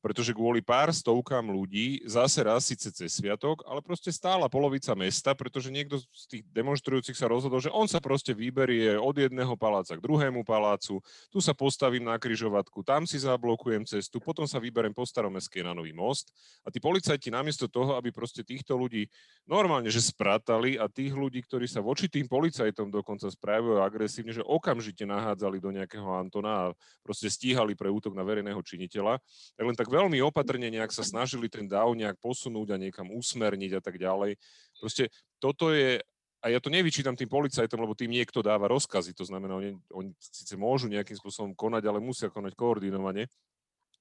pretože 0.00 0.36
kvôli 0.36 0.62
pár 0.62 0.92
stovkám 0.94 1.50
ľudí 1.50 2.04
zase 2.06 2.44
raz 2.44 2.68
síce 2.68 2.92
cez 2.94 3.10
sviatok, 3.16 3.64
ale 3.66 3.82
proste 3.82 4.12
stála 4.12 4.46
polovica 4.46 4.94
mesta, 4.94 5.34
pretože 5.34 5.72
niekto 5.72 5.98
z 5.98 6.24
tých 6.30 6.42
demonstrujúcich 6.52 7.16
sa 7.16 7.26
rozhodol, 7.26 7.58
že 7.58 7.72
on 7.72 7.90
sa 7.90 7.98
proste 7.98 8.36
vyberie 8.36 8.94
od 8.94 9.16
jedného 9.16 9.56
paláca 9.58 9.98
k 9.98 10.04
druhému 10.04 10.46
palácu, 10.46 11.02
tu 11.32 11.38
sa 11.42 11.56
postavím 11.56 12.06
na 12.06 12.20
kryžovatku, 12.20 12.86
tam 12.86 13.08
si 13.08 13.18
zablokujem 13.18 13.82
cestu, 13.88 14.22
potom 14.22 14.44
sa 14.46 14.62
vyberiem 14.62 14.94
po 14.94 15.02
staromestskej 15.02 15.66
na 15.66 15.72
Nový 15.74 15.90
most 15.90 16.30
a 16.62 16.70
tí 16.70 16.78
policajti 16.78 17.32
namiesto 17.34 17.66
toho, 17.66 17.98
aby 17.98 18.14
proste 18.14 18.46
týchto 18.46 18.78
ľudí 18.78 19.10
normálne, 19.48 19.90
že 19.90 20.00
spratali 20.00 20.78
a 20.78 20.86
tých 20.86 21.14
ľudí, 21.14 21.42
ktorí 21.42 21.66
sa 21.66 21.82
voči 21.82 22.06
tým 22.06 22.30
policajtom 22.30 22.88
dokonca 22.94 23.26
správajú 23.26 23.82
agresívne, 23.82 24.30
že 24.30 24.46
okamžite 24.46 25.02
nahádzali 25.02 25.58
do 25.58 25.74
nejakého 25.74 26.06
Antona 26.14 26.70
a 26.70 26.74
proste 27.02 27.26
stíhali 27.26 27.74
pre 27.74 27.90
útok 27.90 28.14
na 28.14 28.22
verejného 28.22 28.58
činiteľa, 28.62 29.18
tak 29.54 29.64
len 29.64 29.76
tak 29.76 29.85
veľmi 29.88 30.20
opatrne 30.22 30.68
nejak 30.68 30.92
sa 30.92 31.06
snažili 31.06 31.50
ten 31.50 31.66
DAO 31.66 31.96
nejak 31.96 32.18
posunúť 32.20 32.74
a 32.74 32.80
niekam 32.80 33.10
usmerniť 33.10 33.78
a 33.78 33.80
tak 33.82 33.96
ďalej. 33.96 34.38
Proste 34.78 35.08
toto 35.40 35.72
je, 35.72 36.02
a 36.42 36.46
ja 36.52 36.58
to 36.62 36.70
nevyčítam 36.70 37.16
tým 37.16 37.30
policajtom, 37.30 37.80
lebo 37.80 37.96
tým 37.96 38.12
niekto 38.12 38.44
dáva 38.44 38.70
rozkazy, 38.70 39.16
to 39.16 39.24
znamená, 39.26 39.56
oni, 39.58 39.72
oni 39.90 40.10
síce 40.20 40.54
môžu 40.54 40.86
nejakým 40.86 41.16
spôsobom 41.18 41.52
konať, 41.56 41.82
ale 41.88 41.98
musia 41.98 42.30
konať 42.30 42.52
koordinovane. 42.54 43.26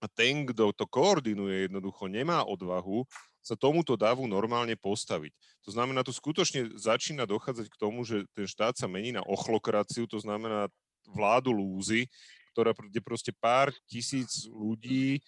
A 0.04 0.06
ten, 0.12 0.44
kto 0.44 0.76
to 0.76 0.86
koordinuje, 0.86 1.66
jednoducho 1.66 2.12
nemá 2.12 2.44
odvahu 2.44 3.08
sa 3.46 3.54
tomuto 3.54 3.94
davu 3.94 4.26
normálne 4.26 4.74
postaviť. 4.74 5.32
To 5.66 5.70
znamená, 5.70 6.02
tu 6.02 6.10
skutočne 6.10 6.74
začína 6.74 7.30
dochádzať 7.30 7.70
k 7.70 7.80
tomu, 7.80 8.02
že 8.02 8.26
ten 8.34 8.50
štát 8.50 8.74
sa 8.74 8.90
mení 8.90 9.14
na 9.14 9.22
ochlokraciu, 9.22 10.10
to 10.10 10.18
znamená 10.18 10.66
vládu 11.06 11.54
lúzy, 11.54 12.10
ktorá, 12.54 12.74
kde 12.74 13.02
proste 13.06 13.32
pár 13.36 13.70
tisíc 13.86 14.50
ľudí 14.50 15.22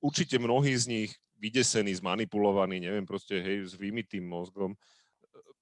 určite 0.00 0.36
mnohí 0.40 0.72
z 0.76 0.84
nich 0.88 1.10
vydesení, 1.38 1.92
zmanipulovaní, 1.94 2.80
neviem, 2.80 3.04
proste 3.04 3.36
hej, 3.40 3.68
s 3.68 3.74
vymitým 3.76 4.24
mozgom, 4.24 4.72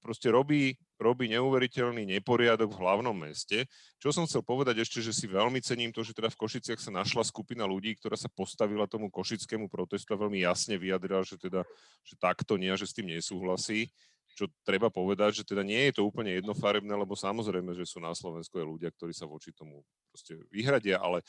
proste 0.03 0.29
robí, 0.35 0.75
robí 0.99 1.31
neuveriteľný 1.31 2.03
neporiadok 2.19 2.75
v 2.75 2.81
hlavnom 2.83 3.15
meste. 3.15 3.71
Čo 4.03 4.11
som 4.11 4.27
chcel 4.27 4.43
povedať 4.43 4.83
ešte, 4.83 4.99
že 4.99 5.15
si 5.15 5.31
veľmi 5.31 5.63
cením 5.63 5.95
to, 5.95 6.03
že 6.03 6.11
teda 6.11 6.27
v 6.27 6.41
Košiciach 6.43 6.83
sa 6.83 6.91
našla 6.91 7.23
skupina 7.23 7.63
ľudí, 7.63 7.95
ktorá 7.95 8.19
sa 8.19 8.27
postavila 8.27 8.91
tomu 8.91 9.09
košickému 9.09 9.71
protestu 9.71 10.13
a 10.13 10.21
veľmi 10.27 10.43
jasne 10.43 10.75
vyjadrila, 10.75 11.23
že 11.23 11.39
teda, 11.39 11.63
že 12.03 12.15
takto 12.19 12.59
nie 12.59 12.75
a 12.75 12.79
že 12.79 12.91
s 12.91 12.99
tým 12.99 13.15
nesúhlasí. 13.15 13.87
Čo 14.33 14.49
treba 14.65 14.89
povedať, 14.89 15.45
že 15.45 15.45
teda 15.45 15.61
nie 15.61 15.93
je 15.93 16.01
to 16.01 16.09
úplne 16.09 16.33
jednofarebné, 16.41 16.89
lebo 16.89 17.13
samozrejme, 17.13 17.77
že 17.77 17.85
sú 17.85 18.01
na 18.01 18.17
Slovensku 18.17 18.57
aj 18.59 18.65
ľudia, 18.65 18.91
ktorí 18.91 19.13
sa 19.13 19.29
voči 19.29 19.53
tomu 19.53 19.85
proste 20.09 20.41
vyhradia, 20.49 20.99
ale 20.99 21.21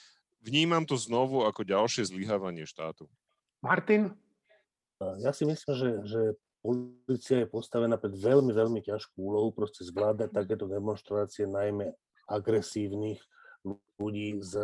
vnímam 0.44 0.84
to 0.84 1.00
znovu 1.00 1.48
ako 1.48 1.64
ďalšie 1.64 2.12
zlyhávanie 2.12 2.68
štátu. 2.68 3.08
Martin? 3.64 4.12
Ja 5.24 5.32
si 5.32 5.48
myslím, 5.48 5.74
že, 5.76 5.90
že 6.04 6.22
policia 6.64 7.44
je 7.44 7.48
postavená 7.48 8.00
pred 8.00 8.16
veľmi, 8.16 8.52
veľmi 8.52 8.80
ťažkú 8.84 9.20
úlohu 9.20 9.52
proste 9.52 9.84
zvládať 9.84 10.32
takéto 10.32 10.68
demonstrácie, 10.68 11.44
najmä 11.48 11.92
agresívnych 12.28 13.20
ľudí 14.00 14.40
s 14.40 14.56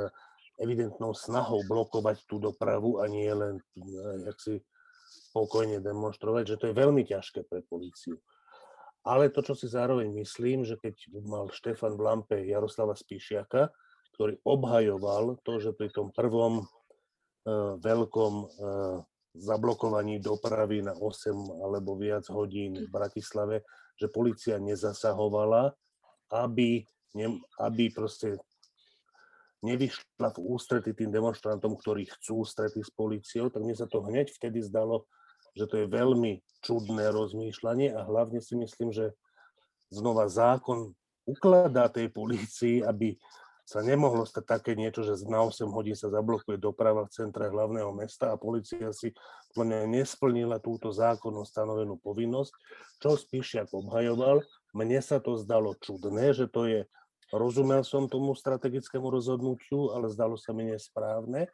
evidentnou 0.59 1.15
snahou 1.15 1.63
blokovať 1.67 2.27
tú 2.27 2.39
dopravu 2.39 2.99
a 2.99 3.07
nie 3.07 3.31
len 3.31 3.63
jak 4.27 4.37
si 4.39 4.59
spokojne 5.31 5.79
demonstrovať, 5.79 6.55
že 6.55 6.59
to 6.59 6.65
je 6.71 6.75
veľmi 6.75 7.03
ťažké 7.07 7.47
pre 7.47 7.63
políciu. 7.67 8.19
Ale 9.07 9.31
to, 9.31 9.39
čo 9.39 9.55
si 9.55 9.71
zároveň 9.71 10.11
myslím, 10.19 10.67
že 10.67 10.75
keď 10.75 11.07
mal 11.23 11.47
Štefan 11.47 11.95
v 11.95 12.03
lampe 12.03 12.37
Jaroslava 12.43 12.99
Spíšiaka, 12.99 13.71
ktorý 14.19 14.35
obhajoval 14.43 15.39
to, 15.47 15.63
že 15.63 15.71
pri 15.71 15.95
tom 15.95 16.11
prvom 16.11 16.67
uh, 16.67 17.79
veľkom 17.79 18.33
uh, 18.43 18.99
zablokovaní 19.31 20.19
dopravy 20.19 20.83
na 20.83 20.91
8 20.91 21.31
alebo 21.63 21.95
viac 21.95 22.27
hodín 22.27 22.75
v 22.75 22.91
Bratislave, 22.91 23.63
že 23.95 24.11
policia 24.11 24.59
nezasahovala, 24.59 25.71
aby, 26.35 26.83
ne, 27.15 27.39
aby 27.63 27.95
proste 27.95 28.35
nevyšla 29.63 30.35
v 30.35 30.39
ústrety 30.51 30.91
tým 30.91 31.15
demonstrantom, 31.15 31.79
ktorí 31.79 32.11
chcú 32.19 32.43
ústrety 32.43 32.83
s 32.83 32.91
policiou, 32.91 33.47
tak 33.47 33.63
mne 33.63 33.79
sa 33.79 33.87
to 33.87 34.03
hneď 34.03 34.35
vtedy 34.35 34.59
zdalo, 34.59 35.07
že 35.55 35.63
to 35.63 35.79
je 35.79 35.87
veľmi 35.87 36.43
čudné 36.59 37.07
rozmýšľanie 37.07 37.95
a 37.95 38.03
hlavne 38.03 38.43
si 38.43 38.59
myslím, 38.59 38.91
že 38.91 39.15
znova 39.87 40.27
zákon 40.27 40.91
ukladá 41.23 41.87
tej 41.87 42.11
polícii, 42.11 42.83
aby 42.83 43.15
sa 43.69 43.85
nemohlo 43.85 44.25
stať 44.25 44.45
také 44.49 44.71
niečo, 44.73 45.05
že 45.05 45.13
na 45.29 45.45
8 45.45 45.69
hodín 45.69 45.93
sa 45.93 46.09
zablokuje 46.09 46.57
doprava 46.57 47.05
v 47.05 47.13
centre 47.13 47.53
hlavného 47.53 47.93
mesta 47.93 48.33
a 48.33 48.41
policia 48.41 48.89
si 48.89 49.13
plne 49.53 49.85
nesplnila 49.85 50.57
túto 50.57 50.89
zákonnou 50.89 51.45
stanovenú 51.45 52.01
povinnosť, 52.01 52.49
čo 52.97 53.13
Spíšiak 53.13 53.69
obhajoval. 53.69 54.41
Mne 54.73 54.97
sa 55.05 55.21
to 55.21 55.37
zdalo 55.37 55.77
čudné, 55.77 56.33
že 56.33 56.49
to 56.49 56.65
je, 56.65 56.89
rozumel 57.29 57.85
som 57.85 58.09
tomu 58.09 58.33
strategickému 58.33 59.05
rozhodnutiu, 59.05 59.93
ale 59.93 60.09
zdalo 60.09 60.33
sa 60.33 60.49
mi 60.49 60.65
nesprávne. 60.73 61.45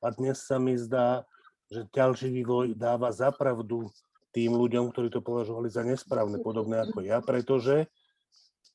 A 0.00 0.08
dnes 0.08 0.40
sa 0.40 0.56
mi 0.56 0.72
zdá, 0.72 1.28
že 1.68 1.84
ďalší 1.92 2.32
vývoj 2.32 2.80
dáva 2.80 3.12
zapravdu 3.12 3.92
tým 4.32 4.56
ľuďom, 4.56 4.88
ktorí 4.88 5.12
to 5.12 5.20
považovali 5.20 5.68
za 5.68 5.84
nesprávne, 5.84 6.40
podobné 6.40 6.80
ako 6.80 7.04
ja, 7.04 7.20
pretože 7.20 7.92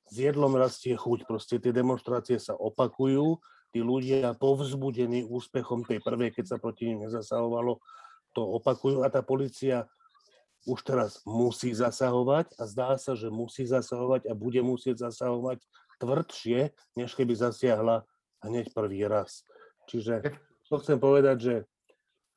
s 0.08 0.16
jedlom 0.16 0.56
rastie 0.56 0.96
chuť. 0.96 1.26
Proste 1.28 1.60
tie 1.60 1.72
demonstrácie 1.72 2.38
sa 2.40 2.56
opakujú, 2.58 3.40
tí 3.74 3.80
ľudia 3.82 4.38
povzbudení 4.38 5.26
úspechom 5.26 5.82
tej 5.88 6.04
prvej, 6.04 6.34
keď 6.36 6.56
sa 6.56 6.58
proti 6.62 6.94
nim 6.94 7.10
nezasahovalo, 7.10 7.82
to 8.34 8.42
opakujú 8.42 9.06
a 9.06 9.10
tá 9.10 9.22
policia 9.26 9.90
už 10.64 10.80
teraz 10.88 11.20
musí 11.28 11.76
zasahovať 11.76 12.56
a 12.56 12.64
zdá 12.70 12.96
sa, 12.96 13.18
že 13.20 13.28
musí 13.28 13.68
zasahovať 13.68 14.32
a 14.32 14.34
bude 14.34 14.64
musieť 14.64 15.12
zasahovať 15.12 15.60
tvrdšie, 16.00 16.72
než 16.96 17.16
keby 17.20 17.36
zasiahla 17.36 18.08
hneď 18.44 18.72
prvý 18.72 19.04
raz. 19.04 19.44
Čiže 19.92 20.24
to 20.72 20.80
chcem 20.80 20.98
povedať, 20.98 21.38
že 21.40 21.56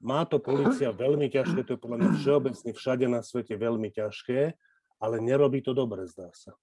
má 0.03 0.27
to 0.27 0.43
policia 0.43 0.91
veľmi 0.93 1.31
ťažké, 1.31 1.65
to 1.65 1.79
je 1.79 1.81
podľa 1.81 1.99
mňa 2.03 2.11
všeobecne 2.21 2.71
všade 2.75 3.07
na 3.07 3.21
svete 3.23 3.55
veľmi 3.55 3.89
ťažké, 3.95 4.59
ale 4.99 5.17
nerobí 5.23 5.63
to 5.63 5.77
dobre, 5.77 6.05
zdá 6.11 6.33
sa. 6.35 6.57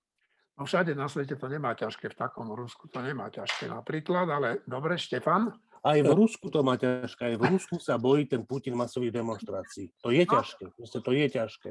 No 0.54 0.70
všade 0.70 0.93
na 0.93 1.10
svete 1.10 1.34
to 1.34 1.49
nemá 1.49 1.74
ťažké, 1.74 2.14
v 2.14 2.18
takom 2.18 2.54
Rusku 2.54 2.86
to 2.86 3.01
nemá 3.01 3.34
ťažké 3.34 3.66
napríklad, 3.66 4.30
ale 4.30 4.62
dobre, 4.70 5.01
Štefan? 5.01 5.49
Aj 5.84 5.99
v 5.99 6.12
Rusku 6.14 6.47
to 6.54 6.62
má 6.62 6.78
ťažké, 6.78 7.34
aj 7.34 7.36
v 7.41 7.43
Rusku 7.58 7.76
sa 7.82 7.97
bojí 7.97 8.30
ten 8.30 8.45
Putin 8.45 8.78
masových 8.78 9.18
demonstrácií. 9.18 9.89
To 10.06 10.14
je 10.14 10.24
ťažké, 10.24 10.72
proste 10.78 10.99
to 11.01 11.12
je 11.12 11.28
ťažké. 11.28 11.70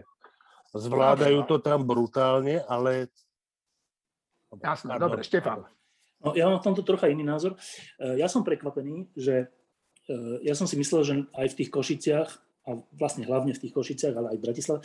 Zvládajú 0.74 1.46
to 1.46 1.62
tam 1.62 1.86
brutálne, 1.86 2.60
ale... 2.66 3.08
Jasné, 4.52 4.98
dobre, 4.98 5.24
Štefan. 5.24 5.64
No, 6.22 6.34
ja 6.36 6.46
mám 6.46 6.60
v 6.62 6.66
tomto 6.70 6.82
trocha 6.86 7.10
iný 7.10 7.26
názor. 7.26 7.58
E, 7.98 8.18
ja 8.18 8.30
som 8.30 8.46
prekvapený, 8.46 9.10
že 9.16 9.50
e, 10.06 10.16
ja 10.46 10.54
som 10.54 10.70
si 10.70 10.78
myslel, 10.78 11.00
že 11.02 11.14
aj 11.34 11.46
v 11.50 11.56
tých 11.58 11.70
Košiciach 11.72 12.30
a 12.62 12.78
vlastne 12.94 13.26
hlavne 13.26 13.50
v 13.54 13.62
tých 13.66 13.74
Košiciach, 13.74 14.14
ale 14.14 14.34
aj 14.34 14.38
v 14.38 14.44
Bratislave, 14.46 14.80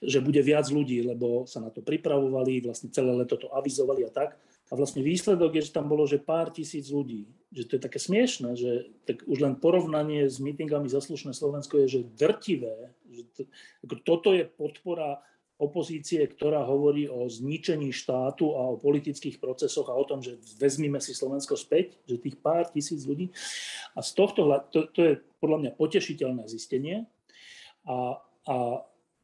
že 0.00 0.24
bude 0.24 0.40
viac 0.40 0.64
ľudí, 0.72 1.04
lebo 1.04 1.44
sa 1.44 1.60
na 1.60 1.68
to 1.68 1.84
pripravovali, 1.84 2.64
vlastne 2.64 2.88
celé 2.88 3.12
leto 3.12 3.36
to 3.36 3.52
avizovali 3.52 4.08
a 4.08 4.10
tak. 4.12 4.40
A 4.68 4.76
vlastne 4.76 5.00
výsledok 5.00 5.56
je, 5.56 5.68
že 5.68 5.76
tam 5.76 5.88
bolo, 5.88 6.04
že 6.04 6.20
pár 6.20 6.52
tisíc 6.52 6.92
ľudí. 6.92 7.24
Že 7.56 7.62
to 7.64 7.72
je 7.76 7.82
také 7.88 7.98
smiešne, 8.00 8.52
že 8.52 8.92
tak 9.08 9.24
už 9.24 9.40
len 9.40 9.56
porovnanie 9.56 10.28
s 10.28 10.40
mítingami 10.44 10.92
za 10.92 11.00
slušné 11.00 11.32
Slovensko 11.32 11.80
je, 11.84 12.00
že 12.00 12.00
drtivé. 12.16 12.92
Že 13.08 13.22
to, 13.32 13.40
ako 13.88 13.94
toto 14.04 14.28
je 14.36 14.44
podpora 14.44 15.24
opozície, 15.58 16.22
ktorá 16.22 16.62
hovorí 16.68 17.10
o 17.10 17.26
zničení 17.26 17.90
štátu 17.90 18.54
a 18.54 18.72
o 18.72 18.78
politických 18.78 19.42
procesoch 19.42 19.90
a 19.90 19.98
o 19.98 20.04
tom, 20.06 20.22
že 20.22 20.38
vezmime 20.60 21.02
si 21.02 21.16
Slovensko 21.16 21.58
späť, 21.58 21.98
že 22.06 22.20
tých 22.20 22.38
pár 22.38 22.70
tisíc 22.70 23.02
ľudí. 23.08 23.34
A 23.98 24.04
z 24.04 24.10
tohto, 24.14 24.46
to, 24.70 24.86
to 24.94 25.00
je 25.02 25.12
podľa 25.42 25.58
mňa 25.66 25.70
potešiteľné 25.74 26.46
zistenie, 26.46 27.10
a, 27.88 28.20
a 28.44 28.56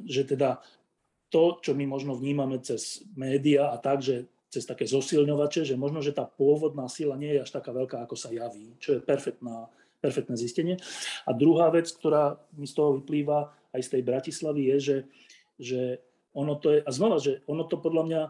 že 0.00 0.24
teda 0.24 0.64
to, 1.28 1.60
čo 1.60 1.76
my 1.76 1.84
možno 1.84 2.16
vnímame 2.16 2.62
cez 2.64 3.04
média 3.12 3.68
a 3.68 3.76
tak, 3.76 4.00
že 4.00 4.24
cez 4.48 4.64
také 4.64 4.86
zosilňovače, 4.86 5.66
že 5.66 5.74
možno, 5.74 5.98
že 5.98 6.14
tá 6.14 6.22
pôvodná 6.24 6.86
sila 6.86 7.18
nie 7.18 7.34
je 7.36 7.42
až 7.42 7.50
taká 7.50 7.74
veľká, 7.74 8.06
ako 8.06 8.14
sa 8.14 8.30
javí, 8.30 8.78
čo 8.78 8.96
je 8.96 9.00
perfektná, 9.02 9.66
perfektné 9.98 10.38
zistenie. 10.38 10.78
A 11.26 11.34
druhá 11.34 11.74
vec, 11.74 11.90
ktorá 11.90 12.38
mi 12.54 12.70
z 12.70 12.78
toho 12.78 13.02
vyplýva 13.02 13.50
aj 13.74 13.82
z 13.82 13.92
tej 13.98 14.02
Bratislavy, 14.06 14.62
je, 14.70 14.76
že, 14.78 14.96
že 15.58 15.80
ono 16.30 16.54
to 16.54 16.70
je, 16.70 16.78
a 16.86 16.90
znova, 16.94 17.18
že 17.18 17.42
ono 17.50 17.66
to 17.66 17.82
podľa 17.82 18.02
mňa 18.06 18.22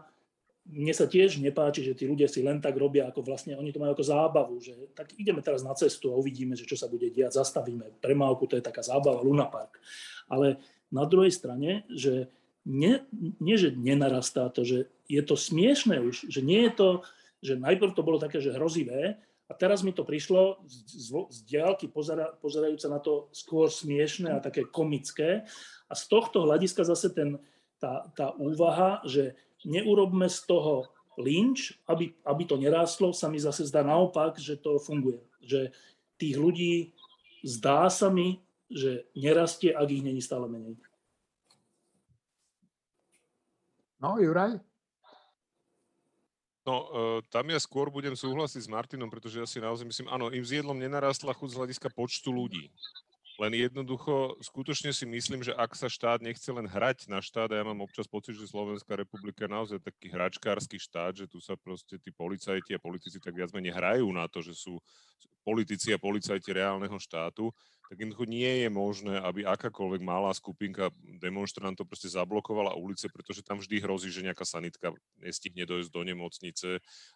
mne 0.65 0.93
sa 0.97 1.05
tiež 1.05 1.37
nepáči, 1.45 1.85
že 1.85 1.93
tí 1.93 2.09
ľudia 2.09 2.25
si 2.25 2.41
len 2.41 2.57
tak 2.57 2.73
robia, 2.73 3.05
ako 3.05 3.21
vlastne 3.21 3.53
oni 3.53 3.69
to 3.69 3.77
majú 3.77 3.93
ako 3.93 4.01
zábavu, 4.01 4.57
že 4.57 4.73
tak 4.97 5.13
ideme 5.13 5.37
teraz 5.45 5.61
na 5.61 5.77
cestu 5.77 6.09
a 6.09 6.17
uvidíme, 6.17 6.57
že 6.57 6.65
čo 6.65 6.73
sa 6.73 6.89
bude 6.89 7.05
diať, 7.13 7.37
zastavíme 7.37 8.01
premávku, 8.01 8.49
to 8.49 8.57
je 8.57 8.65
taká 8.65 8.81
zábava, 8.81 9.21
Luna 9.21 9.45
Park. 9.45 9.77
Ale 10.29 10.61
na 10.89 11.05
druhej 11.05 11.31
strane, 11.33 11.85
že 11.91 12.29
nie, 12.65 13.01
nie, 13.37 13.55
že 13.61 13.73
nenarastá 13.77 14.49
to, 14.49 14.65
že 14.65 14.89
je 15.05 15.21
to 15.21 15.37
smiešné 15.37 16.01
už, 16.01 16.29
že 16.33 16.41
nie 16.41 16.65
je 16.65 16.71
to, 16.73 16.89
že 17.45 17.61
najprv 17.61 17.93
to 17.93 18.01
bolo 18.01 18.17
také, 18.17 18.41
že 18.41 18.57
hrozivé, 18.57 19.21
a 19.45 19.53
teraz 19.53 19.85
mi 19.85 19.93
to 19.93 20.01
prišlo 20.01 20.65
z, 20.65 20.77
z, 20.89 21.09
z 21.29 21.37
diálky 21.45 21.85
pozera, 21.85 22.33
pozerajúce 22.41 22.89
na 22.89 22.97
to 22.97 23.29
skôr 23.29 23.69
smiešné 23.69 24.33
a 24.33 24.41
také 24.41 24.65
komické. 24.65 25.45
A 25.85 25.93
z 25.93 26.03
tohto 26.09 26.49
hľadiska 26.49 26.81
zase 26.81 27.13
ten, 27.13 27.37
tá, 27.77 28.09
tá 28.17 28.33
úvaha, 28.41 29.05
že 29.05 29.37
neurobme 29.61 30.25
z 30.25 30.49
toho 30.49 30.89
lynč, 31.21 31.77
aby, 31.85 32.17
aby 32.25 32.43
to 32.49 32.57
nerástlo, 32.57 33.13
sa 33.13 33.29
mi 33.29 33.37
zase 33.37 33.69
zdá 33.69 33.85
naopak, 33.85 34.41
že 34.41 34.57
to 34.57 34.81
funguje. 34.81 35.21
Že 35.45 35.69
tých 36.17 36.35
ľudí 36.41 36.73
zdá 37.45 37.85
sa 37.93 38.09
mi, 38.09 38.41
že 38.69 39.05
nerastie, 39.13 39.73
ak 39.73 39.89
ich 39.89 40.03
není 40.05 40.21
stále 40.21 40.49
menej. 40.49 40.77
No, 44.01 44.17
Juraj? 44.19 44.59
No, 46.65 46.75
uh, 46.89 47.19
tam 47.29 47.45
ja 47.53 47.61
skôr 47.61 47.93
budem 47.93 48.17
súhlasiť 48.17 48.65
s 48.65 48.69
Martinom, 48.69 49.05
pretože 49.05 49.37
ja 49.37 49.45
si 49.45 49.61
naozaj 49.61 49.85
myslím, 49.85 50.09
áno, 50.09 50.33
im 50.33 50.41
s 50.41 50.49
jedlom 50.49 50.73
nenarastla 50.73 51.29
chuť 51.37 51.49
z 51.53 51.57
hľadiska 51.61 51.89
počtu 51.93 52.33
ľudí. 52.33 52.73
Len 53.35 53.51
jednoducho, 53.67 54.39
skutočne 54.39 54.95
si 54.95 55.03
myslím, 55.03 55.43
že 55.43 55.51
ak 55.51 55.75
sa 55.75 55.91
štát 55.91 56.23
nechce 56.23 56.47
len 56.47 56.63
hrať 56.65 57.11
na 57.11 57.19
štát, 57.19 57.51
a 57.51 57.59
ja 57.59 57.67
mám 57.67 57.83
občas 57.83 58.07
pocit, 58.07 58.33
že 58.33 58.47
Slovenská 58.47 58.95
republika 58.95 59.43
je 59.43 59.51
naozaj 59.51 59.77
taký 59.83 60.07
hračkársky 60.07 60.79
štát, 60.79 61.19
že 61.19 61.27
tu 61.27 61.43
sa 61.43 61.59
proste 61.59 61.99
tí 61.99 62.15
policajti 62.15 62.71
a 62.73 62.79
politici 62.79 63.19
tak 63.19 63.35
viac 63.35 63.51
menej 63.51 63.75
hrajú 63.75 64.07
na 64.15 64.25
to, 64.31 64.39
že 64.39 64.55
sú 64.55 64.79
politici 65.43 65.91
a 65.91 65.99
policajti 65.99 66.49
reálneho 66.49 66.95
štátu, 66.95 67.51
tak 67.85 68.01
jednoducho 68.01 68.25
nie 68.25 68.65
je 68.65 68.69
možné, 68.73 69.21
aby 69.21 69.45
akákoľvek 69.45 70.01
malá 70.01 70.33
skupinka 70.33 70.89
demonstrantov 71.21 71.85
proste 71.85 72.09
zablokovala 72.09 72.73
ulice, 72.73 73.05
pretože 73.13 73.45
tam 73.45 73.61
vždy 73.61 73.77
hrozí, 73.77 74.09
že 74.09 74.25
nejaká 74.25 74.41
sanitka 74.41 74.89
nestihne 75.21 75.69
dojsť 75.69 75.89
do 75.93 76.01
nemocnice, 76.01 76.69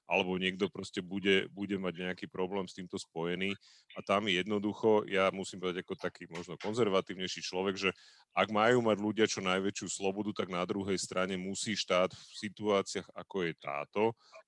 alebo 0.06 0.38
niekto 0.38 0.70
proste 0.70 1.02
bude, 1.02 1.50
bude 1.50 1.74
mať 1.82 1.94
nejaký 2.06 2.26
problém 2.30 2.70
s 2.70 2.78
týmto 2.78 3.02
spojený. 3.02 3.58
A 3.98 4.06
tam 4.06 4.30
jednoducho, 4.30 5.10
ja 5.10 5.34
musím 5.34 5.66
povedať 5.66 5.82
ako 5.82 5.96
taký 5.98 6.30
možno 6.30 6.54
konzervatívnejší 6.62 7.42
človek, 7.42 7.76
že 7.78 7.90
ak 8.38 8.54
majú 8.54 8.86
mať 8.86 8.98
ľudia 9.02 9.26
čo 9.26 9.42
najväčšiu 9.42 9.88
slobodu, 9.90 10.46
tak 10.46 10.54
na 10.54 10.62
druhej 10.70 11.02
strane 11.02 11.34
musí 11.34 11.74
štát 11.74 12.14
v 12.14 12.34
situáciách, 12.46 13.10
ako 13.18 13.50
je 13.50 13.54
táto, 13.58 14.04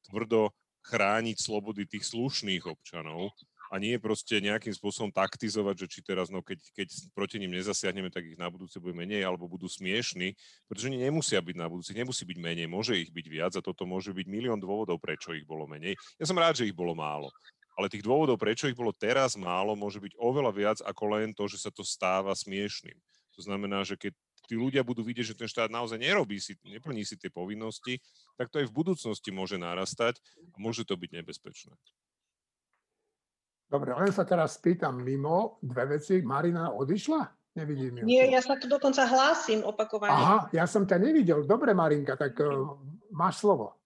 tvrdo 0.05 0.53
chrániť 0.85 1.37
slobody 1.37 1.85
tých 1.85 2.09
slušných 2.09 2.65
občanov 2.65 3.33
a 3.71 3.79
nie 3.79 3.95
proste 3.95 4.43
nejakým 4.43 4.75
spôsobom 4.75 5.15
taktizovať, 5.15 5.87
že 5.87 5.87
či 5.87 5.99
teraz, 6.03 6.27
no 6.27 6.43
keď, 6.43 6.59
keď 6.75 6.91
proti 7.15 7.39
ním 7.39 7.55
nezasiahneme, 7.55 8.11
tak 8.11 8.27
ich 8.27 8.35
na 8.35 8.51
budúce 8.51 8.75
bude 8.83 8.91
menej 8.91 9.23
alebo 9.23 9.47
budú 9.47 9.71
smiešní, 9.71 10.35
pretože 10.67 10.91
oni 10.91 10.99
nemusia 10.99 11.39
byť 11.39 11.55
na 11.55 11.71
budúce, 11.71 11.95
nemusí 11.95 12.27
byť 12.27 12.37
menej, 12.37 12.67
môže 12.67 12.99
ich 12.99 13.15
byť 13.15 13.25
viac 13.31 13.55
a 13.55 13.63
toto 13.63 13.87
môže 13.87 14.11
byť 14.11 14.27
milión 14.27 14.59
dôvodov, 14.59 14.99
prečo 14.99 15.31
ich 15.31 15.47
bolo 15.47 15.71
menej. 15.71 15.95
Ja 16.19 16.27
som 16.27 16.35
rád, 16.35 16.59
že 16.59 16.67
ich 16.67 16.75
bolo 16.75 16.91
málo. 16.91 17.31
Ale 17.79 17.87
tých 17.87 18.03
dôvodov, 18.03 18.35
prečo 18.35 18.67
ich 18.67 18.75
bolo 18.75 18.91
teraz 18.91 19.39
málo, 19.39 19.79
môže 19.79 20.03
byť 20.03 20.19
oveľa 20.19 20.51
viac 20.51 20.77
ako 20.83 21.03
len 21.15 21.31
to, 21.31 21.47
že 21.47 21.63
sa 21.63 21.71
to 21.71 21.87
stáva 21.87 22.35
smiešným. 22.35 22.99
To 23.39 23.41
znamená, 23.47 23.87
že 23.87 23.95
keď 23.95 24.11
tí 24.51 24.59
ľudia 24.59 24.83
budú 24.83 24.99
vidieť, 24.99 25.31
že 25.31 25.39
ten 25.39 25.47
štát 25.47 25.71
naozaj 25.71 25.95
nerobí 25.95 26.35
si, 26.43 26.59
neplní 26.67 27.07
si 27.07 27.15
tie 27.15 27.31
povinnosti, 27.31 28.03
tak 28.35 28.51
to 28.51 28.59
aj 28.59 28.67
v 28.67 28.75
budúcnosti 28.75 29.31
môže 29.31 29.55
narastať 29.55 30.19
a 30.51 30.55
môže 30.59 30.83
to 30.83 30.99
byť 30.99 31.23
nebezpečné. 31.23 31.71
Dobre, 33.71 33.95
len 33.95 34.11
sa 34.11 34.27
teraz 34.27 34.59
spýtam 34.59 34.99
mimo 34.99 35.55
dve 35.63 35.95
veci. 35.95 36.19
Marina 36.19 36.75
odišla? 36.75 37.55
Nevidím 37.55 38.03
ju. 38.03 38.03
Nie, 38.03 38.27
ja 38.27 38.43
sa 38.43 38.59
tu 38.59 38.67
dokonca 38.67 39.07
hlásim 39.07 39.63
opakovane. 39.63 40.11
Aha, 40.11 40.39
ja 40.51 40.67
som 40.67 40.83
ťa 40.83 40.99
nevidel. 40.99 41.47
Dobre, 41.47 41.71
Marinka, 41.71 42.19
tak 42.19 42.35
uh, 42.43 42.75
máš 43.15 43.39
slovo. 43.39 43.79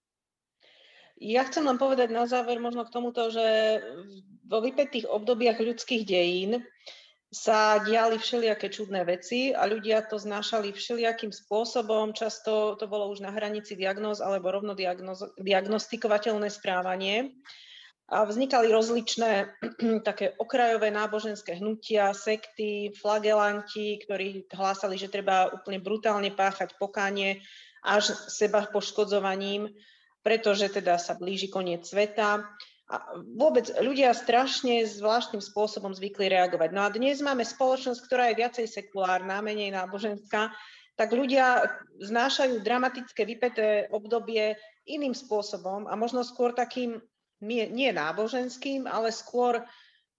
Ja 1.21 1.45
chcem 1.45 1.65
len 1.69 1.77
povedať 1.77 2.09
na 2.09 2.25
záver 2.25 2.57
možno 2.57 2.81
k 2.85 2.93
tomuto, 2.93 3.29
že 3.29 3.45
vo 4.45 4.59
vypetých 4.61 5.05
obdobiach 5.05 5.61
ľudských 5.61 6.01
dejín 6.05 6.65
sa 7.29 7.81
diali 7.81 8.17
všelijaké 8.21 8.69
čudné 8.69 9.05
veci 9.05 9.53
a 9.53 9.65
ľudia 9.69 10.05
to 10.05 10.17
znášali 10.17 10.73
všelijakým 10.73 11.33
spôsobom. 11.33 12.13
Často 12.13 12.77
to 12.77 12.85
bolo 12.89 13.09
už 13.09 13.21
na 13.21 13.33
hranici 13.33 13.77
diagnóz 13.77 14.21
alebo 14.21 14.49
rovno 14.49 14.77
diagnostikovateľné 15.41 16.49
správanie 16.53 17.33
vznikali 18.11 18.69
rozličné 18.69 19.57
také 20.07 20.37
okrajové 20.37 20.93
náboženské 20.93 21.57
hnutia, 21.57 22.13
sekty, 22.13 22.93
flagelanti, 22.93 23.97
ktorí 24.05 24.45
hlásali, 24.53 24.97
že 24.97 25.09
treba 25.09 25.49
úplne 25.49 25.81
brutálne 25.81 26.29
páchať 26.29 26.77
pokánie 26.77 27.41
až 27.85 28.13
seba 28.29 28.65
poškodzovaním, 28.69 29.73
pretože 30.21 30.69
teda 30.69 30.97
sa 30.97 31.17
blíži 31.17 31.49
koniec 31.49 31.85
sveta. 31.85 32.45
A 32.85 32.95
vôbec 33.33 33.65
ľudia 33.81 34.13
strašne 34.13 34.85
zvláštnym 34.85 35.41
spôsobom 35.41 35.89
zvykli 35.97 36.29
reagovať. 36.29 36.69
No 36.69 36.85
a 36.85 36.93
dnes 36.93 37.17
máme 37.17 37.41
spoločnosť, 37.41 38.01
ktorá 38.05 38.29
je 38.29 38.39
viacej 38.45 38.65
sekulárna, 38.69 39.41
menej 39.41 39.73
náboženská, 39.73 40.53
tak 40.93 41.09
ľudia 41.09 41.65
znášajú 41.97 42.61
dramatické 42.61 43.25
vypeté 43.25 43.89
obdobie 43.89 44.53
iným 44.85 45.17
spôsobom 45.17 45.89
a 45.89 45.97
možno 45.97 46.21
skôr 46.21 46.53
takým 46.53 47.01
nie, 47.43 47.67
nie 47.67 47.91
náboženským, 47.91 48.87
ale 48.87 49.11
skôr 49.11 49.63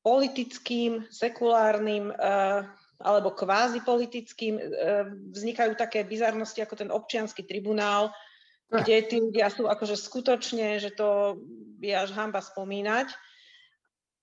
politickým, 0.06 1.02
sekulárnym 1.10 2.14
uh, 2.14 2.62
alebo 3.02 3.34
kvázi 3.34 3.82
politickým. 3.82 4.54
Uh, 4.56 5.10
vznikajú 5.34 5.74
také 5.74 6.06
bizarnosti 6.06 6.62
ako 6.62 6.74
ten 6.78 6.90
občianský 6.94 7.42
tribunál, 7.42 8.10
eh. 8.10 8.80
kde 8.82 8.96
tí 9.08 9.16
ľudia 9.18 9.50
sú 9.50 9.66
akože 9.66 9.98
skutočne, 9.98 10.78
že 10.78 10.94
to 10.94 11.40
je 11.82 11.90
až 11.90 12.14
hamba 12.14 12.38
spomínať. 12.38 13.10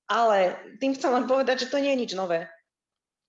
Ale 0.08 0.60
tým 0.84 0.94
chcem 0.94 1.12
len 1.12 1.26
povedať, 1.26 1.68
že 1.68 1.72
to 1.72 1.80
nie 1.80 1.96
je 1.96 2.02
nič 2.08 2.12
nové. 2.14 2.48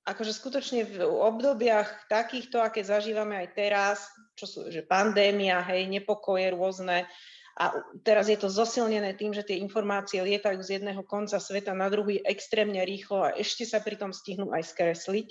Akože 0.05 0.37
skutočne 0.37 0.85
v 0.85 1.01
obdobiach 1.01 2.13
takýchto, 2.13 2.61
aké 2.61 2.85
zažívame 2.85 3.41
aj 3.41 3.49
teraz, 3.57 3.99
čo 4.37 4.45
sú, 4.45 4.61
že 4.69 4.85
pandémia, 4.85 5.65
hej, 5.65 5.89
nepokoje 5.89 6.53
rôzne, 6.53 7.09
a 7.55 7.71
teraz 8.03 8.27
je 8.27 8.35
to 8.35 8.51
zosilnené 8.51 9.15
tým, 9.15 9.31
že 9.31 9.47
tie 9.47 9.63
informácie 9.63 10.19
lietajú 10.19 10.59
z 10.59 10.83
jedného 10.83 11.07
konca 11.07 11.39
sveta 11.39 11.71
na 11.71 11.87
druhý 11.87 12.19
extrémne 12.27 12.83
rýchlo 12.83 13.31
a 13.31 13.35
ešte 13.39 13.63
sa 13.63 13.79
pritom 13.79 14.11
stihnú 14.11 14.51
aj 14.51 14.75
skresliť. 14.75 15.29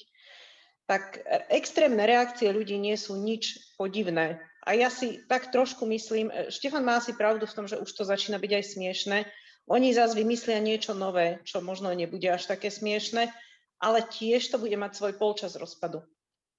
tak 0.84 1.24
extrémne 1.48 2.04
reakcie 2.04 2.52
ľudí 2.52 2.76
nie 2.76 3.00
sú 3.00 3.16
nič 3.16 3.76
podivné. 3.80 4.44
A 4.68 4.76
ja 4.76 4.92
si 4.92 5.24
tak 5.32 5.48
trošku 5.52 5.88
myslím, 5.88 6.28
e, 6.28 6.52
Štefan 6.52 6.84
má 6.84 7.00
asi 7.00 7.16
pravdu 7.16 7.48
v 7.48 7.56
tom, 7.56 7.66
že 7.72 7.80
už 7.80 7.88
to 7.88 8.04
začína 8.04 8.36
byť 8.36 8.52
aj 8.52 8.64
smiešne. 8.68 9.18
Oni 9.72 9.96
zase 9.96 10.20
vymyslia 10.20 10.60
niečo 10.60 10.92
nové, 10.92 11.40
čo 11.48 11.64
možno 11.64 11.88
nebude 11.96 12.28
až 12.28 12.52
také 12.52 12.68
smiešne, 12.68 13.32
ale 13.80 14.00
tiež 14.04 14.52
to 14.52 14.60
bude 14.60 14.76
mať 14.76 14.92
svoj 15.00 15.14
polčas 15.16 15.56
rozpadu. 15.56 16.04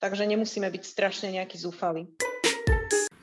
Takže 0.01 0.25
nemusíme 0.25 0.69
byť 0.73 0.83
strašne 0.85 1.29
nejaký 1.33 1.61
zúfali. 1.61 2.09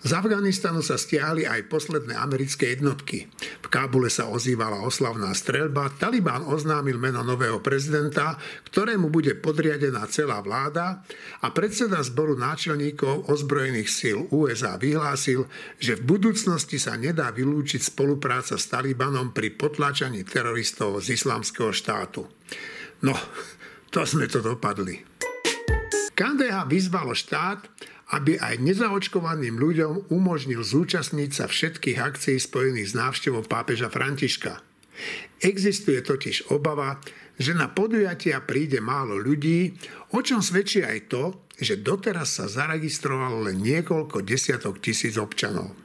Z 0.02 0.18
Afganistanu 0.18 0.82
sa 0.82 0.98
stiahli 0.98 1.46
aj 1.46 1.70
posledné 1.70 2.18
americké 2.18 2.74
jednotky. 2.74 3.30
V 3.62 3.68
Kábule 3.70 4.10
sa 4.10 4.34
ozývala 4.34 4.82
oslavná 4.82 5.30
streľba, 5.38 5.94
Taliban 6.02 6.42
oznámil 6.42 6.98
meno 6.98 7.22
nového 7.22 7.62
prezidenta, 7.62 8.34
ktorému 8.66 9.14
bude 9.14 9.38
podriadená 9.38 10.10
celá 10.10 10.42
vláda 10.42 11.06
a 11.46 11.54
predseda 11.54 12.02
zboru 12.02 12.34
náčelníkov 12.34 13.30
ozbrojených 13.30 13.90
síl 13.94 14.26
USA 14.34 14.82
vyhlásil, 14.82 15.46
že 15.78 15.94
v 15.94 16.18
budúcnosti 16.18 16.82
sa 16.82 16.98
nedá 16.98 17.30
vylúčiť 17.30 17.94
spolupráca 17.94 18.58
s 18.58 18.74
Talibanom 18.74 19.30
pri 19.30 19.54
potláčaní 19.54 20.26
teroristov 20.26 20.98
z 21.06 21.14
islamského 21.14 21.70
štátu. 21.70 22.26
No, 23.06 23.14
to 23.94 24.02
sme 24.02 24.26
to 24.26 24.42
dopadli. 24.42 24.98
KDH 26.18 26.70
vyzvalo 26.70 27.14
štát, 27.14 27.70
aby 28.12 28.36
aj 28.38 28.60
nezaočkovaným 28.60 29.56
ľuďom 29.56 30.12
umožnil 30.12 30.62
zúčastniť 30.62 31.32
sa 31.32 31.46
všetkých 31.48 31.98
akcií 31.98 32.38
spojených 32.38 32.92
s 32.92 32.98
návštevou 33.00 33.48
pápeža 33.48 33.88
Františka. 33.88 34.60
Existuje 35.42 36.04
totiž 36.04 36.52
obava, 36.54 37.00
že 37.42 37.58
na 37.58 37.72
podujatia 37.72 38.44
príde 38.46 38.78
málo 38.84 39.18
ľudí, 39.18 39.74
o 40.14 40.22
čom 40.22 40.46
svedčí 40.46 40.86
aj 40.86 41.10
to, 41.10 41.24
že 41.58 41.82
doteraz 41.82 42.38
sa 42.38 42.46
zaregistrovalo 42.46 43.50
len 43.50 43.58
niekoľko 43.64 44.22
desiatok 44.22 44.78
tisíc 44.78 45.18
občanov. 45.18 45.81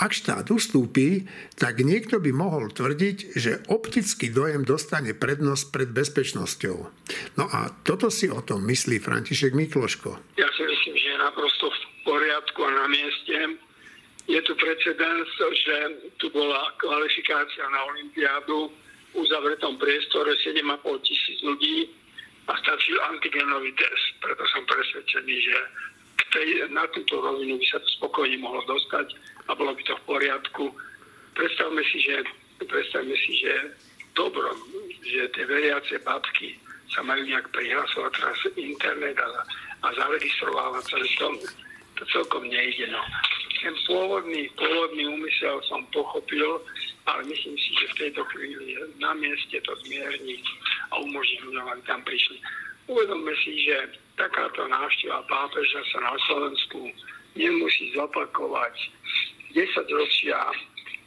Ak 0.00 0.12
štát 0.12 0.46
ustúpi, 0.52 1.24
tak 1.56 1.80
niekto 1.80 2.20
by 2.20 2.30
mohol 2.30 2.68
tvrdiť, 2.70 3.16
že 3.36 3.52
optický 3.72 4.30
dojem 4.30 4.62
dostane 4.62 5.12
prednosť 5.16 5.64
pred 5.72 5.90
bezpečnosťou. 5.92 6.76
No 7.40 7.44
a 7.50 7.72
toto 7.82 8.12
si 8.12 8.28
o 8.30 8.40
tom 8.42 8.64
myslí 8.68 9.00
František 9.00 9.52
Mikloško. 9.56 10.38
Ja 10.38 10.48
si 10.54 10.62
myslím, 10.64 10.94
že 10.96 11.08
je 11.14 11.18
naprosto 11.18 11.70
v 11.70 11.78
poriadku 12.06 12.60
a 12.64 12.70
na 12.70 12.86
mieste. 12.90 13.36
Je 14.26 14.40
tu 14.42 14.52
precedens, 14.58 15.28
že 15.38 15.76
tu 16.18 16.26
bola 16.34 16.74
kvalifikácia 16.82 17.62
na 17.70 17.80
Olympiádu 17.94 18.74
v 19.14 19.22
uzavretom 19.22 19.78
priestore 19.78 20.34
7,5 20.42 21.06
tisíc 21.06 21.38
ľudí 21.46 21.86
a 22.50 22.52
stačil 22.58 22.98
antigenový 23.06 23.70
test. 23.78 24.06
Preto 24.22 24.42
som 24.50 24.62
presvedčený, 24.66 25.34
že 25.46 25.56
k 26.16 26.22
tej, 26.34 26.48
na 26.74 26.86
túto 26.90 27.22
rovinu 27.22 27.58
by 27.58 27.66
sa 27.70 27.78
to 27.78 27.88
spokojne 28.02 28.38
mohlo 28.42 28.62
dostať 28.66 29.14
a 29.46 29.54
bolo 29.54 29.74
by 29.74 29.82
to 29.86 29.94
v 29.94 30.06
poriadku. 30.06 30.64
Predstavme 31.36 31.82
si, 31.92 31.98
že, 32.02 32.24
predstavme 32.64 33.14
si, 33.14 33.32
že 33.38 33.52
dobro, 34.16 34.56
že 35.04 35.28
tie 35.36 35.44
veriace 35.44 36.00
babky 36.02 36.56
sa 36.90 37.02
majú 37.02 37.22
nejak 37.26 37.46
prihlasovať 37.52 38.12
teraz 38.16 38.38
internet 38.56 39.16
a, 39.20 39.28
a 39.84 39.86
zaregistrovávať 39.94 40.84
sa, 40.86 40.96
že 41.02 41.14
to, 41.18 41.28
to 42.00 42.02
celkom 42.14 42.48
nejde. 42.48 42.88
No. 42.88 43.02
Ten 43.60 43.74
pôvodný, 43.84 44.48
pôvodný 44.54 45.04
úmysel 45.10 45.60
som 45.66 45.82
pochopil, 45.90 46.62
ale 47.06 47.26
myslím 47.26 47.56
si, 47.58 47.70
že 47.76 47.86
v 47.92 47.98
tejto 48.06 48.22
chvíli 48.34 48.74
je 48.74 48.80
na 49.02 49.12
mieste 49.14 49.58
to 49.62 49.72
zmierniť 49.86 50.44
a 50.90 51.02
umožniť 51.02 51.40
ľuďom, 51.44 51.66
aby 51.74 51.82
tam 51.84 52.00
prišli. 52.06 52.38
Uvedomme 52.86 53.34
si, 53.42 53.66
že 53.66 53.98
takáto 54.14 54.62
návšteva 54.70 55.26
pápeža 55.26 55.80
sa 55.90 55.98
na 56.06 56.14
Slovensku 56.30 56.80
nemusí 57.34 57.92
zopakovať 57.92 58.74
10 59.56 59.88
ročia, 59.88 60.36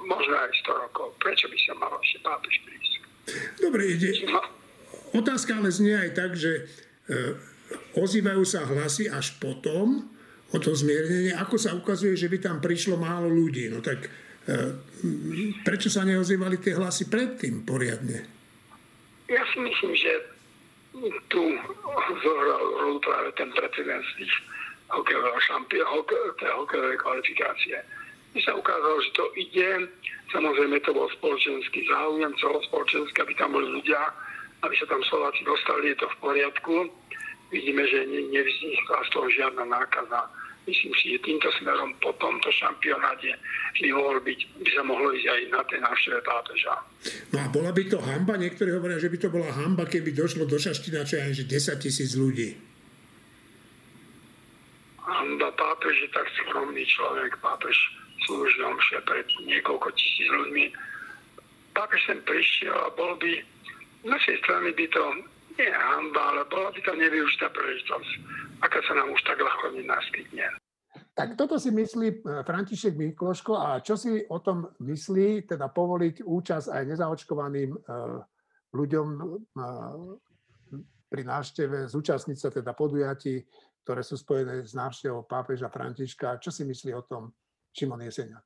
možno 0.02 0.34
aj 0.34 0.50
100 0.66 0.84
rokov. 0.89 1.14
Prečo 1.22 1.45
by 1.45 1.58
sa 1.62 1.74
mal 1.78 1.93
ešte 2.02 2.18
pápež 2.26 2.56
prísť? 2.66 2.93
Dobre, 3.62 3.93
ide. 3.93 4.26
Otázka 5.14 5.62
ale 5.62 5.70
znie 5.70 5.93
aj 5.93 6.12
tak, 6.18 6.34
že 6.34 6.52
e, 6.58 6.64
ozývajú 7.93 8.41
sa 8.41 8.66
hlasy 8.66 9.06
až 9.06 9.38
potom 9.38 10.10
o 10.50 10.58
to 10.58 10.74
zmiernenie, 10.74 11.30
ako 11.38 11.62
sa 11.62 11.78
ukazuje, 11.78 12.18
že 12.18 12.26
by 12.26 12.41
tam 12.41 12.58
prišlo 12.58 12.97
málo 12.97 13.30
ľudí. 13.30 13.70
No 13.70 13.86
tak 13.86 14.10
e, 14.10 14.10
prečo 15.62 15.93
sa 15.93 16.02
neozývali 16.02 16.58
tie 16.58 16.74
hlasy 16.74 17.06
predtým 17.06 17.62
poriadne? 17.70 18.26
Ja 19.30 19.45
si 19.54 19.62
myslím, 19.62 19.93
že 19.93 20.12
tu 21.30 21.41
zohral 22.26 22.64
rolu 22.82 22.97
práve 22.97 23.30
ten 23.38 23.54
precedens 23.54 24.06
hokejového 24.89 25.38
šampióna, 25.45 26.02
hokejovej 26.66 26.97
kvalifikácie 26.97 27.78
by 28.34 28.39
sa 28.45 28.53
ukázalo, 28.53 28.97
že 29.01 29.11
to 29.17 29.25
ide. 29.38 29.69
Samozrejme 30.30 30.77
to 30.86 30.93
bol 30.93 31.09
spoločenský 31.17 31.89
záujem, 31.89 32.30
celospoločenský, 32.38 33.17
aby 33.25 33.34
tam 33.34 33.57
boli 33.57 33.65
ľudia, 33.65 33.97
aby 34.61 34.73
sa 34.77 34.86
tam 34.86 35.01
Slováci 35.09 35.41
dostali, 35.41 35.89
je 35.93 35.97
to 35.97 36.07
v 36.13 36.17
poriadku. 36.21 36.75
Vidíme, 37.49 37.82
že 37.89 38.05
ne, 38.05 38.30
nevznikla 38.30 38.97
z 39.05 39.09
toho 39.09 39.27
žiadna 39.34 39.65
nákaza. 39.65 40.30
Myslím 40.69 40.93
si, 41.01 41.17
že 41.17 41.25
týmto 41.25 41.49
smerom 41.57 41.97
po 41.97 42.13
tomto 42.21 42.45
šampionáte 42.53 43.34
by, 43.82 43.89
mohol 43.89 44.21
byť, 44.21 44.39
by 44.61 44.69
sa 44.69 44.84
mohlo 44.86 45.09
ísť 45.17 45.25
aj 45.25 45.41
na 45.49 45.61
tej 45.65 45.80
návšteve 45.82 46.19
pápeža. 46.21 46.73
No 47.34 47.38
a 47.41 47.47
bola 47.49 47.73
by 47.73 47.84
to 47.89 47.97
hamba? 47.97 48.38
Niektorí 48.38 48.69
hovoria, 48.77 49.01
že 49.01 49.09
by 49.09 49.17
to 49.17 49.34
bola 49.34 49.49
hamba, 49.49 49.89
keby 49.89 50.13
došlo 50.13 50.45
do 50.45 50.61
Šaština, 50.61 51.09
čo 51.09 51.17
aj 51.17 51.41
že 51.41 51.49
10 51.49 51.82
tisíc 51.82 52.13
ľudí. 52.13 52.53
Hamba, 55.01 55.49
pápež 55.57 56.05
je 56.05 56.09
tak 56.13 56.30
skromný 56.38 56.86
človek, 56.86 57.34
pápež 57.41 57.73
slúžnom 58.30 58.77
že 58.86 59.01
pred 59.09 59.25
niekoľko 59.49 59.89
tisíc 59.97 60.30
ľuďmi. 60.30 60.69
Pápež 61.73 62.05
sem 62.05 62.21
prišiel 62.21 62.77
a 62.77 62.93
bol 62.93 63.17
by, 63.17 63.41
z 64.05 64.07
našej 64.07 64.38
strany 64.45 64.69
by 64.77 64.86
to 64.93 65.03
nie 65.57 65.69
hamba, 65.73 66.21
ale 66.38 66.41
bola 66.47 66.69
by 66.69 66.80
to 66.86 66.93
nevyužitá 66.93 67.49
príležitosť, 67.49 68.11
aká 68.61 68.80
sa 68.86 68.93
nám 68.93 69.09
už 69.11 69.21
tak 69.25 69.41
ľahko 69.41 69.75
nenaskytne. 69.75 70.45
Tak 71.19 71.36
toto 71.36 71.59
si 71.59 71.75
myslí 71.75 72.07
e, 72.07 72.17
František 72.47 72.95
Mikloško 72.95 73.53
a 73.59 73.84
čo 73.84 73.99
si 73.99 74.23
o 74.23 74.39
tom 74.39 74.71
myslí, 74.80 75.51
teda 75.51 75.67
povoliť 75.67 76.23
účasť 76.23 76.67
aj 76.71 76.84
nezaočkovaným 76.95 77.75
e, 77.75 77.80
ľuďom 78.71 79.07
e, 79.11 79.23
pri 81.11 81.21
návšteve, 81.27 81.91
zúčastniť 81.91 82.38
sa 82.39 82.49
teda 82.53 82.71
podujatí, 82.71 83.43
ktoré 83.84 83.99
sú 83.99 84.15
spojené 84.15 84.63
s 84.63 84.71
návštevou 84.77 85.27
pápeža 85.27 85.67
Františka. 85.67 86.39
Čo 86.39 86.55
si 86.55 86.63
myslí 86.63 86.95
o 86.95 87.03
tom 87.03 87.36
Šimon 87.74 88.01
Jeseniak. 88.03 88.45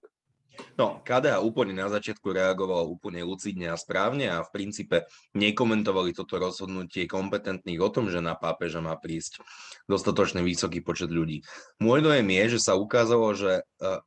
No, 0.77 1.01
KDH 1.01 1.41
úplne 1.41 1.73
na 1.73 1.89
začiatku 1.89 2.29
reagovalo 2.29 2.85
úplne 2.85 3.25
lucidne 3.25 3.73
a 3.73 3.77
správne 3.77 4.29
a 4.29 4.45
v 4.45 4.53
princípe 4.53 5.09
nekomentovali 5.33 6.13
toto 6.13 6.37
rozhodnutie 6.37 7.09
kompetentných 7.09 7.81
o 7.81 7.89
tom, 7.89 8.09
že 8.09 8.21
na 8.21 8.37
pápeža 8.37 8.77
má 8.77 8.93
prísť 8.97 9.41
dostatočne 9.89 10.45
vysoký 10.45 10.85
počet 10.85 11.09
ľudí. 11.09 11.41
Môj 11.81 12.05
dojem 12.05 12.29
je, 12.29 12.43
že 12.57 12.69
sa 12.69 12.77
ukázalo, 12.77 13.33
že 13.33 13.65
uh, 13.81 14.01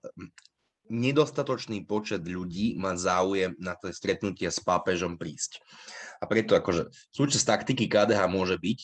nedostatočný 0.86 1.82
počet 1.82 2.22
ľudí 2.22 2.78
má 2.78 2.94
záujem 2.94 3.58
na 3.58 3.74
to 3.74 3.90
stretnutie 3.90 4.46
s 4.46 4.62
pápežom 4.62 5.18
prísť. 5.18 5.62
A 6.22 6.30
preto 6.30 6.54
akože 6.54 6.94
súčasť 7.10 7.46
taktiky 7.46 7.90
KDH 7.90 8.30
môže 8.30 8.54
byť, 8.54 8.80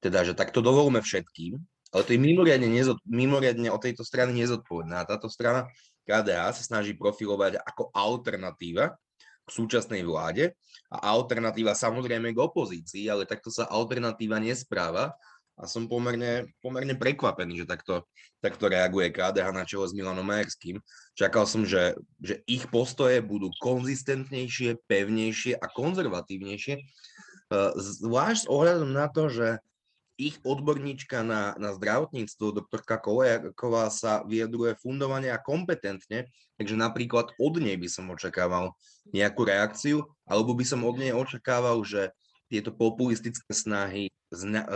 teda, 0.00 0.24
že 0.24 0.36
takto 0.36 0.60
dovolíme 0.64 1.04
všetkým, 1.04 1.60
ale 1.94 2.02
to 2.02 2.10
je 2.10 2.20
mimoriadne, 2.20 2.66
nezod, 2.66 2.98
mimoriadne 3.06 3.70
od 3.70 3.78
tejto 3.78 4.02
strany 4.02 4.34
nezodpovedné. 4.42 4.98
A 4.98 5.06
táto 5.06 5.30
strana 5.30 5.70
KDH 6.02 6.58
sa 6.58 6.62
snaží 6.74 6.98
profilovať 6.98 7.62
ako 7.62 7.94
alternatíva 7.94 8.98
k 9.44 9.48
súčasnej 9.48 10.02
vláde 10.02 10.58
a 10.90 11.14
alternatíva 11.14 11.76
samozrejme 11.76 12.34
k 12.34 12.42
opozícii, 12.42 13.06
ale 13.06 13.30
takto 13.30 13.54
sa 13.54 13.70
alternatíva 13.70 14.42
nespráva 14.42 15.14
a 15.54 15.70
som 15.70 15.86
pomerne, 15.86 16.50
pomerne 16.58 16.98
prekvapený, 16.98 17.62
že 17.62 17.70
takto, 17.70 18.10
takto 18.42 18.66
reaguje 18.66 19.14
KDH 19.14 19.54
na 19.54 19.62
čelo 19.62 19.86
s 19.86 19.94
Milanom 19.94 20.26
Majerským. 20.26 20.82
Čakal 21.14 21.46
som, 21.46 21.62
že, 21.62 21.94
že 22.18 22.42
ich 22.50 22.66
postoje 22.66 23.22
budú 23.22 23.54
konzistentnejšie, 23.62 24.82
pevnejšie 24.90 25.54
a 25.54 25.66
konzervatívnejšie, 25.70 26.82
zvlášť 28.02 28.40
s 28.42 28.50
ohľadom 28.50 28.90
na 28.90 29.06
to, 29.06 29.30
že 29.30 29.62
ich 30.14 30.38
odborníčka 30.46 31.26
na, 31.26 31.58
na 31.58 31.74
zdravotníctvo, 31.74 32.62
doktorka 32.62 33.02
Kolejaková, 33.02 33.90
sa 33.90 34.22
vyjadruje 34.22 34.78
fundovane 34.78 35.30
a 35.30 35.42
kompetentne, 35.42 36.30
takže 36.54 36.78
napríklad 36.78 37.34
od 37.36 37.54
nej 37.58 37.74
by 37.74 37.88
som 37.90 38.10
očakával 38.10 38.74
nejakú 39.10 39.42
reakciu, 39.42 40.06
alebo 40.24 40.54
by 40.54 40.64
som 40.64 40.86
od 40.86 40.96
nej 40.98 41.10
očakával, 41.10 41.82
že 41.82 42.14
tieto 42.46 42.70
populistické 42.70 43.50
snahy 43.50 44.12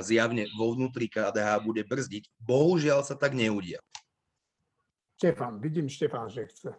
zjavne 0.03 0.47
vo 0.59 0.74
vnútri 0.74 1.07
KDH 1.07 1.62
bude 1.62 1.82
brzdiť. 1.86 2.26
Bohužiaľ 2.43 3.07
sa 3.07 3.14
tak 3.14 3.34
neudia. 3.34 3.78
Štefan, 5.18 5.59
vidím 5.59 5.91
Štefan, 5.91 6.30
že 6.30 6.47
chce. 6.47 6.70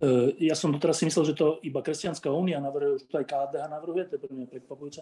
E, 0.00 0.08
ja 0.48 0.56
som 0.56 0.72
doteraz 0.72 0.98
si 0.98 1.04
myslel, 1.04 1.32
že 1.32 1.38
to 1.38 1.60
iba 1.60 1.84
Kresťanská 1.84 2.32
únia 2.32 2.56
navrhuje, 2.58 2.98
už 2.98 3.04
to 3.12 3.20
aj 3.20 3.28
KDH 3.28 3.64
navrhuje, 3.68 4.02
to 4.08 4.12
je 4.16 4.22
pre 4.24 4.32
mňa 4.32 4.46
prekvapujúce. 4.48 5.00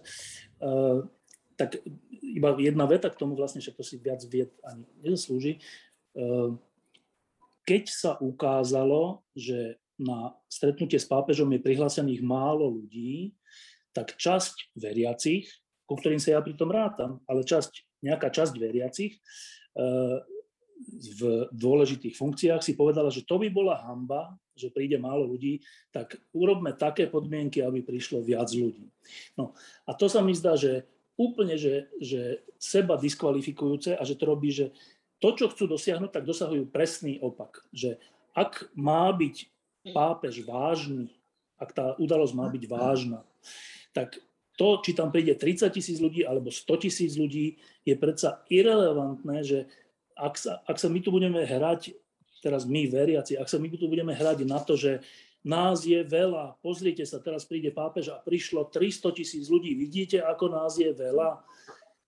Tak 1.58 1.80
iba 2.20 2.56
jedna 2.56 2.88
veta 2.88 3.12
k 3.12 3.18
tomu 3.18 3.36
vlastne, 3.36 3.60
že 3.60 3.74
to 3.74 3.84
si 3.84 4.00
viac 4.00 4.24
vied 4.26 4.52
ani 4.64 4.88
nezaslúži. 5.04 5.60
Uh, 6.16 6.56
keď 7.62 7.84
sa 7.88 8.12
ukázalo, 8.18 9.22
že 9.36 9.78
na 10.00 10.34
stretnutie 10.50 10.98
s 10.98 11.06
pápežom 11.06 11.46
je 11.54 11.62
prihlásených 11.62 12.22
málo 12.24 12.66
ľudí, 12.82 13.36
tak 13.94 14.16
časť 14.16 14.74
veriacich, 14.74 15.46
ku 15.84 15.94
ktorým 15.94 16.18
sa 16.18 16.36
ja 16.36 16.40
pritom 16.40 16.72
rátam, 16.72 17.20
ale 17.28 17.44
časť, 17.44 18.02
nejaká 18.02 18.32
časť 18.32 18.56
veriacich 18.56 19.20
uh, 19.76 20.18
v 20.90 21.46
dôležitých 21.54 22.18
funkciách 22.18 22.62
si 22.64 22.74
povedala, 22.74 23.12
že 23.12 23.22
to 23.22 23.38
by 23.38 23.46
bola 23.52 23.78
hamba, 23.86 24.34
že 24.58 24.72
príde 24.74 24.98
málo 24.98 25.24
ľudí, 25.30 25.62
tak 25.94 26.18
urobme 26.34 26.74
také 26.74 27.06
podmienky, 27.08 27.62
aby 27.62 27.80
prišlo 27.80 28.20
viac 28.20 28.50
ľudí. 28.52 28.90
No 29.38 29.54
a 29.86 29.94
to 29.94 30.10
sa 30.10 30.20
mi 30.20 30.34
zdá, 30.34 30.58
že 30.58 30.84
úplne, 31.16 31.60
že, 31.60 31.92
že 32.00 32.42
seba 32.56 32.96
diskvalifikujúce 32.96 33.96
a 33.96 34.02
že 34.02 34.16
to 34.16 34.24
robí, 34.24 34.52
že 34.52 34.72
to, 35.22 35.34
čo 35.38 35.52
chcú 35.52 35.70
dosiahnuť, 35.70 36.10
tak 36.10 36.26
dosahujú 36.26 36.66
presný 36.68 37.22
opak. 37.22 37.62
Že 37.70 38.00
ak 38.34 38.74
má 38.74 39.12
byť 39.14 39.46
pápež 39.94 40.42
vážny, 40.42 41.14
ak 41.62 41.70
tá 41.70 41.86
udalosť 41.98 42.34
má 42.34 42.46
byť 42.50 42.64
vážna, 42.66 43.22
tak 43.94 44.18
to, 44.58 44.78
či 44.82 44.92
tam 44.92 45.14
príde 45.14 45.32
30 45.38 45.70
tisíc 45.72 45.98
ľudí 46.02 46.26
alebo 46.26 46.50
100 46.50 46.84
tisíc 46.84 47.14
ľudí, 47.14 47.56
je 47.86 47.94
predsa 47.96 48.42
irrelevantné, 48.50 49.46
že 49.46 49.58
ak 50.18 50.34
sa, 50.36 50.60
ak 50.68 50.76
sa 50.76 50.92
my 50.92 51.00
tu 51.00 51.08
budeme 51.14 51.40
hrať, 51.40 51.96
teraz 52.44 52.66
my 52.66 52.90
veriaci, 52.90 53.38
ak 53.38 53.48
sa 53.48 53.56
my 53.62 53.70
tu 53.70 53.86
budeme 53.86 54.12
hrať 54.12 54.44
na 54.44 54.58
to, 54.60 54.74
že 54.74 55.00
nás 55.42 55.82
je 55.82 55.98
veľa, 56.02 56.58
pozrite 56.62 57.02
sa, 57.02 57.18
teraz 57.18 57.42
príde 57.42 57.74
pápež 57.74 58.14
a 58.14 58.22
prišlo 58.22 58.70
300 58.70 59.18
tisíc 59.18 59.50
ľudí, 59.50 59.74
vidíte, 59.74 60.22
ako 60.22 60.54
nás 60.54 60.78
je 60.78 60.90
veľa, 60.94 61.42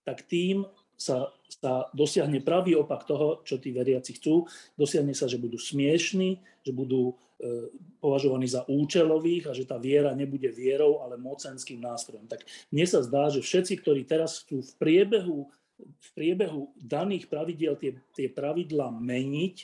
tak 0.07 0.23
tým 0.25 0.63
sa, 0.95 1.27
sa 1.51 1.91
dosiahne 1.91 2.39
pravý 2.39 2.79
opak 2.79 3.03
toho, 3.03 3.43
čo 3.43 3.59
tí 3.59 3.75
veriaci 3.75 4.15
chcú. 4.15 4.47
Dosiahne 4.79 5.11
sa, 5.11 5.27
že 5.27 5.35
budú 5.35 5.59
smiešní, 5.59 6.39
že 6.63 6.71
budú 6.71 7.11
e, 7.11 7.67
považovaní 7.99 8.47
za 8.47 8.63
účelových 8.63 9.51
a 9.51 9.55
že 9.57 9.67
tá 9.67 9.75
viera 9.75 10.15
nebude 10.15 10.47
vierou, 10.55 11.03
ale 11.03 11.19
mocenským 11.19 11.83
nástrojom. 11.83 12.31
Tak 12.31 12.47
mne 12.71 12.85
sa 12.87 13.03
zdá, 13.03 13.27
že 13.27 13.43
všetci, 13.43 13.83
ktorí 13.83 14.07
teraz 14.07 14.47
chcú 14.47 14.63
v 14.63 14.71
priebehu 14.79 15.51
v 15.75 16.09
priebehu 16.15 16.71
daných 16.79 17.27
pravidiel 17.27 17.75
tie, 17.75 17.99
tie 18.15 18.31
pravidla 18.31 18.95
meniť, 18.95 19.55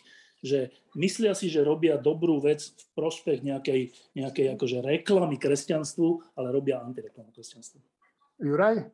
že 0.41 0.73
myslia 0.97 1.37
si, 1.37 1.47
že 1.47 1.61
robia 1.61 2.01
dobrú 2.01 2.41
vec 2.41 2.73
v 2.73 2.85
prospech 2.97 3.45
nejakej, 3.45 3.93
nejakej 4.17 4.57
akože 4.57 4.81
reklamy 4.81 5.37
kresťanstvu, 5.37 6.37
ale 6.37 6.47
robia 6.49 6.81
antireklamu 6.81 7.29
kresťanstvu. 7.31 7.79
Juraj? 8.41 8.89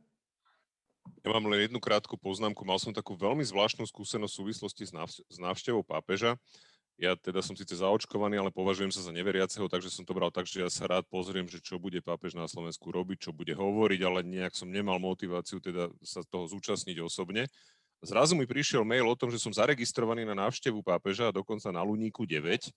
Ja 1.23 1.29
mám 1.31 1.47
len 1.47 1.63
jednu 1.63 1.79
krátku 1.79 2.19
poznámku. 2.19 2.67
Mal 2.67 2.83
som 2.83 2.91
takú 2.91 3.15
veľmi 3.15 3.43
zvláštnu 3.47 3.87
skúsenosť 3.87 4.31
v 4.31 4.39
súvislosti 4.43 4.83
s 5.23 5.37
návštevou 5.39 5.79
pápeža. 5.87 6.35
Ja 6.97 7.13
teda 7.13 7.45
som 7.45 7.53
síce 7.53 7.77
zaočkovaný, 7.77 8.41
ale 8.41 8.49
považujem 8.49 8.89
sa 8.89 9.05
za 9.05 9.13
neveriaceho, 9.13 9.69
takže 9.69 9.93
som 9.93 10.01
to 10.01 10.17
bral 10.17 10.33
tak, 10.33 10.49
že 10.49 10.65
ja 10.65 10.69
sa 10.69 10.89
rád 10.89 11.05
pozriem, 11.05 11.45
že 11.45 11.61
čo 11.61 11.77
bude 11.77 12.01
pápež 12.01 12.33
na 12.33 12.49
Slovensku 12.49 12.89
robiť, 12.89 13.29
čo 13.29 13.31
bude 13.31 13.53
hovoriť, 13.53 14.01
ale 14.01 14.25
nejak 14.25 14.57
som 14.57 14.65
nemal 14.65 14.97
motiváciu 14.97 15.61
teda 15.61 15.93
sa 16.01 16.25
toho 16.25 16.49
zúčastniť 16.49 16.97
osobne. 17.05 17.45
Zrazu 18.05 18.37
mi 18.37 18.45
prišiel 18.45 18.85
mail 18.85 19.09
o 19.09 19.17
tom, 19.17 19.33
že 19.33 19.41
som 19.41 19.49
zaregistrovaný 19.49 20.21
na 20.21 20.37
návštevu 20.37 20.85
pápeža, 20.85 21.33
dokonca 21.33 21.73
na 21.73 21.81
Luníku 21.81 22.29
9 22.29 22.69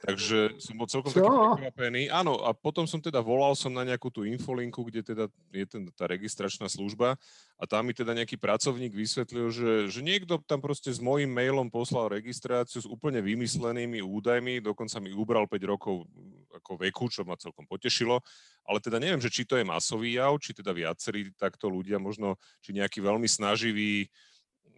Takže 0.00 0.56
som 0.56 0.80
bol 0.80 0.88
celkom 0.88 1.12
Čo? 1.12 1.20
taký 1.20 1.36
prekvapený. 1.60 2.08
Áno, 2.08 2.40
a 2.40 2.56
potom 2.56 2.88
som 2.88 3.04
teda 3.04 3.20
volal 3.20 3.52
som 3.52 3.68
na 3.68 3.84
nejakú 3.84 4.08
tú 4.08 4.24
infolinku, 4.24 4.80
kde 4.88 5.04
teda 5.04 5.24
je 5.52 5.64
ten, 5.68 5.84
tá 5.92 6.08
registračná 6.08 6.72
služba 6.72 7.20
a 7.60 7.64
tam 7.68 7.84
mi 7.84 7.92
teda 7.92 8.16
nejaký 8.16 8.40
pracovník 8.40 8.96
vysvetlil, 8.96 9.52
že, 9.52 9.72
že 9.92 10.00
niekto 10.00 10.40
tam 10.48 10.64
proste 10.64 10.88
s 10.88 11.04
mojím 11.04 11.28
mailom 11.28 11.68
poslal 11.68 12.08
registráciu 12.08 12.80
s 12.80 12.88
úplne 12.88 13.20
vymyslenými 13.20 14.00
údajmi, 14.00 14.64
dokonca 14.64 14.96
mi 15.04 15.12
ubral 15.12 15.44
5 15.44 15.60
rokov 15.68 16.08
ako 16.56 16.72
veku, 16.80 17.12
čo 17.12 17.22
ma 17.28 17.36
celkom 17.36 17.68
potešilo, 17.68 18.24
ale 18.64 18.78
teda 18.80 18.96
neviem, 18.96 19.20
že 19.20 19.28
či 19.28 19.44
to 19.44 19.60
je 19.60 19.68
masový 19.68 20.16
jav, 20.16 20.32
či 20.40 20.56
teda 20.56 20.72
viacerí 20.72 21.28
takto 21.36 21.68
ľudia, 21.68 22.00
možno 22.00 22.40
či 22.64 22.72
nejaký 22.72 23.04
veľmi 23.04 23.28
snaživý 23.28 24.08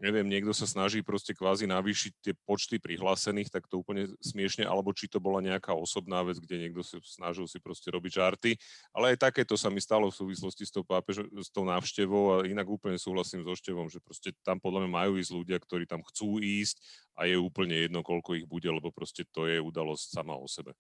neviem, 0.03 0.27
niekto 0.27 0.51
sa 0.51 0.67
snaží 0.67 0.99
proste 0.99 1.31
kvázi 1.31 1.71
navýšiť 1.71 2.13
tie 2.19 2.35
počty 2.43 2.83
prihlásených, 2.83 3.55
tak 3.55 3.71
to 3.71 3.79
úplne 3.79 4.11
smiešne, 4.19 4.67
alebo 4.67 4.91
či 4.91 5.07
to 5.07 5.23
bola 5.23 5.39
nejaká 5.39 5.71
osobná 5.71 6.27
vec, 6.27 6.43
kde 6.43 6.67
niekto 6.67 6.83
si 6.83 6.99
snažil 7.07 7.47
si 7.47 7.63
proste 7.63 7.87
robiť 7.87 8.19
žarty. 8.19 8.59
Ale 8.91 9.15
aj 9.15 9.31
takéto 9.31 9.55
sa 9.55 9.71
mi 9.71 9.79
stalo 9.79 10.11
v 10.11 10.19
súvislosti 10.19 10.67
s 10.67 10.75
tou, 10.75 10.83
pápež, 10.83 11.23
s 11.31 11.49
tou 11.55 11.63
návštevou 11.63 12.35
a 12.35 12.37
inak 12.51 12.67
úplne 12.67 12.99
súhlasím 12.99 13.47
so 13.47 13.55
Števom, 13.55 13.87
že 13.87 14.03
proste 14.03 14.35
tam 14.43 14.59
podľa 14.59 14.85
mňa 14.85 14.91
majú 14.91 15.13
ísť 15.23 15.33
ľudia, 15.39 15.63
ktorí 15.63 15.87
tam 15.87 16.03
chcú 16.03 16.43
ísť 16.43 16.83
a 17.15 17.31
je 17.31 17.39
úplne 17.39 17.87
jedno, 17.87 18.03
koľko 18.03 18.35
ich 18.35 18.47
bude, 18.51 18.67
lebo 18.67 18.91
proste 18.91 19.23
to 19.31 19.47
je 19.47 19.63
udalosť 19.63 20.19
sama 20.19 20.35
o 20.35 20.51
sebe. 20.51 20.75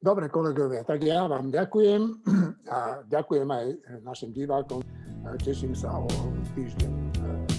Dobre, 0.00 0.32
kolegovia, 0.32 0.82
tak 0.82 1.04
ja 1.06 1.28
vám 1.28 1.52
ďakujem 1.52 2.02
a 2.74 3.04
ďakujem 3.06 3.46
aj 3.46 3.66
našim 4.02 4.34
divákom. 4.34 4.82
Teším 5.44 5.76
sa 5.76 5.92
o 5.92 6.08
týždeň 6.56 6.92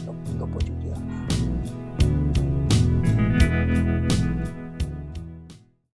do, 0.10 0.12
do 0.42 0.46
počutia. 0.50 0.81
Bye. 3.62 4.11